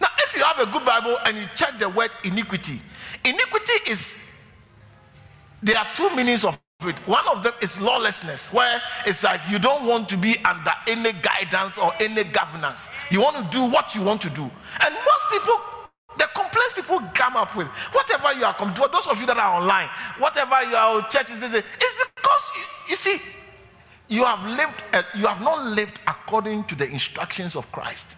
Now, 0.00 0.08
if 0.18 0.34
you 0.36 0.42
have 0.44 0.58
a 0.60 0.70
good 0.70 0.84
Bible 0.84 1.18
and 1.24 1.36
you 1.36 1.46
check 1.54 1.78
the 1.78 1.88
word 1.88 2.10
iniquity, 2.24 2.80
iniquity 3.24 3.90
is 3.90 4.16
there 5.62 5.78
are 5.78 5.86
two 5.94 6.14
meanings 6.14 6.44
of 6.44 6.58
it. 6.86 6.96
One 7.08 7.26
of 7.28 7.42
them 7.42 7.54
is 7.62 7.80
lawlessness, 7.80 8.52
where 8.52 8.82
it's 9.06 9.24
like 9.24 9.40
you 9.48 9.58
don't 9.58 9.86
want 9.86 10.08
to 10.10 10.16
be 10.16 10.36
under 10.44 10.72
any 10.86 11.12
guidance 11.12 11.78
or 11.78 11.92
any 12.00 12.22
governance. 12.24 12.88
You 13.10 13.22
want 13.22 13.36
to 13.36 13.56
do 13.56 13.64
what 13.64 13.94
you 13.94 14.02
want 14.02 14.20
to 14.22 14.30
do. 14.30 14.42
And 14.42 14.94
most 14.94 15.26
people, 15.32 15.54
the 16.18 16.28
complaints 16.34 16.74
people 16.74 17.00
come 17.14 17.36
up 17.36 17.56
with, 17.56 17.68
whatever 17.92 18.38
you 18.38 18.44
are, 18.44 18.54
those 18.92 19.06
of 19.06 19.18
you 19.18 19.26
that 19.26 19.38
are 19.38 19.60
online, 19.60 19.88
whatever 20.18 20.62
your 20.70 21.02
churches, 21.08 21.42
is 21.42 21.54
it's 21.54 21.96
because 22.14 22.50
you, 22.56 22.62
you 22.90 22.96
see, 22.96 23.20
you 24.08 24.24
have 24.24 24.44
lived, 24.46 24.84
uh, 24.92 25.02
you 25.16 25.26
have 25.26 25.40
not 25.40 25.66
lived 25.66 25.98
according 26.06 26.64
to 26.64 26.74
the 26.74 26.88
instructions 26.88 27.56
of 27.56 27.70
Christ. 27.72 28.16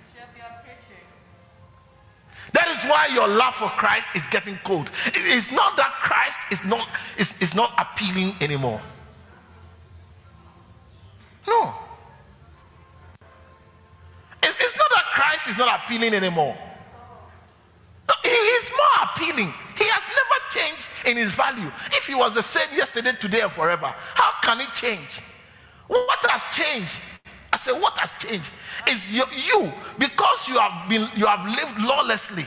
That 2.52 2.68
is 2.68 2.84
why 2.84 3.08
your 3.12 3.28
love 3.28 3.54
for 3.54 3.68
Christ 3.70 4.08
is 4.14 4.26
getting 4.28 4.58
cold. 4.64 4.90
It's 5.06 5.50
not 5.50 5.76
that 5.76 5.92
Christ 6.00 6.38
is 6.50 6.64
not, 6.64 6.88
is, 7.16 7.40
is 7.40 7.54
not 7.54 7.72
appealing 7.78 8.34
anymore. 8.40 8.80
No. 11.46 11.74
It's, 14.42 14.56
it's 14.60 14.76
not 14.76 14.88
that 14.94 15.04
Christ 15.12 15.48
is 15.48 15.58
not 15.58 15.80
appealing 15.82 16.14
anymore. 16.14 16.56
No, 18.08 18.14
he 18.22 18.30
is 18.30 18.70
more 18.70 19.08
appealing. 19.10 19.52
He 19.76 19.84
has 19.84 20.08
never 20.08 20.38
changed 20.50 20.90
in 21.06 21.16
his 21.16 21.30
value. 21.30 21.70
If 21.92 22.06
he 22.06 22.14
was 22.14 22.34
the 22.34 22.42
same 22.42 22.76
yesterday, 22.76 23.12
today, 23.20 23.40
and 23.40 23.52
forever, 23.52 23.94
how 24.14 24.32
can 24.42 24.60
he 24.60 24.66
change? 24.72 25.20
What 25.86 26.18
has 26.30 26.44
changed? 26.54 27.00
I 27.52 27.56
said, 27.56 27.72
what 27.80 27.96
has 27.98 28.12
changed? 28.12 28.50
Is 28.88 29.14
you, 29.14 29.24
you 29.32 29.72
because 29.98 30.48
you 30.48 30.58
have 30.58 30.88
been 30.88 31.08
you 31.16 31.26
have 31.26 31.46
lived 31.46 31.80
lawlessly. 31.80 32.44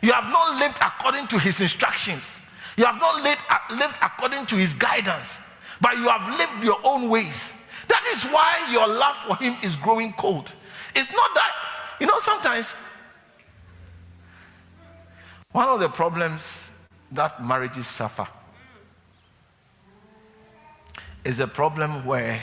You 0.00 0.12
have 0.12 0.30
not 0.30 0.58
lived 0.58 0.76
according 0.80 1.26
to 1.28 1.38
his 1.38 1.60
instructions. 1.60 2.40
You 2.76 2.84
have 2.84 3.00
not 3.00 3.22
lived, 3.22 3.40
uh, 3.50 3.58
lived 3.76 3.96
according 4.00 4.46
to 4.46 4.56
his 4.56 4.72
guidance, 4.74 5.40
but 5.80 5.96
you 5.96 6.08
have 6.08 6.28
lived 6.38 6.64
your 6.64 6.78
own 6.84 7.08
ways. 7.08 7.52
That 7.88 8.04
is 8.14 8.24
why 8.30 8.68
your 8.70 8.86
love 8.86 9.16
for 9.16 9.36
him 9.36 9.56
is 9.62 9.74
growing 9.74 10.12
cold. 10.12 10.52
It's 10.94 11.10
not 11.10 11.34
that, 11.34 11.52
you 12.00 12.06
know, 12.06 12.18
sometimes 12.18 12.76
one 15.50 15.68
of 15.68 15.80
the 15.80 15.88
problems 15.88 16.70
that 17.10 17.44
marriages 17.44 17.88
suffer 17.88 18.28
is 21.24 21.40
a 21.40 21.48
problem 21.48 22.04
where 22.04 22.40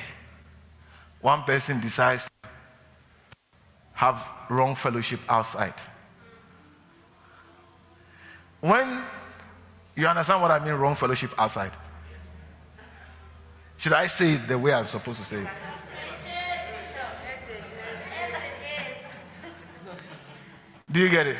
one 1.25 1.41
person 1.41 1.79
decides 1.79 2.23
to 2.25 2.49
have 3.93 4.27
wrong 4.47 4.75
fellowship 4.75 5.19
outside. 5.27 5.73
When 8.61 9.01
you 9.95 10.05
understand 10.05 10.43
what 10.43 10.51
I 10.51 10.63
mean, 10.63 10.75
wrong 10.75 10.93
fellowship 10.93 11.33
outside. 11.39 11.71
Should 13.77 13.93
I 13.93 14.05
say 14.05 14.33
it 14.33 14.47
the 14.47 14.59
way 14.59 14.71
I'm 14.71 14.85
supposed 14.85 15.17
to 15.17 15.25
say 15.25 15.37
it? 15.37 15.47
Do 20.91 20.99
you 20.99 21.09
get 21.09 21.25
it? 21.25 21.37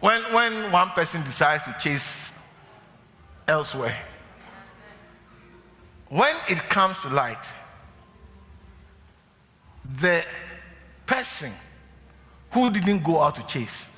When, 0.00 0.22
when 0.34 0.72
one 0.72 0.88
person 0.88 1.22
decides 1.22 1.62
to 1.64 1.76
chase 1.78 2.32
elsewhere, 3.46 3.96
when 6.08 6.34
it 6.48 6.68
comes 6.68 7.00
to 7.02 7.10
light, 7.10 7.46
the 9.98 10.24
person 11.06 11.52
who 12.50 12.70
didn't 12.70 13.02
go 13.02 13.20
out 13.20 13.34
to 13.36 13.46
chase 13.46 13.88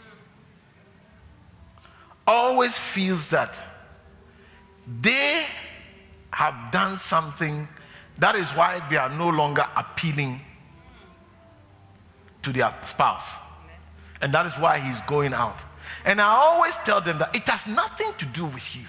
always 2.26 2.76
feels 2.76 3.28
that 3.28 3.62
they 5.00 5.44
have 6.32 6.72
done 6.72 6.96
something 6.96 7.68
that 8.18 8.36
is 8.36 8.50
why 8.50 8.80
they 8.90 8.96
are 8.96 9.08
no 9.10 9.28
longer 9.28 9.64
appealing 9.76 10.40
to 12.42 12.52
their 12.52 12.74
spouse. 12.84 13.38
And 14.20 14.32
that 14.32 14.46
is 14.46 14.54
why 14.54 14.78
he's 14.78 15.00
going 15.02 15.32
out. 15.32 15.62
And 16.04 16.20
I 16.20 16.26
always 16.26 16.76
tell 16.78 17.00
them 17.00 17.18
that 17.18 17.34
it 17.34 17.48
has 17.48 17.66
nothing 17.66 18.12
to 18.18 18.26
do 18.26 18.46
with 18.46 18.76
you. 18.76 18.84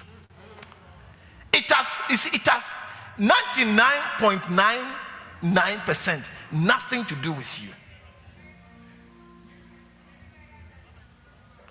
It 1.52 1.70
has, 1.70 2.26
it 2.32 2.46
has 2.46 2.70
99.9 3.18 4.94
9%. 5.44 6.30
Nothing 6.50 7.04
to 7.04 7.14
do 7.16 7.32
with 7.32 7.62
you. 7.62 7.68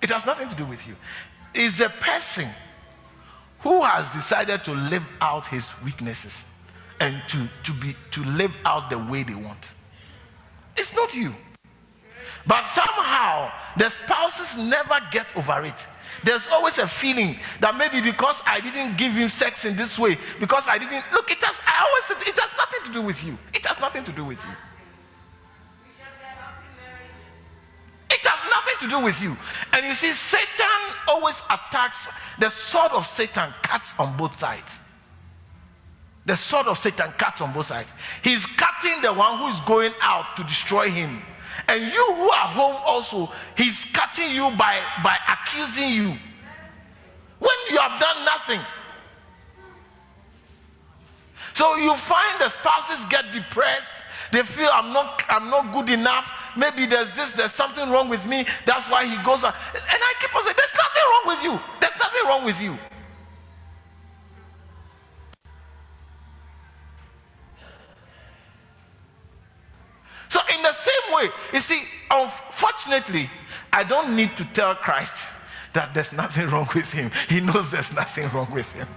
It 0.01 0.09
has 0.09 0.25
nothing 0.25 0.49
to 0.49 0.55
do 0.55 0.65
with 0.65 0.85
you. 0.85 0.95
It's 1.53 1.77
the 1.77 1.89
person 1.89 2.47
who 3.61 3.81
has 3.81 4.09
decided 4.11 4.63
to 4.65 4.73
live 4.73 5.07
out 5.21 5.47
his 5.47 5.67
weaknesses 5.83 6.45
and 6.99 7.21
to, 7.29 7.49
to, 7.63 7.73
be, 7.73 7.95
to 8.11 8.23
live 8.23 8.53
out 8.65 8.89
the 8.89 8.97
way 8.97 9.23
they 9.23 9.33
want. 9.33 9.71
It's 10.77 10.93
not 10.93 11.15
you. 11.15 11.33
But 12.45 12.65
somehow 12.65 13.51
the 13.77 13.89
spouses 13.89 14.57
never 14.57 14.99
get 15.11 15.27
over 15.35 15.63
it. 15.63 15.87
There's 16.23 16.47
always 16.47 16.77
a 16.77 16.87
feeling 16.87 17.39
that 17.59 17.75
maybe 17.77 18.01
because 18.01 18.41
I 18.45 18.59
didn't 18.59 18.97
give 18.97 19.13
him 19.13 19.29
sex 19.29 19.65
in 19.65 19.75
this 19.75 19.97
way, 19.97 20.17
because 20.39 20.67
I 20.67 20.77
didn't 20.77 21.03
look, 21.11 21.31
it 21.31 21.43
has 21.43 21.59
I 21.65 21.85
always 21.87 22.03
said 22.03 22.17
it 22.27 22.39
has 22.39 22.51
nothing 22.57 22.85
to 22.85 22.91
do 22.91 23.01
with 23.01 23.23
you. 23.23 23.37
It 23.53 23.65
has 23.65 23.79
nothing 23.79 24.03
to 24.03 24.11
do 24.11 24.25
with 24.25 24.43
you. 24.43 24.51
It 28.09 28.25
has 28.27 28.45
nothing 28.49 28.75
to 28.81 28.87
do 28.87 29.03
with 29.03 29.21
you. 29.21 29.35
And 29.73 29.85
you 29.85 29.93
see, 29.93 30.11
Satan 30.11 30.95
always 31.07 31.41
attacks, 31.49 32.07
the 32.39 32.49
sword 32.49 32.91
of 32.91 33.07
Satan 33.07 33.53
cuts 33.63 33.95
on 33.97 34.15
both 34.17 34.35
sides. 34.35 34.79
The 36.25 36.37
sword 36.37 36.67
of 36.67 36.77
Satan 36.77 37.11
cuts 37.17 37.41
on 37.41 37.51
both 37.53 37.65
sides. 37.65 37.91
He's 38.23 38.45
cutting 38.45 39.01
the 39.01 39.11
one 39.13 39.39
who 39.39 39.47
is 39.47 39.59
going 39.61 39.93
out 40.01 40.37
to 40.37 40.43
destroy 40.43 40.89
him. 40.89 41.21
And 41.67 41.83
you 41.83 42.13
who 42.15 42.29
are 42.29 42.47
home 42.47 42.77
also, 42.85 43.31
he's 43.57 43.85
cutting 43.93 44.31
you 44.31 44.51
by, 44.51 44.79
by 45.03 45.17
accusing 45.27 45.89
you. 45.89 46.17
When 47.39 47.57
you 47.69 47.77
have 47.77 47.99
done 47.99 48.25
nothing. 48.25 48.61
So 51.53 51.75
you 51.75 51.95
find 51.95 52.41
the 52.41 52.49
spouses 52.49 53.05
get 53.05 53.31
depressed. 53.31 53.91
They 54.31 54.41
feel 54.41 54.69
I'm 54.73 54.91
not, 54.91 55.23
I'm 55.29 55.49
not 55.49 55.71
good 55.71 55.89
enough. 55.89 56.31
maybe 56.57 56.85
there's 56.85 57.11
this, 57.11 57.33
there's 57.33 57.51
something 57.51 57.89
wrong 57.89 58.09
with 58.09 58.25
me. 58.25 58.45
That's 58.65 58.89
why 58.89 59.05
he 59.05 59.15
goes 59.23 59.43
And 59.43 59.53
I 59.53 60.13
keep 60.19 60.35
on 60.35 60.43
saying, 60.43 60.55
there's 60.57 60.73
nothing 60.73 61.03
wrong 61.09 61.27
with 61.27 61.43
you. 61.43 61.59
There's 61.79 61.97
nothing 61.97 62.21
wrong 62.27 62.45
with 62.45 62.61
you. 62.61 62.77
So, 70.33 70.39
in 70.51 70.63
the 70.63 70.73
same 70.73 71.13
way, 71.13 71.29
you 71.53 71.59
see, 71.59 71.83
unfortunately, 72.09 73.29
I 73.71 73.83
don't 73.83 74.15
need 74.15 74.35
to 74.37 74.45
tell 74.45 74.73
Christ 74.73 75.13
that 75.73 75.93
there's 75.93 76.11
nothing 76.11 76.47
wrong 76.47 76.67
with 76.73 76.91
him. 76.91 77.11
He 77.29 77.39
knows 77.39 77.69
there's 77.69 77.93
nothing 77.93 78.31
wrong 78.31 78.49
with 78.51 78.71
him. 78.71 78.87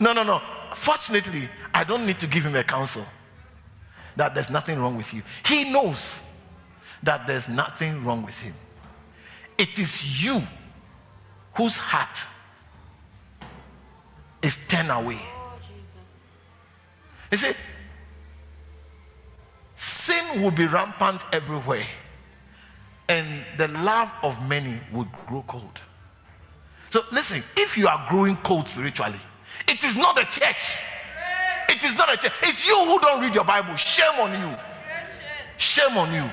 No, 0.00 0.14
no, 0.14 0.22
no. 0.22 0.40
Fortunately, 0.74 1.46
I 1.74 1.84
don't 1.84 2.06
need 2.06 2.18
to 2.20 2.26
give 2.26 2.42
him 2.42 2.56
a 2.56 2.64
counsel 2.64 3.04
that 4.16 4.32
there's 4.32 4.48
nothing 4.48 4.78
wrong 4.78 4.96
with 4.96 5.12
you. 5.12 5.20
He 5.44 5.70
knows 5.70 6.22
that 7.02 7.26
there's 7.26 7.50
nothing 7.50 8.02
wrong 8.06 8.24
with 8.24 8.40
him. 8.40 8.54
It 9.58 9.78
is 9.78 10.24
you 10.24 10.42
whose 11.54 11.76
heart 11.76 12.18
is 14.40 14.58
turned 14.68 14.90
away. 14.90 15.20
Oh, 15.20 15.58
you 17.30 17.36
see, 17.36 17.52
sin 20.32 20.42
will 20.42 20.50
be 20.50 20.66
rampant 20.66 21.24
everywhere, 21.32 21.86
and 23.08 23.44
the 23.56 23.68
love 23.68 24.12
of 24.22 24.46
many 24.48 24.78
would 24.92 25.08
grow 25.26 25.42
cold. 25.46 25.80
So, 26.90 27.02
listen, 27.12 27.42
if 27.56 27.76
you 27.76 27.88
are 27.88 28.06
growing 28.08 28.36
cold 28.38 28.68
spiritually, 28.68 29.20
it 29.66 29.84
is 29.84 29.96
not 29.96 30.16
the 30.16 30.22
church. 30.22 30.78
It 31.68 31.84
is 31.84 31.96
not 31.96 32.12
a 32.12 32.16
church. 32.16 32.32
It's 32.42 32.66
you 32.66 32.76
who 32.84 32.98
don't 32.98 33.20
read 33.20 33.34
your 33.34 33.44
Bible. 33.44 33.76
Shame 33.76 34.18
on 34.20 34.32
you. 34.40 34.56
Shame 35.58 35.98
on 35.98 36.12
you. 36.12 36.30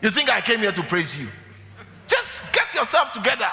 You 0.00 0.10
think 0.10 0.30
I 0.30 0.40
came 0.40 0.60
here 0.60 0.72
to 0.72 0.82
praise 0.82 1.16
you? 1.16 1.28
Just 2.06 2.44
get 2.52 2.72
yourself 2.74 3.12
together. 3.12 3.50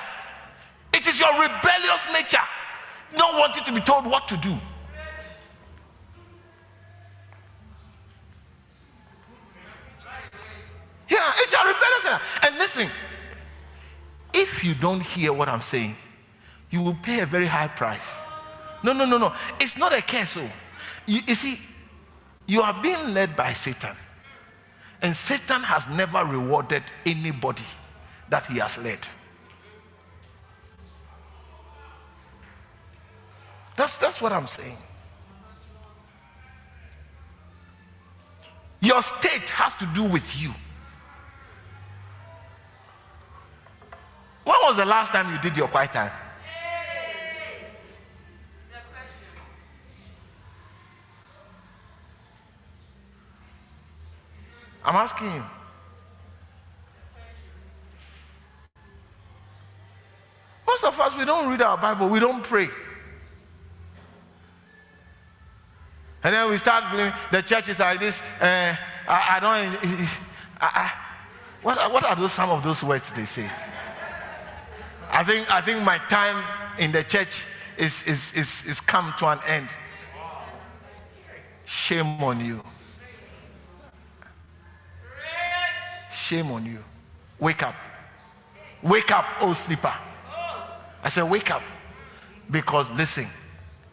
It 0.93 1.07
is 1.07 1.19
your 1.19 1.31
rebellious 1.33 2.07
nature, 2.13 2.45
not 3.17 3.35
wanting 3.35 3.63
to 3.63 3.71
be 3.71 3.81
told 3.81 4.05
what 4.05 4.27
to 4.27 4.37
do. 4.37 4.55
Yeah, 11.09 11.31
it's 11.37 11.51
your 11.51 11.61
rebellious 11.61 12.03
nature. 12.03 12.19
And 12.43 12.55
listen, 12.57 12.89
if 14.33 14.63
you 14.63 14.75
don't 14.75 15.01
hear 15.01 15.33
what 15.33 15.49
I'm 15.49 15.61
saying, 15.61 15.95
you 16.69 16.81
will 16.81 16.97
pay 17.01 17.21
a 17.21 17.25
very 17.25 17.47
high 17.47 17.67
price. 17.67 18.17
No, 18.83 18.93
no, 18.93 19.05
no, 19.05 19.17
no. 19.17 19.33
It's 19.59 19.77
not 19.77 19.93
a 19.93 20.01
curse. 20.01 20.37
Oh. 20.37 20.49
You, 21.05 21.21
you 21.25 21.35
see, 21.35 21.59
you 22.45 22.61
are 22.61 22.79
being 22.81 23.13
led 23.13 23.35
by 23.35 23.53
Satan. 23.53 23.95
And 25.01 25.15
Satan 25.15 25.61
has 25.63 25.87
never 25.87 26.23
rewarded 26.25 26.83
anybody 27.05 27.63
that 28.29 28.45
he 28.45 28.59
has 28.59 28.77
led. 28.77 28.99
That's, 33.75 33.97
that's 33.97 34.21
what 34.21 34.33
I'm 34.33 34.47
saying. 34.47 34.77
Your 38.81 39.01
state 39.01 39.49
has 39.49 39.73
to 39.75 39.85
do 39.87 40.03
with 40.03 40.41
you. 40.41 40.53
When 44.49 44.57
was 44.63 44.77
the 44.77 44.85
last 44.85 45.13
time 45.13 45.31
you 45.31 45.39
did 45.39 45.55
your 45.55 45.67
quiet 45.67 45.91
time? 45.91 46.11
I'm 54.83 54.95
asking 54.95 55.35
you. 55.35 55.43
Most 60.65 60.83
of 60.83 60.99
us, 60.99 61.15
we 61.15 61.25
don't 61.25 61.47
read 61.47 61.61
our 61.61 61.77
Bible, 61.77 62.09
we 62.09 62.19
don't 62.19 62.41
pray. 62.41 62.69
And 66.23 66.33
then 66.33 66.49
we 66.49 66.57
start 66.57 66.85
believing 66.89 67.13
the 67.29 67.43
church 67.43 67.69
is 67.69 67.77
like 67.77 67.99
this. 67.99 68.23
Uh, 68.41 68.75
I, 69.07 69.35
I, 69.35 69.39
don't. 69.39 69.77
I, 70.59 70.69
I, 70.73 70.91
what, 71.61 71.93
what 71.93 72.03
are 72.03 72.15
those 72.15 72.31
some 72.31 72.49
of 72.49 72.63
those 72.63 72.83
words 72.83 73.13
they 73.13 73.25
say? 73.25 73.47
I 75.11 75.23
think 75.23 75.51
I 75.51 75.61
think 75.61 75.83
my 75.83 75.97
time 75.97 76.43
in 76.77 76.91
the 76.91 77.03
church 77.03 77.45
is 77.77 78.03
is 78.03 78.33
is, 78.33 78.65
is 78.67 78.79
come 78.79 79.13
to 79.17 79.27
an 79.27 79.39
end. 79.47 79.69
Shame 81.65 82.23
on 82.23 82.43
you. 82.43 82.63
Shame 86.11 86.51
on 86.51 86.65
you. 86.65 86.83
Wake 87.39 87.63
up. 87.63 87.75
Wake 88.81 89.11
up, 89.11 89.25
oh 89.41 89.53
sleeper. 89.53 89.93
I 91.03 91.09
said, 91.09 91.29
Wake 91.29 91.51
up. 91.51 91.61
Because 92.49 92.89
listen, 92.91 93.27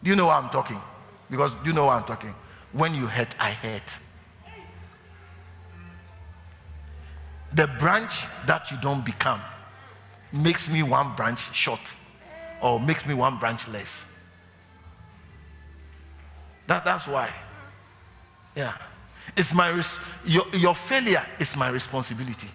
do 0.03 0.09
you 0.09 0.15
know 0.15 0.27
what 0.27 0.43
I'm 0.43 0.49
talking? 0.49 0.81
Because 1.29 1.53
do 1.53 1.69
you 1.69 1.73
know 1.73 1.85
what 1.85 1.93
I'm 1.93 2.07
talking? 2.07 2.33
When 2.71 2.93
you 2.93 3.07
hurt, 3.07 3.35
I 3.39 3.51
hurt. 3.51 3.99
The 7.53 7.67
branch 7.79 8.25
that 8.45 8.71
you 8.71 8.77
don't 8.81 9.05
become 9.05 9.41
makes 10.31 10.69
me 10.69 10.83
one 10.83 11.15
branch 11.15 11.53
short 11.53 11.79
or 12.61 12.79
makes 12.79 13.05
me 13.05 13.13
one 13.13 13.37
branch 13.37 13.67
less. 13.67 14.07
That, 16.67 16.83
that's 16.83 17.07
why. 17.07 17.33
Yeah. 18.55 18.73
It's 19.35 19.53
my 19.53 19.69
res- 19.69 19.99
your, 20.25 20.43
your 20.53 20.75
failure 20.75 21.25
is 21.39 21.55
my 21.55 21.69
responsibility. 21.69 22.49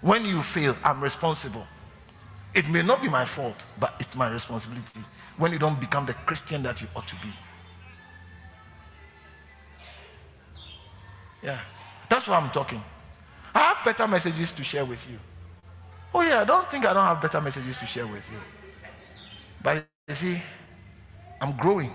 When 0.00 0.24
you 0.24 0.42
fail, 0.42 0.76
I'm 0.84 1.02
responsible. 1.02 1.66
It 2.54 2.68
may 2.68 2.82
not 2.82 3.02
be 3.02 3.08
my 3.08 3.24
fault, 3.24 3.56
but 3.80 3.94
it's 3.98 4.16
my 4.16 4.28
responsibility 4.30 5.00
when 5.36 5.52
you 5.52 5.58
don't 5.58 5.80
become 5.80 6.06
the 6.06 6.14
Christian 6.14 6.62
that 6.62 6.80
you 6.80 6.86
ought 6.94 7.08
to 7.08 7.16
be. 7.16 7.28
Yeah, 11.42 11.60
that's 12.08 12.28
why 12.28 12.36
I'm 12.36 12.50
talking. 12.50 12.82
I 13.54 13.58
have 13.58 13.84
better 13.84 14.08
messages 14.08 14.52
to 14.52 14.62
share 14.64 14.84
with 14.84 15.08
you. 15.10 15.18
Oh, 16.14 16.22
yeah, 16.22 16.42
I 16.42 16.44
don't 16.44 16.70
think 16.70 16.86
I 16.86 16.94
don't 16.94 17.06
have 17.06 17.20
better 17.22 17.40
messages 17.40 17.78
to 17.78 17.86
share 17.86 18.06
with 18.06 18.24
you. 18.32 18.38
But 19.62 19.86
you 20.08 20.14
see, 20.16 20.42
I'm 21.40 21.56
growing, 21.56 21.92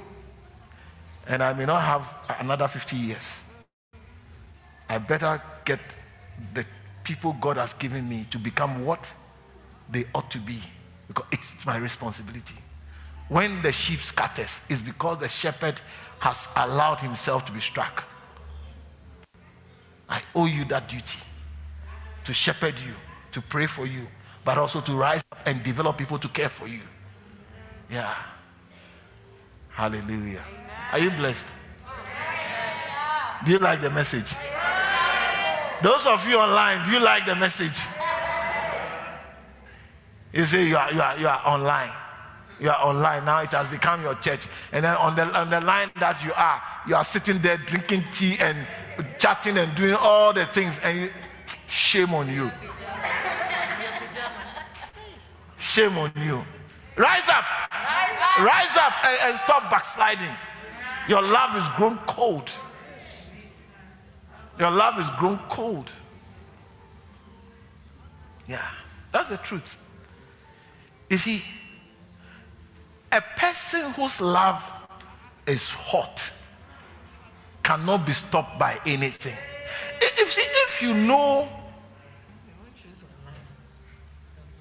and 1.27 1.43
I 1.43 1.53
may 1.53 1.65
not 1.65 1.83
have 1.83 2.13
another 2.41 2.67
50 2.67 2.97
years. 2.97 3.43
I 4.89 4.99
better 4.99 5.41
get 5.65 5.79
the 6.53 6.65
people 7.03 7.35
God 7.41 7.57
has 7.57 7.73
given 7.75 8.07
me 8.09 8.27
to 8.31 8.39
become 8.39 8.85
what 8.85 9.13
they 9.91 10.05
ought 10.15 10.31
to 10.31 10.39
be 10.39 10.59
because 11.07 11.25
it's 11.31 11.65
my 11.65 11.77
responsibility. 11.77 12.55
When 13.29 13.61
the 13.61 13.71
sheep 13.71 13.99
scatters, 14.01 14.61
it's 14.69 14.81
because 14.81 15.19
the 15.19 15.29
shepherd 15.29 15.81
has 16.19 16.49
allowed 16.55 17.01
himself 17.01 17.45
to 17.45 17.51
be 17.51 17.59
struck. 17.59 18.05
I 20.09 20.21
owe 20.35 20.47
you 20.47 20.65
that 20.65 20.89
duty 20.89 21.19
to 22.25 22.33
shepherd 22.33 22.75
you, 22.79 22.93
to 23.31 23.41
pray 23.41 23.65
for 23.65 23.85
you, 23.85 24.07
but 24.43 24.57
also 24.57 24.81
to 24.81 24.93
rise 24.93 25.23
up 25.31 25.39
and 25.45 25.63
develop 25.63 25.97
people 25.97 26.19
to 26.19 26.27
care 26.29 26.49
for 26.49 26.67
you. 26.67 26.81
Yeah. 27.89 28.15
Hallelujah. 29.69 30.43
Are 30.91 30.99
you 30.99 31.11
blessed? 31.11 31.47
Do 33.45 33.51
you 33.53 33.59
like 33.59 33.81
the 33.81 33.89
message? 33.89 34.35
Those 35.81 36.05
of 36.05 36.27
you 36.27 36.37
online, 36.37 36.85
do 36.85 36.91
you 36.91 36.99
like 36.99 37.25
the 37.25 37.35
message? 37.35 37.79
You 40.33 40.45
say 40.45 40.67
you 40.67 40.77
are, 40.77 40.91
you 40.91 41.01
are, 41.01 41.17
you 41.17 41.27
are 41.27 41.41
online. 41.45 41.91
You 42.59 42.69
are 42.69 42.85
online. 42.85 43.23
Now 43.23 43.41
it 43.41 43.51
has 43.53 43.67
become 43.69 44.01
your 44.01 44.15
church. 44.15 44.47
And 44.73 44.83
then 44.83 44.95
on 44.97 45.15
the, 45.15 45.23
on 45.39 45.49
the 45.49 45.61
line 45.61 45.89
that 45.99 46.23
you 46.23 46.33
are, 46.33 46.61
you 46.87 46.95
are 46.95 47.03
sitting 47.03 47.41
there 47.41 47.57
drinking 47.57 48.03
tea 48.11 48.35
and 48.39 48.57
chatting 49.17 49.57
and 49.57 49.73
doing 49.75 49.95
all 49.95 50.33
the 50.33 50.45
things. 50.45 50.79
And 50.83 50.99
you, 50.99 51.11
shame 51.67 52.13
on 52.13 52.27
you. 52.27 52.51
Shame 55.59 55.97
on 55.97 56.11
you. 56.15 56.41
Rise 56.95 57.29
up. 57.29 57.43
Rise 57.71 58.17
up, 58.21 58.39
Rise 58.39 58.77
up 58.77 58.93
and, 59.05 59.17
and 59.23 59.37
stop 59.37 59.69
backsliding. 59.69 60.33
Your 61.07 61.21
love 61.21 61.55
is 61.57 61.67
grown 61.75 61.97
cold. 62.07 62.49
Your 64.57 64.71
love 64.71 64.95
has 64.95 65.09
grown 65.19 65.37
cold. 65.49 65.91
Yeah, 68.47 68.65
that's 69.11 69.29
the 69.29 69.37
truth. 69.37 69.77
You 71.09 71.17
see, 71.17 71.43
a 73.11 73.21
person 73.21 73.91
whose 73.91 74.21
love 74.21 74.63
is 75.45 75.69
hot 75.69 76.31
cannot 77.63 78.05
be 78.05 78.13
stopped 78.13 78.57
by 78.57 78.79
anything. 78.85 79.37
If, 80.01 80.37
if 80.37 80.81
you 80.81 80.93
know, 80.93 81.47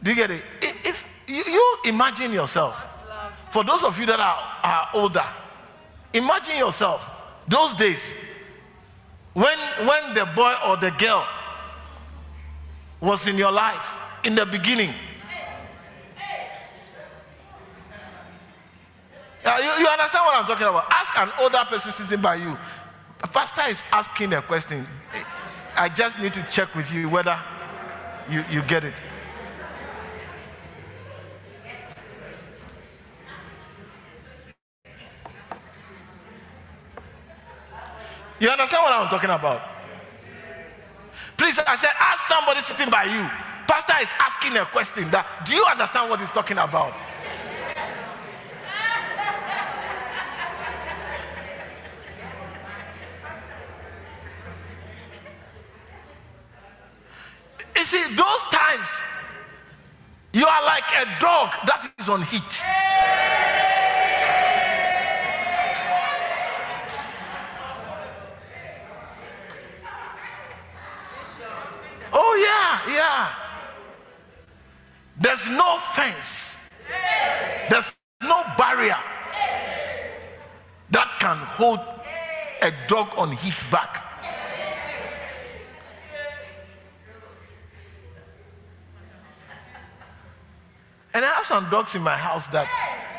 do 0.03 0.11
you 0.11 0.17
get 0.17 0.31
it? 0.31 0.43
If 0.61 1.05
you, 1.27 1.43
you 1.45 1.79
imagine 1.87 2.33
yourself, 2.33 2.87
for 3.51 3.65
those 3.65 3.83
of 3.83 3.99
you 3.99 4.07
that 4.07 4.21
are, 4.21 4.57
are 4.63 4.89
older, 4.95 5.25
imagine 6.13 6.57
yourself, 6.59 7.11
those 7.47 7.75
days, 7.75 8.17
When, 9.39 9.59
when 9.87 10.15
the 10.15 10.27
boy 10.35 10.53
or 10.67 10.77
the 10.79 10.91
girl 10.91 11.25
was 13.01 13.29
in 13.29 13.39
your 13.39 13.53
life 13.53 13.95
in 14.25 14.35
the 14.35 14.45
beginning, 14.45 14.93
you, 19.45 19.71
you 19.79 19.87
understand 19.87 20.25
what 20.27 20.41
I'm 20.41 20.45
talking 20.45 20.67
about? 20.67 20.87
Ask 20.91 21.17
an 21.17 21.31
older 21.39 21.65
person 21.69 21.93
sitting 21.93 22.21
by 22.21 22.35
you. 22.35 22.59
A 23.23 23.29
pastor 23.29 23.63
is 23.71 23.85
asking 23.93 24.33
a 24.35 24.43
question. 24.43 24.85
I 25.77 25.89
just 25.89 26.19
need 26.19 26.35
to 26.35 26.43
check 26.51 26.75
with 26.75 26.93
you 26.93 27.09
whether 27.09 27.41
you, 28.29 28.45
you 28.51 28.63
get 28.63 28.83
it. 28.83 29.01
You 38.41 38.49
understand 38.51 38.83
what 38.85 38.93
I'm 38.93 39.09
talking 39.09 39.31
about? 39.31 39.63
Please, 41.37 41.59
I 41.59 41.77
said, 41.77 41.91
ask 41.99 42.27
somebody 42.27 42.61
sitting 42.61 42.91
by 42.91 43.05
you. 43.05 43.29
Pastor 43.67 43.95
is 44.01 44.13
asking 44.19 44.57
a 44.57 44.65
question 44.67 45.11
that 45.11 45.27
do 45.47 45.55
you 45.55 45.65
understand 45.65 46.09
what 46.09 46.21
he's 46.21 46.31
talking 46.31 46.59
about? 46.59 46.95
You 57.77 57.85
see, 57.85 58.03
those 58.15 58.43
times 58.51 59.05
you 60.33 60.47
are 60.47 60.65
like 60.65 60.91
a 60.97 61.21
dog 61.21 61.55
that 61.67 61.93
is 61.99 62.09
on 62.09 62.23
heat. 62.23 62.65
Oh, 72.13 72.35
yeah, 72.35 72.95
yeah. 72.95 73.35
There's 75.21 75.49
no 75.49 75.79
fence, 75.99 76.57
there's 77.69 77.93
no 78.23 78.43
barrier 78.57 78.97
that 80.91 81.09
can 81.19 81.39
hold 81.39 81.81
a 82.63 82.73
dog 82.87 83.09
on 83.17 83.33
heat 83.33 83.59
back. 83.71 84.05
And 91.15 91.25
I 91.25 91.29
have 91.35 91.47
some 91.47 91.69
dogs 91.69 91.97
in 91.97 92.03
my 92.03 92.17
house 92.17 92.47
that 92.49 92.69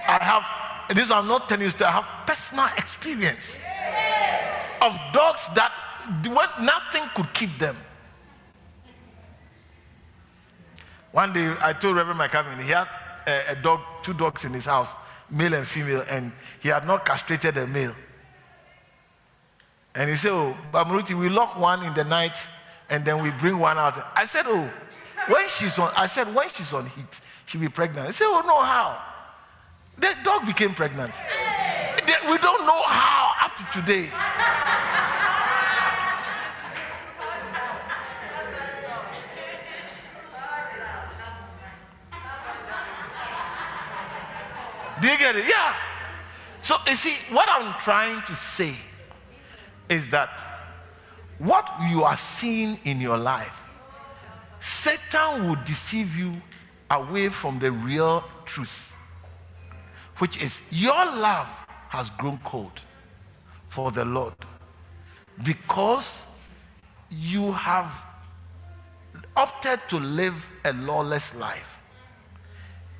I 0.08 0.24
have, 0.24 0.96
this 0.96 1.12
I'm 1.12 1.28
not 1.28 1.50
telling 1.50 1.66
you, 1.68 1.86
I 1.86 1.92
have 1.92 2.06
personal 2.26 2.68
experience 2.78 3.60
of 4.82 4.98
dogs 5.12 5.50
that 5.56 5.74
when 6.26 6.66
nothing 6.66 7.04
could 7.14 7.34
keep 7.34 7.60
them. 7.60 7.76
One 11.12 11.34
day 11.34 11.54
I 11.62 11.74
told 11.74 11.98
Reverend 11.98 12.20
McCavin 12.20 12.62
he 12.62 12.70
had 12.70 12.88
a, 13.28 13.52
a, 13.52 13.56
dog, 13.56 13.82
two 14.04 14.14
dogs 14.14 14.46
in 14.46 14.54
his 14.54 14.66
house, 14.66 14.96
male 15.30 15.54
and 15.54 15.68
female, 15.68 16.04
and 16.10 16.32
he 16.60 16.70
had 16.70 16.86
not 16.86 17.06
castrated 17.06 17.56
the 17.56 17.68
male. 17.68 17.96
And 19.96 20.10
he 20.10 20.16
said, 20.16 20.32
Oh, 20.32 20.56
Bamruti, 20.72 21.18
we 21.18 21.30
lock 21.30 21.58
one 21.58 21.84
in 21.84 21.94
the 21.94 22.04
night 22.04 22.36
and 22.90 23.04
then 23.06 23.22
we 23.22 23.32
bring 23.32 23.58
one 23.58 23.78
out. 23.78 24.12
I 24.16 24.26
said, 24.26 24.46
Oh, 24.48 24.70
when 25.28 25.48
she's 25.50 25.78
on, 25.80 25.92
I 25.96 26.06
said, 26.06 26.34
when 26.34 26.48
she's 26.50 26.74
on 26.74 26.86
heat, 26.86 27.22
she'll 27.46 27.62
be 27.62 27.70
pregnant. 27.70 28.08
He 28.08 28.14
said, 28.14 28.28
Oh, 28.28 28.42
no, 28.46 28.62
how? 28.62 29.02
The 29.98 30.16
dog 30.24 30.46
became 30.46 30.74
pregnant. 30.74 31.14
We 32.30 32.38
don't 32.38 32.66
know 32.66 32.82
how 32.84 33.34
up 33.44 33.58
to 33.58 33.82
today. 33.82 34.10
Do 45.02 45.08
you 45.08 45.18
get 45.18 45.36
it? 45.36 45.46
Yeah. 45.48 45.74
So 46.62 46.76
you 46.88 46.96
see, 46.96 47.18
what 47.34 47.48
I'm 47.50 47.80
trying 47.80 48.22
to 48.24 48.36
say 48.36 48.74
is 49.88 50.08
that 50.10 50.30
what 51.38 51.72
you 51.90 52.04
are 52.04 52.18
seeing 52.18 52.80
in 52.84 53.00
your 53.00 53.18
life, 53.18 53.56
Satan 54.60 55.48
will 55.48 55.58
deceive 55.66 56.18
you 56.18 56.34
away 56.92 57.30
from 57.30 57.60
the 57.60 57.72
real 57.72 58.24
truth, 58.46 58.94
which 60.18 60.42
is 60.42 60.62
your 60.70 61.06
love 61.06 61.48
has 61.88 62.10
grown 62.12 62.38
cold 62.44 62.82
for 63.70 63.92
the 63.92 64.04
Lord 64.04 64.34
because 65.44 66.26
you 67.10 67.52
have 67.54 68.06
opted 69.36 69.80
to 69.88 69.98
live 69.98 70.46
a 70.66 70.74
lawless 70.74 71.34
life. 71.36 71.80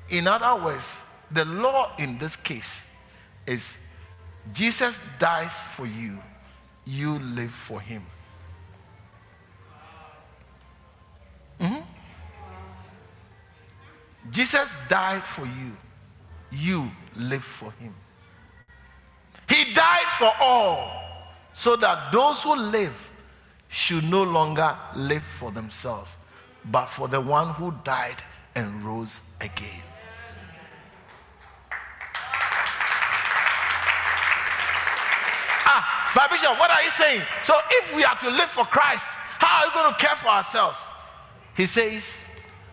In 0.08 0.26
other 0.26 0.64
words, 0.64 1.00
the 1.30 1.44
law 1.44 1.92
in 1.98 2.18
this 2.18 2.36
case 2.36 2.82
is 3.46 3.78
Jesus 4.52 5.00
dies 5.18 5.62
for 5.74 5.86
you, 5.86 6.18
you 6.84 7.18
live 7.18 7.52
for 7.52 7.80
him. 7.80 8.04
Mm-hmm. 11.60 11.80
Jesus 14.30 14.76
died 14.88 15.24
for 15.24 15.44
you, 15.46 15.76
you 16.50 16.90
live 17.16 17.44
for 17.44 17.72
him. 17.72 17.94
He 19.48 19.72
died 19.72 20.08
for 20.18 20.32
all 20.40 21.00
so 21.52 21.76
that 21.76 22.12
those 22.12 22.42
who 22.42 22.54
live 22.54 23.10
should 23.68 24.04
no 24.04 24.22
longer 24.22 24.76
live 24.96 25.22
for 25.22 25.50
themselves, 25.50 26.16
but 26.64 26.86
for 26.86 27.08
the 27.08 27.20
one 27.20 27.54
who 27.54 27.74
died 27.84 28.22
and 28.54 28.82
rose 28.84 29.20
again. 29.40 29.82
But 36.14 36.30
Bishop, 36.30 36.58
what 36.58 36.70
are 36.70 36.82
you 36.82 36.90
saying? 36.90 37.22
So 37.42 37.54
if 37.70 37.94
we 37.94 38.04
are 38.04 38.18
to 38.18 38.30
live 38.30 38.50
for 38.50 38.64
Christ, 38.64 39.08
how 39.38 39.62
are 39.62 39.68
we 39.68 39.74
going 39.74 39.94
to 39.94 39.98
care 39.98 40.16
for 40.16 40.28
ourselves? 40.28 40.86
He 41.56 41.66
says, 41.66 42.24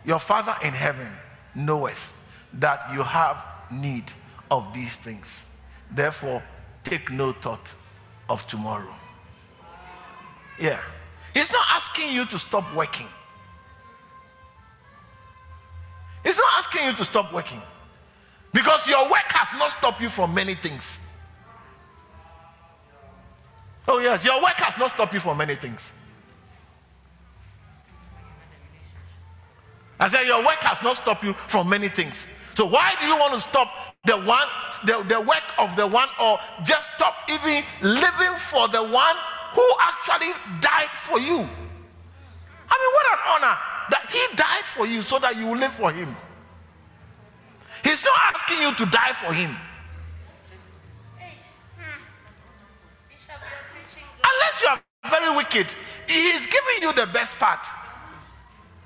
Your 0.06 0.20
Father 0.20 0.56
in 0.64 0.74
heaven 0.74 1.12
knoweth 1.56 2.14
that 2.54 2.94
you 2.94 3.04
have 3.04 3.44
need 3.72 4.12
of 4.50 4.74
these 4.74 4.96
things. 4.96 5.46
Therefore, 5.92 6.44
take 6.84 7.12
no 7.12 7.34
thought 7.34 7.76
of 8.30 8.46
tomorrow. 8.48 8.94
Yeah. 10.60 10.82
He's 11.34 11.52
not 11.52 11.66
asking 11.70 12.14
you 12.14 12.26
to 12.26 12.40
stop 12.40 12.74
working. 12.76 13.08
He's 16.24 16.38
not 16.38 16.54
asking 16.58 16.88
you 16.88 16.94
to 16.94 17.06
stop 17.06 17.32
working. 17.32 17.62
Because 18.54 18.88
your 18.90 19.04
work 19.04 19.26
has 19.30 19.58
not 19.60 19.72
stopped 19.72 20.02
you 20.02 20.10
from 20.10 20.34
many 20.34 20.56
things. 20.56 21.00
Oh, 23.88 24.00
yes, 24.00 24.26
your 24.26 24.42
work 24.42 24.56
has 24.56 24.78
not 24.78 24.92
stopped 24.92 25.14
you 25.14 25.20
from 25.20 25.38
many 25.38 25.56
things. 25.56 25.94
I 30.00 30.08
said, 30.08 30.28
Your 30.28 30.40
work 30.40 30.60
has 30.62 30.84
not 30.84 30.98
stopped 30.98 31.24
you 31.24 31.34
from 31.48 31.70
many 31.70 31.88
things. 31.88 32.28
So, 32.54 32.66
why 32.66 32.94
do 33.00 33.06
you 33.06 33.18
want 33.18 33.34
to 33.34 33.40
stop 33.40 33.70
the 34.06 34.18
one, 34.18 34.48
the, 34.86 35.04
the 35.08 35.22
work 35.22 35.44
of 35.58 35.76
the 35.76 35.88
one, 35.88 36.10
or 36.20 36.40
just 36.64 36.92
stop 36.96 37.16
even 37.30 37.64
living 37.82 38.36
for 38.38 38.68
the 38.68 38.84
one 38.84 39.16
who 39.54 39.66
actually 39.80 40.34
died 40.60 40.90
for 40.96 41.20
you? 41.20 41.38
I 42.70 42.76
mean, 42.80 42.92
what 42.94 43.06
an 43.14 43.20
honor 43.30 43.58
that 43.90 44.06
he 44.10 44.36
died 44.36 44.66
for 44.66 44.86
you 44.86 45.02
so 45.02 45.20
that 45.20 45.38
you 45.38 45.46
will 45.46 45.58
live 45.58 45.74
for 45.74 45.92
him. 45.92 46.16
He's 47.84 48.04
not 48.04 48.16
asking 48.34 48.62
you 48.62 48.76
to 48.76 48.86
die 48.88 49.14
for 49.14 49.34
him. 49.34 49.56
Unless 54.34 54.62
you 54.62 54.68
are 54.70 54.82
very 55.10 55.36
wicked, 55.36 55.68
He 56.08 56.30
is 56.30 56.46
giving 56.46 56.82
you 56.82 56.94
the 56.94 57.08
best 57.12 57.38
part. 57.40 57.66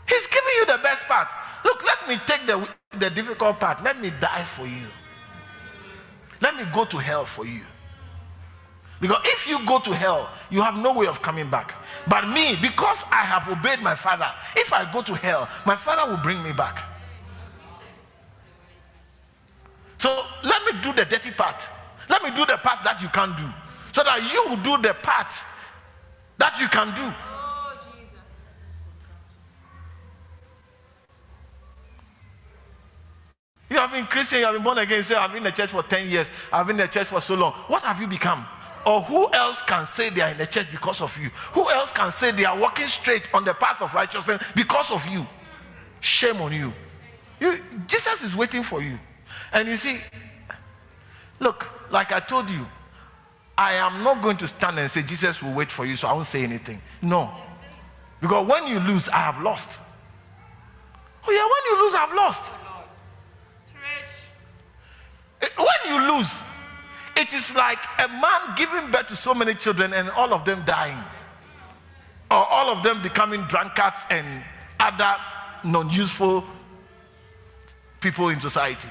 He's 0.07 0.27
giving 0.27 0.53
you 0.57 0.65
the 0.65 0.79
best 0.83 1.07
part. 1.07 1.29
Look, 1.63 1.83
let 1.85 2.07
me 2.07 2.19
take 2.25 2.45
the, 2.45 2.67
the 2.97 3.09
difficult 3.09 3.59
part. 3.59 3.83
Let 3.83 3.99
me 3.99 4.11
die 4.19 4.43
for 4.43 4.67
you. 4.67 4.87
Let 6.41 6.55
me 6.55 6.65
go 6.73 6.85
to 6.85 6.97
hell 6.97 7.25
for 7.25 7.45
you. 7.45 7.61
Because 8.99 9.21
if 9.25 9.47
you 9.47 9.65
go 9.65 9.79
to 9.79 9.95
hell, 9.95 10.29
you 10.49 10.61
have 10.61 10.77
no 10.77 10.93
way 10.93 11.07
of 11.07 11.21
coming 11.21 11.49
back. 11.49 11.73
But 12.07 12.27
me, 12.27 12.55
because 12.61 13.03
I 13.11 13.23
have 13.23 13.47
obeyed 13.47 13.81
my 13.81 13.95
father, 13.95 14.27
if 14.55 14.73
I 14.73 14.91
go 14.91 15.01
to 15.01 15.15
hell, 15.15 15.49
my 15.65 15.75
father 15.75 16.11
will 16.11 16.21
bring 16.21 16.43
me 16.43 16.51
back. 16.51 16.83
So 19.97 20.23
let 20.43 20.65
me 20.65 20.81
do 20.81 20.93
the 20.93 21.05
dirty 21.05 21.31
part. 21.31 21.67
Let 22.09 22.23
me 22.23 22.31
do 22.31 22.45
the 22.45 22.57
part 22.57 22.83
that 22.83 23.01
you 23.01 23.07
can't 23.09 23.35
do 23.37 23.45
so 23.91 24.03
that 24.03 24.31
you 24.31 24.49
will 24.49 24.61
do 24.63 24.81
the 24.81 24.93
part 24.93 25.33
that 26.37 26.59
you 26.59 26.67
can 26.67 26.93
do. 26.95 27.13
You 33.69 33.77
have 33.77 33.91
been 33.91 34.05
Christian, 34.05 34.39
you 34.39 34.45
have 34.45 34.53
been 34.53 34.63
born 34.63 34.77
again. 34.79 34.97
You 34.97 35.03
say, 35.03 35.15
I've 35.15 35.29
been 35.29 35.37
in 35.37 35.43
the 35.45 35.51
church 35.51 35.69
for 35.69 35.81
10 35.81 36.09
years. 36.09 36.29
I've 36.51 36.67
been 36.67 36.75
in 36.75 36.85
the 36.85 36.91
church 36.91 37.07
for 37.07 37.21
so 37.21 37.35
long. 37.35 37.53
What 37.67 37.83
have 37.83 38.01
you 38.01 38.07
become? 38.07 38.45
Or 38.85 39.01
who 39.01 39.31
else 39.31 39.61
can 39.61 39.85
say 39.85 40.09
they 40.09 40.21
are 40.21 40.31
in 40.31 40.37
the 40.37 40.45
church 40.45 40.67
because 40.71 40.99
of 40.99 41.17
you? 41.17 41.29
Who 41.53 41.69
else 41.69 41.91
can 41.93 42.11
say 42.11 42.31
they 42.31 42.43
are 42.43 42.59
walking 42.59 42.87
straight 42.87 43.33
on 43.33 43.45
the 43.45 43.53
path 43.53 43.81
of 43.81 43.93
righteousness 43.93 44.43
because 44.55 44.91
of 44.91 45.07
you? 45.07 45.25
Shame 46.01 46.41
on 46.41 46.51
you. 46.51 46.73
you 47.39 47.63
Jesus 47.87 48.23
is 48.23 48.35
waiting 48.35 48.63
for 48.63 48.81
you. 48.81 48.99
And 49.53 49.69
you 49.69 49.77
see, 49.77 49.99
look, 51.39 51.69
like 51.91 52.11
I 52.11 52.19
told 52.19 52.49
you, 52.49 52.65
I 53.57 53.73
am 53.73 54.03
not 54.03 54.21
going 54.21 54.37
to 54.37 54.47
stand 54.47 54.79
and 54.79 54.89
say, 54.89 55.03
Jesus 55.03 55.41
will 55.41 55.53
wait 55.53 55.71
for 55.71 55.85
you, 55.85 55.95
so 55.95 56.07
I 56.07 56.13
won't 56.13 56.27
say 56.27 56.43
anything. 56.43 56.81
No. 57.01 57.31
Because 58.19 58.47
when 58.47 58.67
you 58.67 58.79
lose, 58.79 59.09
I 59.09 59.17
have 59.17 59.41
lost. 59.41 59.79
Oh, 61.27 61.31
yeah, 61.31 61.43
when 61.43 61.79
you 61.79 61.83
lose, 61.85 61.93
I've 61.95 62.15
lost. 62.15 62.53
When 65.57 65.93
you 65.93 66.13
lose, 66.15 66.43
it 67.17 67.33
is 67.33 67.55
like 67.55 67.79
a 67.99 68.07
man 68.07 68.55
giving 68.55 68.91
birth 68.91 69.07
to 69.07 69.15
so 69.15 69.33
many 69.33 69.53
children 69.55 69.93
and 69.93 70.09
all 70.11 70.33
of 70.33 70.45
them 70.45 70.63
dying, 70.65 70.97
or 72.29 72.45
all 72.47 72.69
of 72.69 72.83
them 72.83 73.01
becoming 73.01 73.41
drunkards 73.43 74.05
and 74.09 74.43
other 74.79 75.15
non 75.63 75.89
useful 75.89 76.43
people 77.99 78.29
in 78.29 78.39
society. 78.39 78.89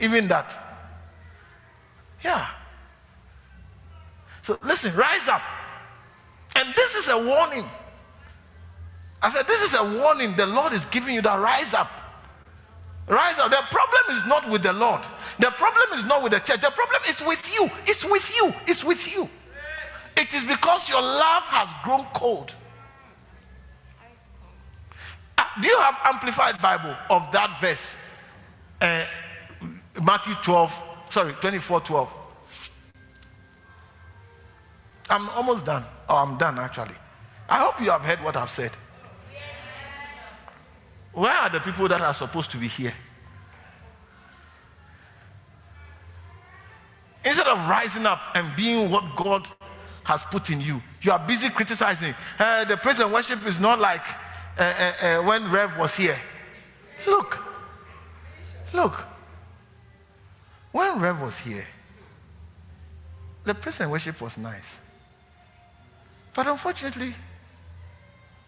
Even 0.00 0.28
that. 0.28 0.58
Yeah. 2.24 2.48
So 4.50 4.58
listen, 4.64 4.92
rise 4.96 5.28
up. 5.28 5.42
And 6.56 6.74
this 6.74 6.96
is 6.96 7.08
a 7.08 7.16
warning. 7.16 7.64
I 9.22 9.30
said, 9.30 9.46
This 9.46 9.62
is 9.62 9.78
a 9.78 9.84
warning 9.84 10.34
the 10.34 10.46
Lord 10.46 10.72
is 10.72 10.86
giving 10.86 11.14
you 11.14 11.22
that 11.22 11.38
rise 11.38 11.72
up. 11.72 11.88
Rise 13.06 13.38
up. 13.38 13.52
The 13.52 13.62
problem 13.70 14.16
is 14.16 14.24
not 14.26 14.50
with 14.50 14.64
the 14.64 14.72
Lord. 14.72 15.02
The 15.38 15.52
problem 15.52 15.96
is 15.96 16.04
not 16.04 16.24
with 16.24 16.32
the 16.32 16.40
church. 16.40 16.62
The 16.62 16.72
problem 16.72 17.00
is 17.08 17.20
with 17.20 17.48
you. 17.54 17.70
It's 17.86 18.04
with 18.04 18.34
you. 18.34 18.52
It's 18.66 18.82
with 18.82 19.14
you. 19.14 19.28
It 20.16 20.34
is 20.34 20.42
because 20.42 20.88
your 20.88 21.00
love 21.00 21.44
has 21.44 21.68
grown 21.84 22.06
cold. 22.12 22.52
Uh, 25.38 25.44
do 25.62 25.68
you 25.68 25.78
have 25.78 25.96
amplified 26.06 26.60
Bible 26.60 26.96
of 27.08 27.30
that 27.30 27.56
verse? 27.60 27.96
Uh, 28.80 29.04
Matthew 30.02 30.34
12, 30.42 30.74
sorry, 31.08 31.34
24 31.34 31.82
12. 31.82 32.19
I'm 35.10 35.28
almost 35.30 35.66
done. 35.66 35.84
Oh, 36.08 36.16
I'm 36.16 36.38
done 36.38 36.58
actually. 36.58 36.94
I 37.48 37.58
hope 37.58 37.80
you 37.80 37.90
have 37.90 38.02
heard 38.02 38.22
what 38.22 38.36
I've 38.36 38.50
said. 38.50 38.70
Where 41.12 41.36
are 41.36 41.50
the 41.50 41.58
people 41.58 41.88
that 41.88 42.00
are 42.00 42.14
supposed 42.14 42.52
to 42.52 42.56
be 42.56 42.68
here? 42.68 42.94
Instead 47.24 47.48
of 47.48 47.68
rising 47.68 48.06
up 48.06 48.20
and 48.34 48.54
being 48.56 48.88
what 48.88 49.16
God 49.16 49.48
has 50.04 50.22
put 50.22 50.50
in 50.50 50.60
you, 50.60 50.80
you 51.02 51.10
are 51.10 51.18
busy 51.18 51.50
criticizing. 51.50 52.14
Uh, 52.38 52.64
the 52.64 52.76
praise 52.76 53.00
and 53.00 53.12
worship 53.12 53.44
is 53.44 53.58
not 53.58 53.80
like 53.80 54.06
uh, 54.58 54.62
uh, 54.62 55.06
uh 55.06 55.22
when 55.22 55.50
Rev 55.50 55.76
was 55.76 55.94
here. 55.96 56.18
Look, 57.06 57.42
look. 58.72 59.04
When 60.70 61.00
Rev 61.00 61.20
was 61.20 61.36
here, 61.38 61.66
the 63.44 63.54
praise 63.54 63.80
and 63.80 63.90
worship 63.90 64.20
was 64.20 64.38
nice. 64.38 64.78
But 66.34 66.46
unfortunately, 66.46 67.14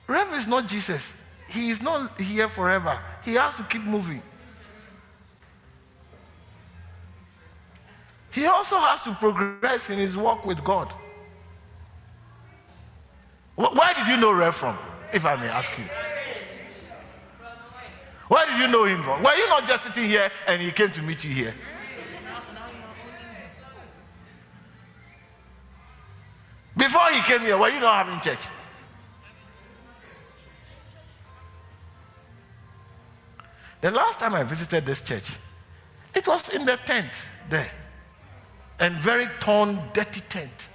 Rev 0.06 0.32
is 0.34 0.46
not 0.46 0.68
Jesus. 0.68 1.12
He 1.48 1.70
is 1.70 1.82
not 1.82 2.20
here 2.20 2.48
forever. 2.48 2.98
He 3.24 3.34
has 3.34 3.54
to 3.56 3.64
keep 3.64 3.82
moving. 3.82 4.22
He 8.30 8.46
also 8.46 8.76
has 8.76 9.02
to 9.02 9.14
progress 9.14 9.90
in 9.90 9.98
his 9.98 10.16
walk 10.16 10.46
with 10.46 10.64
God. 10.64 10.92
Where 13.56 13.94
did 13.94 14.06
you 14.08 14.16
know 14.16 14.32
Rev 14.32 14.54
from, 14.54 14.78
if 15.12 15.24
I 15.26 15.36
may 15.36 15.48
ask 15.48 15.70
you? 15.78 15.84
Where 18.28 18.46
did 18.46 18.58
you 18.58 18.68
know 18.68 18.84
him 18.84 19.02
from? 19.02 19.22
Were 19.22 19.34
you 19.34 19.46
not 19.48 19.66
just 19.66 19.84
sitting 19.84 20.04
here 20.04 20.30
and 20.46 20.62
he 20.62 20.70
came 20.70 20.90
to 20.92 21.02
meet 21.02 21.22
you 21.22 21.30
here? 21.30 21.54
Before 26.76 27.10
he 27.10 27.20
came 27.22 27.40
here, 27.40 27.58
were 27.58 27.68
you 27.68 27.80
not 27.80 28.06
having 28.06 28.20
church? 28.20 28.46
The 33.80 33.90
last 33.90 34.20
time 34.20 34.34
I 34.34 34.44
visited 34.44 34.86
this 34.86 35.00
church, 35.00 35.36
it 36.14 36.26
was 36.26 36.48
in 36.50 36.64
the 36.64 36.76
tent 36.86 37.26
there. 37.50 37.70
And 38.78 38.96
very 38.96 39.26
torn, 39.40 39.80
dirty 39.92 40.20
tent. 40.28 40.68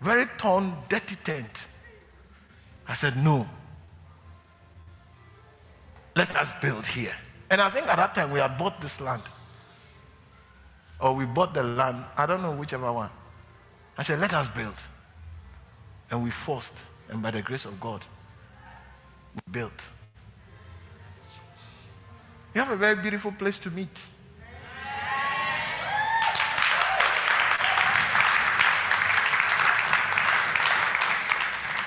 Very 0.00 0.26
torn, 0.38 0.74
dirty 0.88 1.16
tent. 1.16 1.68
I 2.86 2.94
said, 2.94 3.16
No. 3.16 3.48
Let 6.14 6.34
us 6.36 6.52
build 6.60 6.86
here. 6.86 7.14
And 7.50 7.60
I 7.60 7.70
think 7.70 7.86
at 7.86 7.96
that 7.96 8.14
time 8.14 8.30
we 8.30 8.40
had 8.40 8.58
bought 8.58 8.80
this 8.80 9.00
land. 9.00 9.22
Or 11.02 11.12
we 11.14 11.26
bought 11.26 11.52
the 11.52 11.64
land. 11.64 12.04
I 12.16 12.26
don't 12.26 12.40
know 12.42 12.52
whichever 12.52 12.90
one. 12.92 13.10
I 13.98 14.02
said, 14.02 14.20
Let 14.20 14.32
us 14.32 14.48
build. 14.48 14.76
And 16.10 16.22
we 16.22 16.30
forced. 16.30 16.84
And 17.08 17.20
by 17.20 17.32
the 17.32 17.42
grace 17.42 17.64
of 17.64 17.78
God, 17.80 18.02
we 19.34 19.52
built. 19.52 19.90
You 22.54 22.60
have 22.60 22.70
a 22.70 22.76
very 22.76 22.94
beautiful 22.94 23.32
place 23.32 23.58
to 23.58 23.70
meet. 23.70 24.06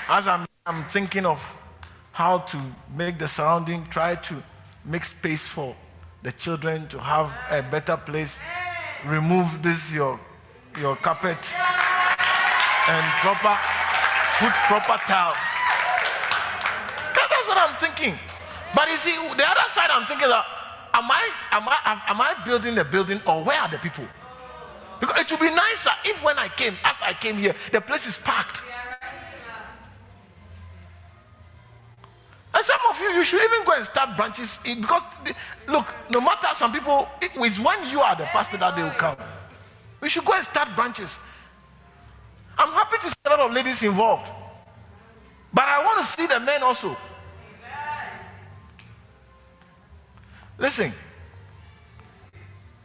As 0.07 0.27
I'm, 0.27 0.45
I'm 0.65 0.83
thinking 0.89 1.25
of 1.25 1.41
how 2.11 2.39
to 2.39 2.61
make 2.95 3.17
the 3.17 3.27
surrounding, 3.27 3.87
try 3.89 4.15
to 4.15 4.43
make 4.83 5.05
space 5.05 5.47
for 5.47 5.75
the 6.21 6.31
children 6.31 6.87
to 6.89 6.99
have 6.99 7.31
a 7.49 7.61
better 7.61 7.97
place, 7.97 8.41
remove 9.05 9.61
this 9.61 9.93
your 9.93 10.19
your 10.79 10.95
carpet 10.97 11.37
and 12.87 13.05
proper 13.21 13.55
put 14.39 14.53
proper 14.67 14.97
tiles 15.05 15.45
That's 17.13 17.47
what 17.47 17.57
I'm 17.57 17.77
thinking. 17.77 18.17
But 18.73 18.89
you 18.89 18.97
see, 18.97 19.15
the 19.15 19.47
other 19.47 19.67
side 19.69 19.89
I'm 19.91 20.05
thinking 20.05 20.27
that 20.27 20.45
am 20.93 21.09
I 21.09 21.29
am 21.51 21.63
I 21.67 22.01
am 22.07 22.21
I 22.21 22.33
building 22.45 22.75
the 22.75 22.83
building 22.83 23.21
or 23.27 23.43
where 23.43 23.61
are 23.61 23.69
the 23.69 23.77
people? 23.77 24.05
Because 24.99 25.19
it 25.21 25.31
would 25.31 25.39
be 25.39 25.49
nicer 25.53 25.91
if 26.05 26.23
when 26.23 26.37
I 26.39 26.47
came, 26.47 26.75
as 26.83 27.01
I 27.01 27.13
came 27.13 27.37
here, 27.37 27.53
the 27.71 27.81
place 27.81 28.07
is 28.07 28.17
packed. 28.17 28.63
And 32.55 32.63
some 32.63 32.79
of 32.89 32.97
you, 33.01 33.09
you 33.09 33.23
should 33.25 33.43
even 33.43 33.65
go 33.65 33.73
and 33.73 33.83
start 33.83 34.15
branches 34.15 34.61
because 34.63 35.03
look, 35.67 35.93
no 36.09 36.21
matter 36.21 36.47
some 36.53 36.71
people, 36.71 37.09
it 37.21 37.35
is 37.35 37.59
when 37.59 37.89
you 37.89 37.99
are 37.99 38.15
the 38.15 38.23
pastor 38.25 38.55
that 38.57 38.77
they 38.77 38.83
will 38.83 38.91
come. 38.91 39.17
We 39.99 40.07
should 40.07 40.23
go 40.23 40.33
and 40.33 40.43
start 40.43 40.69
branches. 40.73 41.19
I'm 42.57 42.71
happy 42.71 42.97
to 42.99 43.09
see 43.09 43.15
a 43.25 43.29
lot 43.31 43.39
of 43.41 43.51
ladies 43.51 43.83
involved, 43.83 44.31
but 45.53 45.65
I 45.65 45.83
want 45.83 45.99
to 45.99 46.05
see 46.05 46.27
the 46.27 46.39
men 46.39 46.63
also. 46.63 46.95
Listen. 50.57 50.93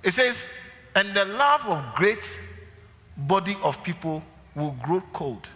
It 0.02 0.12
says, 0.12 0.48
and 0.96 1.14
the 1.14 1.26
love 1.26 1.68
of 1.68 1.94
great 1.94 2.40
body 3.16 3.56
of 3.62 3.82
people 3.84 4.22
will 4.56 4.74
grow 4.82 5.00
cold 5.12 5.48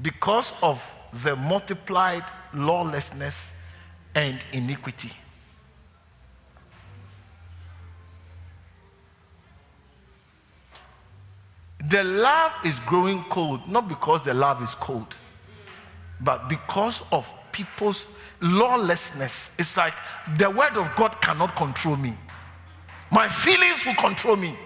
because 0.00 0.52
of 0.62 0.84
the 1.12 1.36
multiplied 1.36 2.24
lawlessness 2.54 3.52
and 4.14 4.44
iniquity. 4.52 5.12
The 11.88 12.04
love 12.04 12.52
is 12.64 12.78
growing 12.80 13.24
cold, 13.30 13.66
not 13.68 13.88
because 13.88 14.22
the 14.22 14.34
love 14.34 14.62
is 14.62 14.74
cold, 14.74 15.16
but 16.20 16.48
because 16.48 17.02
of 17.12 17.32
people's 17.52 18.04
lawlessness. 18.40 19.50
It's 19.58 19.76
like 19.76 19.94
the 20.36 20.50
word 20.50 20.76
of 20.76 20.94
God 20.96 21.20
cannot 21.20 21.56
control 21.56 21.96
me. 21.96 22.16
My 23.10 23.28
feelings 23.28 23.86
will 23.86 23.94
control 23.94 24.36
me. 24.36 24.58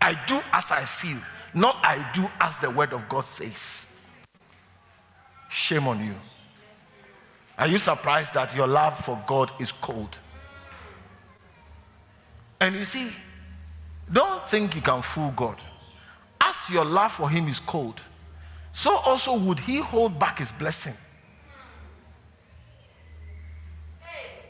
I 0.00 0.14
do 0.26 0.40
as 0.52 0.70
I 0.70 0.84
feel, 0.84 1.18
not 1.54 1.78
I 1.82 2.08
do 2.12 2.28
as 2.40 2.56
the 2.58 2.70
word 2.70 2.92
of 2.92 3.08
God 3.08 3.26
says. 3.26 3.86
Shame 5.54 5.86
on 5.86 6.04
you. 6.04 6.16
Are 7.56 7.68
you 7.68 7.78
surprised 7.78 8.34
that 8.34 8.52
your 8.56 8.66
love 8.66 8.98
for 9.04 9.22
God 9.24 9.52
is 9.60 9.70
cold? 9.70 10.18
And 12.60 12.74
you 12.74 12.84
see, 12.84 13.12
don't 14.12 14.48
think 14.48 14.74
you 14.74 14.80
can 14.80 15.00
fool 15.00 15.32
God. 15.36 15.62
As 16.40 16.56
your 16.68 16.84
love 16.84 17.12
for 17.12 17.30
Him 17.30 17.46
is 17.46 17.60
cold, 17.60 18.02
so 18.72 18.96
also 18.96 19.36
would 19.36 19.60
He 19.60 19.76
hold 19.76 20.18
back 20.18 20.40
His 20.40 20.50
blessing. 20.50 20.94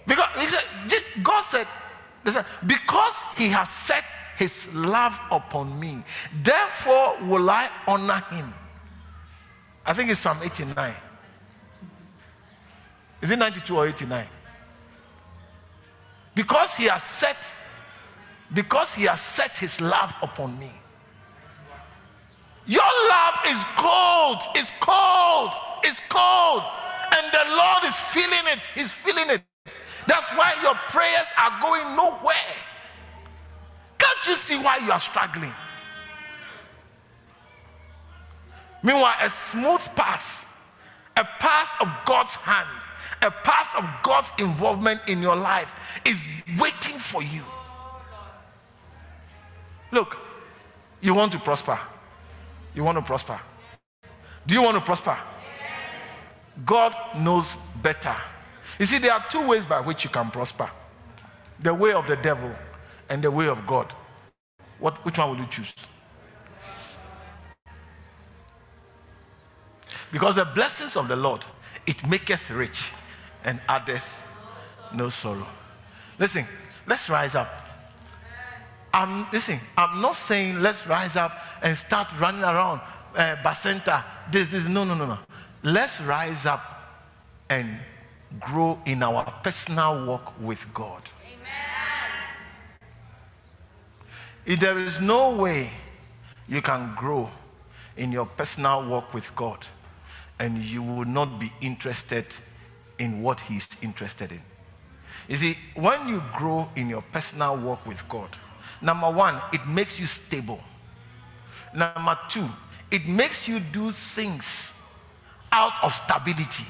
Because 0.06 0.28
God 1.22 1.42
said, 1.42 1.66
because 2.66 3.22
he 3.36 3.48
has 3.48 3.68
set 3.68 4.04
his 4.36 4.72
love 4.74 5.18
upon 5.30 5.78
me. 5.78 6.02
Therefore 6.42 7.16
will 7.22 7.48
I 7.48 7.70
honor 7.86 8.22
him. 8.30 8.52
I 9.86 9.92
think 9.92 10.10
it's 10.10 10.20
Psalm 10.20 10.38
89. 10.42 10.94
Is 13.20 13.30
it 13.30 13.38
92 13.38 13.76
or 13.76 13.86
89? 13.86 14.26
Because 16.34 16.74
he 16.74 16.84
has 16.84 17.02
set, 17.02 17.36
because 18.52 18.94
he 18.94 19.04
has 19.04 19.20
set 19.20 19.56
his 19.56 19.80
love 19.80 20.14
upon 20.22 20.58
me. 20.58 20.70
Your 22.66 22.82
love 23.08 23.34
is 23.46 23.62
cold, 23.76 24.38
it's 24.54 24.72
cold, 24.80 25.50
it's 25.84 26.00
cold. 26.08 26.62
And 27.16 27.26
the 27.30 27.56
Lord 27.56 27.84
is 27.84 27.94
feeling 27.94 28.44
it. 28.46 28.60
He's 28.74 28.90
feeling 28.90 29.30
it. 29.30 29.42
That's 30.06 30.30
why 30.30 30.54
your 30.62 30.74
prayers 30.88 31.32
are 31.38 31.60
going 31.60 31.94
nowhere. 31.94 32.34
Can't 33.98 34.26
you 34.26 34.36
see 34.36 34.56
why 34.56 34.78
you 34.78 34.90
are 34.90 35.00
struggling? 35.00 35.52
Meanwhile, 38.84 39.14
a 39.22 39.30
smooth 39.30 39.80
path, 39.96 40.46
a 41.16 41.24
path 41.24 41.74
of 41.80 41.90
God's 42.04 42.36
hand, 42.36 42.68
a 43.22 43.30
path 43.30 43.74
of 43.76 43.88
God's 44.02 44.30
involvement 44.38 45.00
in 45.08 45.22
your 45.22 45.34
life 45.34 45.74
is 46.04 46.28
waiting 46.60 46.98
for 46.98 47.22
you. 47.22 47.42
Look, 49.90 50.18
you 51.00 51.14
want 51.14 51.32
to 51.32 51.38
prosper. 51.38 51.78
You 52.74 52.84
want 52.84 52.98
to 52.98 53.02
prosper. 53.02 53.40
Do 54.46 54.54
you 54.54 54.60
want 54.60 54.76
to 54.76 54.82
prosper? 54.82 55.16
God 56.66 56.94
knows 57.16 57.56
better. 57.82 58.14
You 58.78 58.84
see, 58.84 58.98
there 58.98 59.14
are 59.14 59.24
two 59.30 59.46
ways 59.46 59.64
by 59.64 59.80
which 59.80 60.04
you 60.04 60.10
can 60.10 60.30
prosper 60.30 60.70
the 61.60 61.72
way 61.72 61.92
of 61.94 62.06
the 62.06 62.16
devil 62.16 62.52
and 63.08 63.22
the 63.22 63.30
way 63.30 63.48
of 63.48 63.66
God. 63.66 63.94
What, 64.78 65.02
which 65.06 65.16
one 65.16 65.30
will 65.30 65.38
you 65.38 65.46
choose? 65.46 65.72
Because 70.14 70.36
the 70.36 70.44
blessings 70.44 70.96
of 70.96 71.08
the 71.08 71.16
Lord, 71.16 71.44
it 71.88 72.06
maketh 72.06 72.48
rich 72.48 72.92
and 73.42 73.60
addeth 73.68 74.16
no 74.94 75.08
sorrow. 75.08 75.48
Listen, 76.20 76.46
let's 76.86 77.10
rise 77.10 77.34
up. 77.34 77.48
I'm 78.92 79.26
listen, 79.32 79.58
I'm 79.76 80.00
not 80.00 80.14
saying 80.14 80.60
let's 80.60 80.86
rise 80.86 81.16
up 81.16 81.36
and 81.64 81.76
start 81.76 82.12
running 82.20 82.44
around 82.44 82.80
uh, 83.16 83.34
Bacenta. 83.42 84.04
This 84.30 84.54
is 84.54 84.68
no, 84.68 84.84
no, 84.84 84.94
no, 84.94 85.04
no. 85.06 85.18
Let's 85.64 86.00
rise 86.00 86.46
up 86.46 86.62
and 87.50 87.76
grow 88.38 88.78
in 88.86 89.02
our 89.02 89.24
personal 89.42 90.06
walk 90.06 90.32
with 90.40 90.64
God. 90.72 91.02
Amen. 91.26 92.86
If 94.46 94.60
there 94.60 94.78
is 94.78 95.00
no 95.00 95.34
way 95.34 95.72
you 96.46 96.62
can 96.62 96.94
grow 96.94 97.28
in 97.96 98.12
your 98.12 98.26
personal 98.26 98.86
walk 98.86 99.12
with 99.12 99.34
God 99.34 99.66
and 100.38 100.58
you 100.58 100.82
will 100.82 101.04
not 101.04 101.38
be 101.38 101.52
interested 101.60 102.26
in 102.98 103.22
what 103.22 103.40
He's 103.40 103.68
interested 103.82 104.32
in. 104.32 104.40
You 105.28 105.36
see, 105.36 105.58
when 105.74 106.08
you 106.08 106.22
grow 106.32 106.68
in 106.76 106.88
your 106.88 107.02
personal 107.12 107.56
walk 107.56 107.86
with 107.86 108.06
God, 108.08 108.28
number 108.82 109.10
one, 109.10 109.40
it 109.52 109.66
makes 109.66 109.98
you 109.98 110.06
stable. 110.06 110.60
Number 111.74 112.18
two, 112.28 112.48
it 112.90 113.06
makes 113.06 113.48
you 113.48 113.60
do 113.60 113.90
things 113.92 114.74
out 115.50 115.72
of 115.82 115.94
stability. 115.94 116.64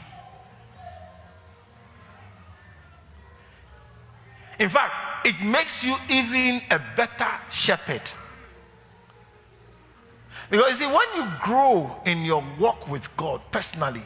In 4.58 4.68
fact, 4.68 5.26
it 5.26 5.40
makes 5.44 5.82
you 5.82 5.96
even 6.08 6.62
a 6.70 6.80
better 6.96 7.30
shepherd. 7.50 8.02
Because 10.50 10.80
you 10.80 10.86
see, 10.86 10.92
when 10.92 11.06
you 11.16 11.32
grow 11.40 11.96
in 12.04 12.24
your 12.24 12.44
walk 12.58 12.88
with 12.88 13.14
God 13.16 13.40
personally, 13.50 14.02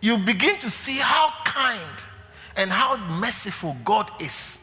you 0.00 0.18
begin 0.18 0.58
to 0.60 0.70
see 0.70 0.96
how 0.96 1.32
kind 1.44 1.80
and 2.56 2.70
how 2.70 2.96
merciful 3.18 3.76
God 3.84 4.10
is. 4.20 4.58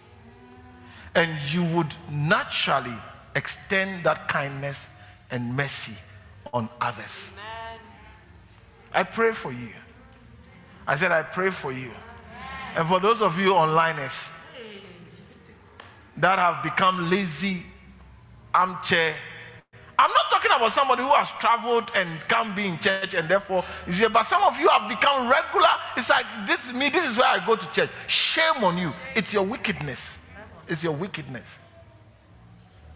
And 1.16 1.32
you 1.52 1.64
would 1.64 1.94
naturally 2.10 2.96
extend 3.36 4.04
that 4.04 4.28
kindness 4.28 4.90
and 5.32 5.56
mercy 5.56 5.94
on 6.54 6.70
others. 6.82 7.34
Amen. 7.34 7.80
I 8.94 9.04
pray 9.04 9.32
for 9.32 9.52
you. 9.52 9.70
I 10.86 10.96
said, 10.96 11.12
I 11.12 11.24
pray 11.24 11.50
for 11.50 11.72
you. 11.72 11.90
Amen. 11.90 12.78
And 12.78 12.88
for 12.88 13.00
those 13.00 13.22
of 13.22 13.40
you 13.40 13.52
onliners 13.52 14.32
that 16.18 16.40
have 16.40 16.64
become 16.64 17.10
lazy 17.10 17.64
armchair 18.54 19.16
talking 20.38 20.56
about 20.56 20.72
somebody 20.72 21.04
who 21.04 21.10
has 21.10 21.32
traveled 21.40 21.92
and 21.96 22.08
can't 22.28 22.56
be 22.56 22.68
in 22.68 22.80
church 22.80 23.14
and 23.14 23.28
therefore 23.28 23.64
here. 23.90 24.10
But 24.10 24.24
some 24.24 24.44
of 24.44 24.60
you 24.60 24.68
have 24.70 24.88
become 24.88 25.30
regular. 25.30 25.68
It's 25.96 26.10
like 26.10 26.26
this 26.46 26.68
is 26.68 26.74
me, 26.74 26.90
this 26.90 27.10
is 27.10 27.18
where 27.18 27.28
I 27.28 27.46
go 27.46 27.56
to 27.56 27.72
church. 27.72 27.90
Shame 28.08 28.64
on 28.64 28.78
you. 28.78 28.94
It's 29.16 29.34
your 29.34 29.44
wickedness. 29.44 30.20
It's 30.68 30.84
your 30.84 30.94
wickedness. 30.94 31.60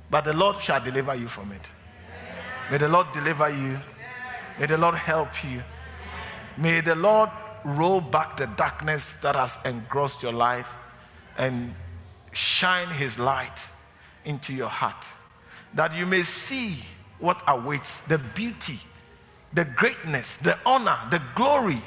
But 0.10 0.26
the 0.26 0.34
Lord 0.34 0.62
shall 0.62 0.82
deliver 0.82 1.16
you 1.16 1.28
from 1.28 1.52
it. 1.52 1.70
May 2.70 2.78
the 2.78 2.88
Lord 2.88 3.12
deliver 3.12 3.50
you. 3.50 3.80
May 4.60 4.66
the 4.66 4.78
Lord 4.78 4.96
help 4.96 5.44
you. 5.44 5.64
May 6.58 6.82
the 6.82 6.96
Lord 6.96 7.30
roll 7.64 8.02
back 8.02 8.38
the 8.38 8.48
darkness 8.48 9.14
that 9.22 9.36
has 9.36 9.58
engrossed 9.66 10.22
your 10.22 10.34
life 10.34 10.68
and 11.38 11.74
shine 12.34 12.89
his 12.89 13.18
light 13.18 13.70
into 14.26 14.54
your 14.54 14.68
heart 14.68 15.06
that 15.74 15.96
you 15.96 16.06
may 16.06 16.22
see 16.22 16.76
what 17.22 17.41
awaits 17.47 18.01
the 18.01 18.17
beauty, 18.17 18.80
the 19.53 19.63
greatness, 19.63 20.38
the 20.38 20.57
honor, 20.65 20.97
the 21.09 21.22
glory 21.36 21.82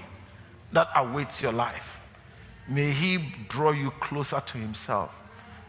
that 0.73 0.89
awaits 0.97 1.43
your 1.43 1.53
life. 1.53 2.01
May 2.69 2.91
He 2.91 3.19
draw 3.49 3.73
you 3.73 3.91
closer 4.01 4.41
to 4.41 4.59
Himself, 4.59 5.11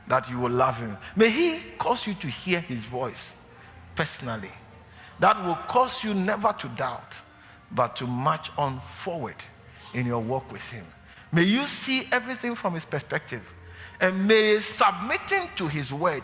that 0.08 0.30
you 0.30 0.40
will 0.40 0.52
love 0.52 0.78
Him. 0.80 0.98
May 1.16 1.30
He 1.30 1.60
cause 1.78 2.08
you 2.08 2.14
to 2.14 2.28
hear 2.28 2.62
His 2.62 2.84
voice 2.84 3.36
personally. 3.96 4.52
That 5.20 5.44
will 5.46 5.58
cause 5.68 6.04
you 6.04 6.14
never 6.14 6.54
to 6.54 6.68
doubt, 6.70 7.22
but 7.72 7.96
to 7.98 8.08
march 8.08 8.52
on 8.58 8.80
forward 8.80 9.36
in 9.94 10.06
your 10.06 10.20
walk 10.20 10.52
with 10.52 10.70
Him. 10.70 10.86
May 11.32 11.44
you 11.44 11.66
see 11.66 12.08
everything 12.12 12.56
from 12.56 12.76
His 12.76 12.86
perspective, 12.86 13.42
and 14.00 14.28
may 14.28 14.60
submitting 14.60 15.50
to 15.56 15.68
His 15.68 15.92
word 15.92 16.24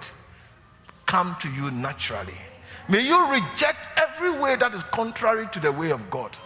come 1.06 1.36
to 1.42 1.50
you 1.52 1.72
naturally. 1.72 2.38
May 2.90 3.02
you 3.02 3.32
reject 3.32 3.88
every 3.98 4.32
way 4.32 4.56
that 4.56 4.74
is 4.74 4.84
contrary 4.84 5.48
to 5.52 5.60
the 5.60 5.72
way 5.72 5.92
of 5.92 6.10
God. 6.10 6.38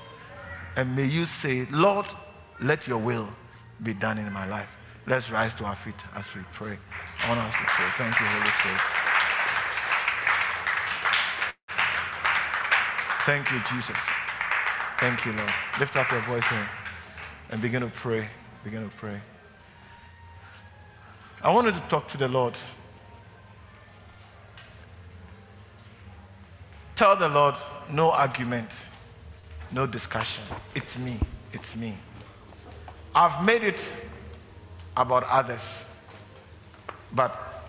And 0.76 0.96
may 0.96 1.06
you 1.06 1.26
say, 1.26 1.66
Lord, 1.72 2.06
let 2.62 2.88
your 2.88 2.98
will 2.98 3.30
be 3.84 3.94
done 3.94 4.18
in 4.18 4.32
my 4.32 4.48
life. 4.48 4.70
Let's 5.08 5.30
rise 5.30 5.54
to 5.56 5.66
our 5.66 5.76
feet 5.76 5.96
as 6.16 6.34
we 6.36 6.42
pray. 6.52 6.78
I 7.24 7.30
want 7.30 7.40
us 7.42 7.54
to 7.54 7.64
pray. 7.66 7.86
Thank 7.96 8.20
you, 8.20 8.26
Holy 8.26 8.52
Spirit. 8.52 8.82
Thank 13.26 13.52
you, 13.52 13.60
Jesus. 13.74 14.00
Thank 15.00 15.26
you, 15.26 15.34
Lord. 15.34 15.52
Lift 15.80 15.96
up 15.96 16.12
your 16.12 16.22
voice 16.22 16.46
and, 16.52 16.68
and 17.52 17.62
begin 17.62 17.82
to 17.82 17.88
pray. 17.88 18.30
Begin 18.64 18.84
to 18.90 18.96
pray. 18.98 19.20
I 21.42 21.52
wanted 21.52 21.76
to 21.76 21.82
talk 21.82 22.08
to 22.10 22.18
the 22.18 22.28
Lord. 22.28 22.58
Tell 26.96 27.18
the 27.18 27.28
Lord, 27.28 27.56
no 27.92 28.12
argument, 28.12 28.72
no 29.70 29.86
discussion. 29.86 30.46
It's 30.76 30.98
me. 30.98 31.20
It's 31.52 31.76
me. 31.76 31.94
I've 33.14 33.46
made 33.46 33.64
it 33.64 33.94
about 34.96 35.24
others, 35.24 35.86
but 37.14 37.64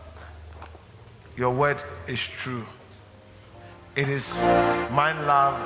your 1.37 1.51
word 1.51 1.83
is 2.07 2.21
true. 2.21 2.65
It 3.97 4.09
is 4.09 4.33
my 4.93 5.13
love 5.27 5.59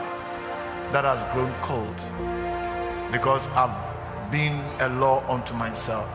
that 0.92 1.04
has 1.04 1.20
grown 1.34 1.52
cold 1.60 1.96
because 3.12 3.46
I've 3.48 4.30
been 4.32 4.64
a 4.80 4.88
law 4.88 5.22
unto 5.28 5.52
myself. 5.52 6.08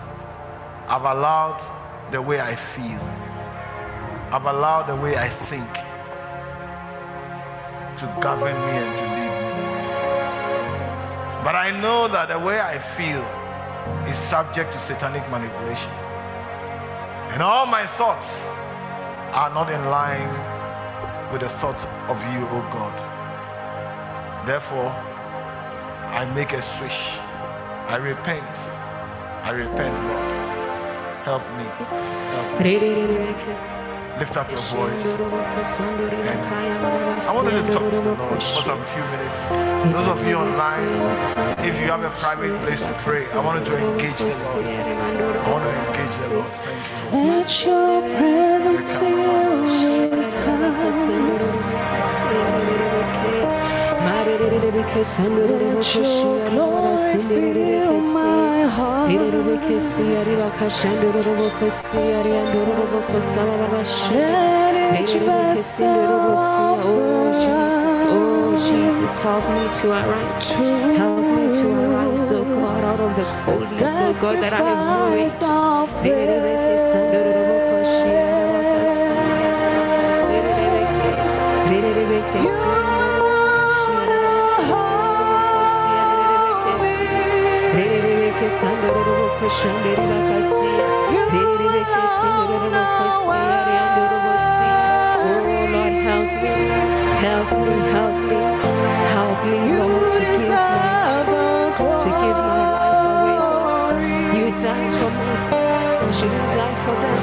I've 0.88 1.04
allowed 1.04 1.62
the 2.12 2.22
way 2.24 2.40
I 2.40 2.56
feel, 2.56 3.02
I've 4.32 4.46
allowed 4.46 4.88
the 4.88 4.96
way 4.96 5.16
I 5.16 5.30
think 5.30 5.70
to 7.98 8.18
govern 8.22 8.54
me 8.54 8.72
and 8.84 8.98
to 9.00 9.06
lead 9.16 9.34
me. 9.42 9.56
But 11.44 11.56
I 11.56 11.72
know 11.82 12.08
that 12.08 12.28
the 12.30 12.40
way 12.40 12.60
I 12.60 12.78
feel 12.78 13.24
is 14.10 14.18
subject 14.18 14.74
to 14.74 14.80
satanic 14.80 15.30
manipulation. 15.30 15.92
And 17.34 17.42
all 17.42 17.66
my 17.66 17.86
thoughts 17.86 18.48
are 19.34 19.50
not 19.54 19.70
in 19.70 19.84
line 19.86 20.32
with 21.32 21.42
the 21.42 21.50
thoughts 21.50 21.86
of 22.08 22.18
you, 22.34 22.42
O 22.48 22.58
oh 22.58 22.66
God. 22.72 22.96
Therefore, 24.48 24.90
I 26.12 26.26
make 26.34 26.54
a 26.54 26.62
switch. 26.62 27.20
I 27.88 27.98
repent. 27.98 28.58
I 29.44 29.52
repent, 29.52 29.96
Lord. 30.08 30.32
Help 31.26 31.44
me. 31.58 31.66
Help 31.66 32.60
me. 32.60 33.95
Lift 34.18 34.38
up 34.38 34.50
your 34.50 34.60
voice. 34.60 35.06
I 37.28 37.34
want 37.34 37.52
you 37.52 37.62
to 37.62 37.74
talk 37.74 37.92
to 37.92 38.00
the 38.00 38.14
Lord 38.14 38.42
for 38.42 38.62
some 38.64 38.82
few 38.86 39.04
minutes. 39.04 39.46
Those 39.92 40.08
of 40.08 40.26
you 40.26 40.36
online, 40.36 40.88
if 41.60 41.80
you 41.82 41.88
have 41.88 42.02
a 42.02 42.10
private 42.12 42.58
place 42.62 42.80
to 42.80 42.94
pray, 43.04 43.26
I 43.34 43.40
want 43.40 43.60
you 43.60 43.66
to 43.76 43.78
engage 43.78 44.18
the 44.20 44.26
Lord. 44.26 44.66
I 44.66 45.52
want 45.52 45.64
to 45.66 45.72
engage 45.86 46.16
the 46.18 46.28
Lord. 46.30 46.52
Thank 46.64 46.82
you. 46.88 47.20
Let 47.20 47.66
your 47.66 48.02
presence 48.02 48.92
fill 48.94 50.10
this 50.12 50.34
house. 50.34 51.76
Let 53.96 54.28
my 58.14 58.66
heart. 58.66 59.12
Let 64.74 65.10
Oh 66.86 67.34
Jesus, 67.34 68.04
oh 68.08 68.70
Jesus, 68.70 69.18
help 69.18 69.46
me 69.50 69.74
to 69.82 69.92
arise. 69.92 70.52
Help 70.98 71.20
me 71.20 71.54
to 71.60 71.68
arise, 71.70 72.32
oh 72.34 72.46
God, 72.46 72.84
out 72.84 73.02
of 73.02 73.18
the 73.18 73.26
coldness, 73.46 73.82
oh 73.82 74.14
God, 74.22 74.44
that 74.44 74.54
I 74.54 74.62
am 74.62 75.30
sacrifice 75.30 75.44
of 75.44 75.90
shouldn't 89.50 89.98
die 90.00 90.42
for 90.42 90.62
me. 90.62 90.76
Help 97.26 97.50
me 97.66 97.76
help 97.96 98.16
me 98.30 98.40
Help 99.14 99.40
me 99.50 99.58
more 99.72 100.10
to 102.02 102.10
keep 102.22 102.38
You 104.38 104.46
died 104.64 104.94
for 105.00 105.12
my 105.12 105.36
sins 105.48 105.82
and 106.02 106.14
you 106.22 106.30
died 106.56 106.78
for 106.86 106.96
them. 107.04 107.20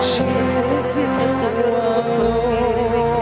Jesus, 0.00 0.96
you 0.96 1.04
Jesus, 1.28 3.17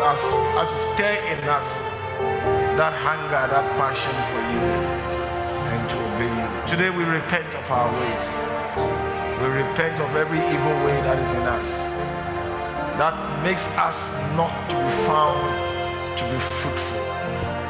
us, 0.00 0.22
as 0.60 0.70
you 0.72 0.80
stir 0.94 1.16
in 1.32 1.48
us 1.48 1.78
that 2.76 2.92
hunger, 2.92 3.42
that 3.48 3.66
passion 3.80 4.16
for 4.30 4.42
you 4.52 4.64
and 5.72 5.90
to 5.90 5.96
obey 5.96 6.30
you. 6.30 6.48
Today 6.68 6.90
we 6.90 7.04
repent 7.04 7.48
of 7.54 7.70
our 7.70 7.90
ways. 8.00 8.26
We 9.40 9.48
repent 9.62 10.00
of 10.00 10.14
every 10.16 10.38
evil 10.38 10.76
way 10.84 11.00
that 11.02 11.18
is 11.22 11.32
in 11.32 11.42
us 11.42 11.96
that 12.98 13.42
makes 13.44 13.68
us 13.76 14.14
not 14.36 14.48
to 14.70 14.76
be 14.76 14.90
found 15.04 15.44
to 16.16 16.24
be 16.32 16.40
fruitful. 16.40 17.04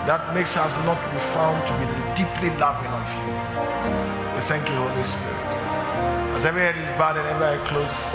That 0.06 0.32
makes 0.34 0.56
us 0.56 0.70
not 0.86 1.02
to 1.02 1.10
be 1.10 1.18
found 1.34 1.66
to 1.66 1.74
be 1.82 1.86
deeply 2.14 2.50
loving 2.62 2.92
of 2.94 3.06
you. 3.10 3.34
We 4.36 4.40
thank 4.46 4.68
you, 4.70 4.76
Holy 4.76 5.02
Spirit. 5.02 5.50
As 6.38 6.46
every 6.46 6.62
head 6.62 6.76
is 6.78 6.86
bowed 6.94 7.16
and 7.16 7.26
every 7.26 7.58
eye 7.58 7.64
closed, 7.66 8.14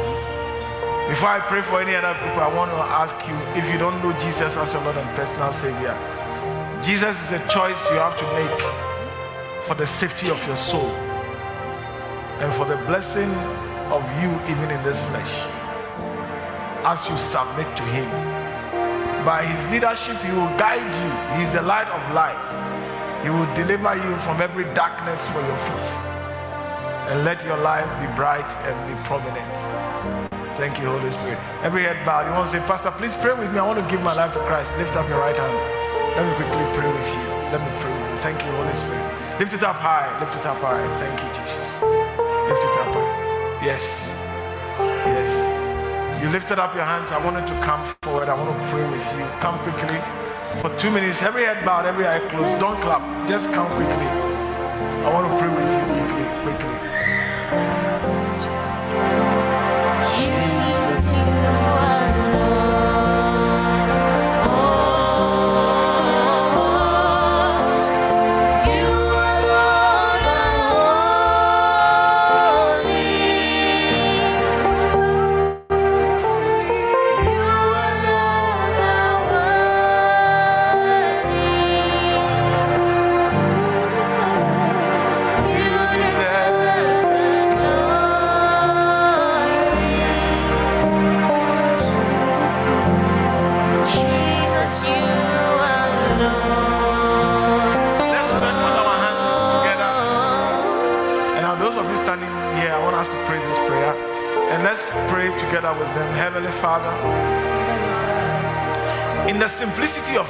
before 1.11 1.27
I 1.27 1.41
pray 1.41 1.61
for 1.61 1.81
any 1.81 1.93
other 1.93 2.17
people, 2.23 2.39
I 2.39 2.47
want 2.47 2.71
to 2.71 2.77
ask 2.77 3.11
you 3.27 3.35
if 3.59 3.69
you 3.69 3.77
don't 3.77 4.01
know 4.01 4.17
Jesus 4.17 4.55
as 4.55 4.71
your 4.71 4.81
Lord 4.81 4.95
and 4.95 5.09
personal 5.13 5.51
Savior, 5.51 5.91
Jesus 6.81 7.19
is 7.19 7.31
a 7.33 7.47
choice 7.49 7.83
you 7.91 7.97
have 7.97 8.15
to 8.15 8.23
make 8.31 8.61
for 9.67 9.75
the 9.75 9.85
safety 9.85 10.29
of 10.29 10.39
your 10.47 10.55
soul 10.55 10.89
and 12.39 12.53
for 12.53 12.63
the 12.63 12.77
blessing 12.87 13.29
of 13.91 14.07
you, 14.23 14.31
even 14.47 14.71
in 14.71 14.81
this 14.87 15.01
flesh, 15.11 15.35
as 16.87 17.03
you 17.09 17.17
submit 17.17 17.67
to 17.75 17.83
Him. 17.91 18.07
By 19.25 19.43
His 19.43 19.67
leadership, 19.67 20.15
He 20.23 20.31
will 20.31 20.55
guide 20.55 20.95
you. 20.95 21.11
He 21.35 21.43
is 21.43 21.51
the 21.51 21.61
light 21.61 21.89
of 21.91 22.01
life. 22.15 22.47
He 23.21 23.29
will 23.29 23.53
deliver 23.53 23.97
you 23.99 24.15
from 24.19 24.39
every 24.39 24.63
darkness 24.73 25.27
for 25.27 25.41
your 25.41 25.57
feet 25.57 25.91
and 27.11 27.25
let 27.25 27.43
your 27.43 27.57
life 27.57 27.89
be 27.99 28.07
bright 28.15 28.49
and 28.65 28.75
be 28.87 28.95
prominent. 29.03 30.30
Thank 30.61 30.77
you, 30.77 30.85
Holy 30.85 31.09
Spirit. 31.09 31.39
Every 31.63 31.81
head 31.81 32.05
bowed. 32.05 32.29
You 32.29 32.33
want 32.37 32.45
to 32.45 32.51
say, 32.53 32.61
Pastor, 32.69 32.91
please 32.91 33.15
pray 33.15 33.33
with 33.33 33.51
me. 33.51 33.57
I 33.57 33.65
want 33.65 33.81
to 33.81 33.87
give 33.89 34.05
my 34.05 34.13
life 34.13 34.31
to 34.37 34.39
Christ. 34.45 34.77
Lift 34.77 34.93
up 34.93 35.09
your 35.09 35.17
right 35.17 35.35
hand. 35.35 35.57
Let 36.13 36.29
me 36.29 36.37
quickly 36.37 36.61
pray 36.77 36.85
with 36.85 37.07
you. 37.09 37.25
Let 37.49 37.65
me 37.65 37.71
pray 37.81 37.89
with 37.89 38.13
you. 38.13 38.19
Thank 38.21 38.45
you, 38.45 38.51
Holy 38.53 38.75
Spirit. 38.77 39.01
Lift 39.41 39.53
it 39.57 39.63
up 39.63 39.77
high. 39.77 40.05
Lift 40.21 40.37
it 40.37 40.45
up 40.45 40.61
high. 40.61 40.85
Thank 41.01 41.17
you, 41.17 41.29
Jesus. 41.33 41.81
Lift 42.45 42.61
it 42.61 42.77
up 42.77 42.93
high. 42.93 43.65
Yes. 43.65 44.13
Yes. 45.09 45.33
You 46.21 46.29
lifted 46.29 46.59
up 46.59 46.75
your 46.75 46.85
hands. 46.85 47.09
I 47.11 47.17
wanted 47.25 47.47
to 47.47 47.57
come 47.65 47.81
forward. 48.05 48.29
I 48.29 48.37
want 48.37 48.53
to 48.53 48.69
pray 48.69 48.85
with 48.85 49.01
you. 49.17 49.25
Come 49.41 49.57
quickly. 49.65 49.97
For 50.61 50.69
two 50.77 50.91
minutes. 50.91 51.23
Every 51.23 51.41
head 51.41 51.65
bowed, 51.65 51.87
every 51.87 52.05
eye 52.05 52.21
closed. 52.29 52.59
Don't 52.59 52.79
clap. 52.85 53.01
Just 53.27 53.49
come 53.49 53.65
quickly. 53.73 54.09
I 55.01 55.09
want 55.09 55.25
to 55.25 55.33
pray 55.41 55.49
with 55.49 55.65
you 55.65 55.81
quickly. 55.89 56.25
Quickly. 56.45 56.77
Jesus, 58.37 59.40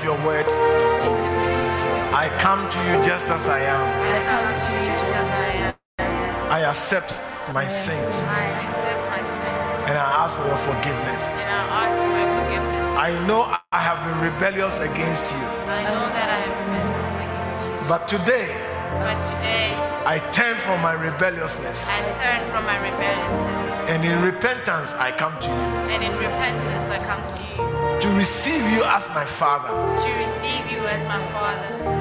of 0.01 0.05
your 0.05 0.25
word, 0.25 0.45
I 2.13 2.29
come 2.39 2.69
to 2.71 2.79
you 2.89 3.03
just 3.03 3.27
as 3.27 3.47
I 3.47 3.59
am. 3.59 3.81
I 3.81 4.19
come 4.25 4.47
to 4.53 4.79
you 4.79 4.85
just 4.91 5.07
as 5.09 5.31
I 5.31 5.51
am. 5.67 5.75
I 6.51 6.59
accept 6.69 7.13
my 7.53 7.67
sins 7.67 8.23
I 8.27 8.43
accept 8.61 9.09
my 9.09 9.23
sins 9.23 9.89
and 9.89 9.97
I 9.97 10.07
ask 10.23 10.35
for 10.35 10.45
your 10.47 10.57
forgiveness. 10.57 11.23
and 11.31 11.49
I 11.49 11.87
ask 11.87 11.99
for 12.03 12.25
forgiveness. 12.39 12.95
I 12.97 13.27
know 13.27 13.41
I 13.71 13.79
have 13.79 13.99
been 14.05 14.19
rebellious 14.33 14.79
against 14.79 15.31
you, 15.31 15.37
I 15.37 15.83
know 15.83 16.01
that 16.15 16.29
I 16.29 16.39
have 16.45 16.57
been 16.71 17.65
against 17.65 17.83
you. 17.85 17.89
but 17.89 18.07
today 18.07 18.49
But 18.99 19.17
today, 19.31 19.90
I 20.05 20.19
turn 20.31 20.57
from 20.57 20.81
my 20.81 20.93
rebelliousness 20.93 21.87
I 21.89 22.01
turn 22.11 22.49
from 22.51 22.65
my 22.65 22.77
rebelliousness. 22.81 23.89
and 23.89 24.03
in 24.03 24.21
repentance 24.23 24.93
I 24.95 25.11
come 25.11 25.39
to 25.41 25.47
you 25.47 25.53
And 25.93 26.03
in 26.03 26.13
repentance, 26.17 26.89
I 26.89 26.97
come 27.05 27.21
to 27.23 27.41
you 27.43 28.01
to 28.01 28.09
receive 28.17 28.63
you 28.71 28.83
as 28.83 29.07
my 29.09 29.25
Father. 29.25 29.69
to 30.03 30.09
receive 30.19 30.69
you 30.71 30.79
as 30.87 31.07
my 31.07 31.21
Father. 31.31 31.97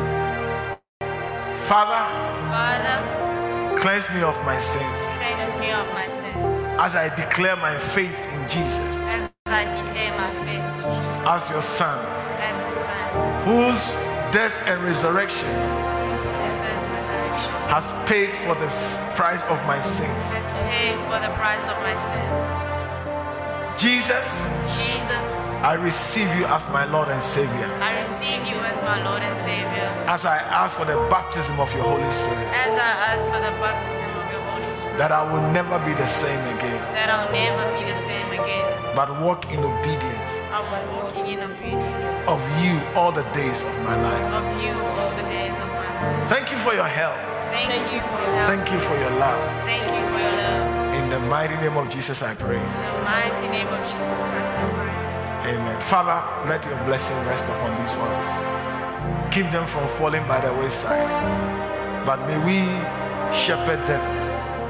Father, 1.69 2.03
Father, 2.49 3.77
cleanse 3.77 4.09
me 4.11 4.23
of 4.23 4.37
my 4.45 4.59
sins 4.59 4.99
cleanse 5.19 5.61
me 5.61 5.71
of 5.73 5.87
my 5.95 6.05
sins. 6.05 6.55
as 6.81 6.97
I 6.97 7.15
declare 7.15 7.57
my 7.57 7.77
faith 7.79 8.27
in 8.33 8.49
Jesus 8.49 8.79
As 9.17 9.33
I 9.47 9.65
declare 9.65 10.13
my 10.17 10.31
faith 10.45 10.67
to 10.79 10.83
Jesus 10.89 11.27
as 11.27 11.51
your 11.51 11.63
Son, 11.63 11.99
as 12.41 12.59
the 12.65 12.77
Son, 12.77 13.45
whose 13.45 13.93
death 14.33 14.57
and 14.67 14.83
resurrection 14.85 15.51
whose 16.11 16.27
death 16.27 16.85
and 16.85 16.93
resurrection 16.93 17.53
has 17.71 17.87
paid 18.11 18.31
for 18.45 18.55
the 18.55 18.67
price 19.15 19.43
of 19.53 19.59
my 19.67 19.81
sins. 19.81 20.33
has 20.35 20.51
paid 20.71 20.97
for 21.07 21.19
the 21.25 21.33
price 21.39 21.69
of 21.69 21.77
my 21.87 21.95
sins. 21.97 22.67
Jesus, 23.81 24.45
Jesus, 24.77 25.57
I 25.63 25.73
receive 25.75 26.29
you 26.37 26.45
as 26.45 26.69
my 26.69 26.85
Lord 26.85 27.09
and 27.09 27.23
Savior. 27.23 27.65
I 27.81 27.99
receive 28.03 28.45
you 28.47 28.57
as 28.61 28.77
my 28.83 29.03
Lord 29.09 29.23
and 29.23 29.37
Savior. 29.37 29.89
As 30.07 30.27
I 30.27 30.37
ask 30.37 30.77
for 30.77 30.85
the 30.85 30.97
baptism 31.09 31.59
of 31.59 31.73
your 31.75 31.85
Holy 31.85 32.11
Spirit, 32.11 32.37
As 32.67 32.77
I 32.77 32.93
ask 33.15 33.25
for 33.31 33.41
the 33.41 33.53
baptism 33.57 34.05
of 34.21 34.33
your 34.33 34.43
Holy 34.53 34.71
Spirit, 34.73 34.99
that 34.99 35.13
I 35.13 35.23
will 35.33 35.41
never 35.53 35.79
be 35.79 35.95
the 35.95 36.07
same 36.07 36.41
again, 36.59 36.77
that 36.93 37.09
I'll 37.09 37.33
never 37.33 37.65
be 37.79 37.91
the 37.91 37.97
same 37.97 38.29
again. 38.33 38.67
but 38.95 39.09
walk 39.23 39.51
in 39.51 39.61
obedience 39.65 40.33
I 40.53 40.61
will 40.71 41.05
walking 41.05 41.27
in 41.33 41.41
obedience 41.41 42.29
of 42.29 42.41
you 42.61 42.75
all 42.95 43.13
the 43.13 43.25
days 43.33 43.63
of 43.63 43.75
my 43.89 43.97
life. 43.97 44.27
of 44.41 44.47
you 44.63 44.73
all 44.77 45.11
the 45.17 45.23
days 45.23 45.25
of 45.25 45.25
my 45.25 45.33
life. 45.33 45.40
Thank 46.27 46.51
you 46.51 46.59
for 46.59 46.73
your 46.73 46.89
help. 46.89 47.17
Thank 47.53 47.93
you 47.93 48.01
for 48.01 48.17
your 48.17 48.33
help. 48.33 48.49
Thank 48.49 48.73
you 48.73 48.81
for 48.81 48.97
your 48.97 49.11
love. 49.21 49.41
Thank 49.65 49.85
you 49.85 50.05
for 50.13 50.19
your 50.19 50.33
love. 50.33 50.95
In 50.95 51.11
the 51.11 51.21
mighty 51.29 51.57
name 51.57 51.77
of 51.77 51.91
Jesus, 51.91 52.23
I 52.23 52.35
pray. 52.35 52.57
In 52.57 52.63
the 52.63 53.03
mighty 53.05 53.49
name 53.49 53.69
of 53.69 53.81
Jesus 53.85 54.19
Christ, 54.25 54.57
I 54.57 54.65
pray. 54.73 55.53
Amen. 55.53 55.81
Father, 55.83 56.19
let 56.49 56.65
your 56.65 56.77
blessing 56.85 57.17
rest 57.27 57.45
upon 57.45 57.77
these 57.81 57.95
ones. 57.97 58.27
Keep 59.35 59.51
them 59.53 59.67
from 59.67 59.89
falling 59.99 60.27
by 60.27 60.41
the 60.41 60.53
wayside. 60.55 61.09
But 62.07 62.25
may 62.27 62.39
we 62.49 62.59
shepherd 63.35 63.85
them 63.87 64.01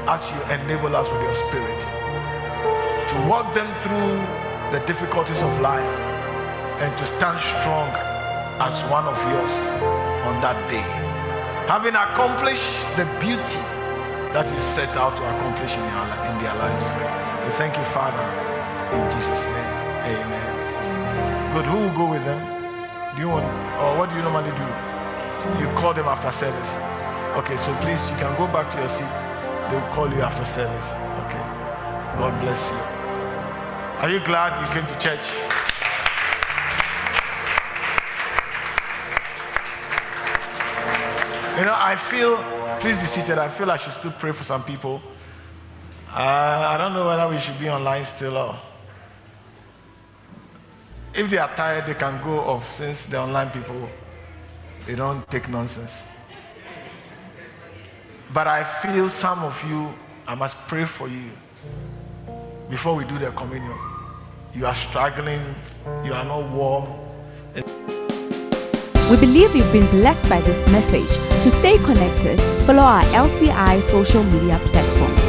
as 0.07 0.21
you 0.31 0.39
enable 0.51 0.95
us 0.95 1.07
with 1.11 1.21
your 1.21 1.35
spirit 1.35 1.81
to 3.11 3.27
walk 3.27 3.53
them 3.53 3.67
through 3.81 4.15
the 4.71 4.85
difficulties 4.85 5.41
of 5.41 5.61
life 5.61 5.95
and 6.81 6.97
to 6.97 7.05
stand 7.05 7.39
strong 7.39 7.89
as 8.59 8.81
one 8.91 9.05
of 9.05 9.17
yours 9.31 9.69
on 10.27 10.41
that 10.41 10.57
day. 10.69 11.10
Having 11.71 11.95
accomplished 11.95 12.83
the 12.99 13.05
beauty 13.23 13.63
that 14.35 14.43
you 14.51 14.59
set 14.59 14.91
out 14.97 15.15
to 15.15 15.23
accomplish 15.23 15.71
in, 15.71 15.79
your, 15.87 16.03
in 16.27 16.35
their 16.43 16.51
lives. 16.59 16.91
We 17.47 17.51
thank 17.55 17.77
you, 17.79 17.83
Father, 17.95 18.19
in 18.91 18.99
Jesus' 19.07 19.47
name. 19.47 19.71
Amen. 20.03 20.51
Good. 21.55 21.63
Who 21.71 21.77
will 21.87 21.95
go 21.95 22.11
with 22.11 22.25
them? 22.25 22.43
Do 23.15 23.21
you 23.21 23.29
want, 23.29 23.47
or 23.79 23.95
what 23.95 24.09
do 24.09 24.17
you 24.17 24.21
normally 24.21 24.51
do? 24.51 24.67
You 25.63 25.71
call 25.79 25.93
them 25.93 26.11
after 26.11 26.29
service. 26.33 26.75
Okay, 27.39 27.55
so 27.55 27.73
please, 27.79 28.03
you 28.11 28.17
can 28.19 28.35
go 28.35 28.51
back 28.51 28.69
to 28.75 28.77
your 28.77 28.89
seat. 28.89 29.15
They 29.71 29.79
will 29.79 29.95
call 29.95 30.11
you 30.11 30.19
after 30.19 30.43
service. 30.43 30.91
Okay. 31.23 31.45
God 32.19 32.35
bless 32.43 32.67
you. 32.67 32.83
Are 34.03 34.09
you 34.11 34.19
glad 34.19 34.59
you 34.59 34.67
came 34.75 34.83
to 34.91 34.99
church? 34.99 35.39
You 41.61 41.67
know, 41.67 41.75
I 41.77 41.95
feel, 41.95 42.37
please 42.79 42.97
be 42.97 43.05
seated. 43.05 43.37
I 43.37 43.47
feel 43.47 43.69
I 43.69 43.77
should 43.77 43.93
still 43.93 44.13
pray 44.13 44.31
for 44.31 44.43
some 44.43 44.63
people. 44.63 44.99
Uh, 46.09 46.65
I 46.73 46.75
don't 46.75 46.91
know 46.91 47.05
whether 47.05 47.29
we 47.29 47.37
should 47.37 47.59
be 47.59 47.69
online 47.69 48.03
still 48.03 48.35
or. 48.35 48.59
If 51.13 51.29
they 51.29 51.37
are 51.37 51.55
tired, 51.55 51.85
they 51.85 51.93
can 51.93 52.19
go 52.23 52.39
off 52.39 52.77
since 52.77 53.05
the 53.05 53.19
online 53.19 53.51
people, 53.51 53.87
they 54.87 54.95
don't 54.95 55.29
take 55.29 55.49
nonsense. 55.49 56.07
But 58.33 58.47
I 58.47 58.63
feel 58.63 59.07
some 59.07 59.43
of 59.43 59.63
you, 59.69 59.93
I 60.27 60.33
must 60.33 60.57
pray 60.67 60.85
for 60.85 61.07
you 61.07 61.29
before 62.71 62.95
we 62.95 63.05
do 63.05 63.19
the 63.19 63.29
communion. 63.33 63.77
You 64.55 64.65
are 64.65 64.73
struggling, 64.73 65.53
you 66.03 66.11
are 66.11 66.25
not 66.25 66.49
warm. 66.49 66.87
We 69.11 69.17
believe 69.17 69.53
you've 69.53 69.73
been 69.73 69.89
blessed 69.89 70.29
by 70.29 70.39
this 70.39 70.65
message. 70.71 71.09
To 71.43 71.51
stay 71.51 71.77
connected, 71.79 72.39
follow 72.65 72.81
our 72.81 73.03
LCI 73.11 73.81
social 73.83 74.23
media 74.23 74.57
platforms 74.71 75.20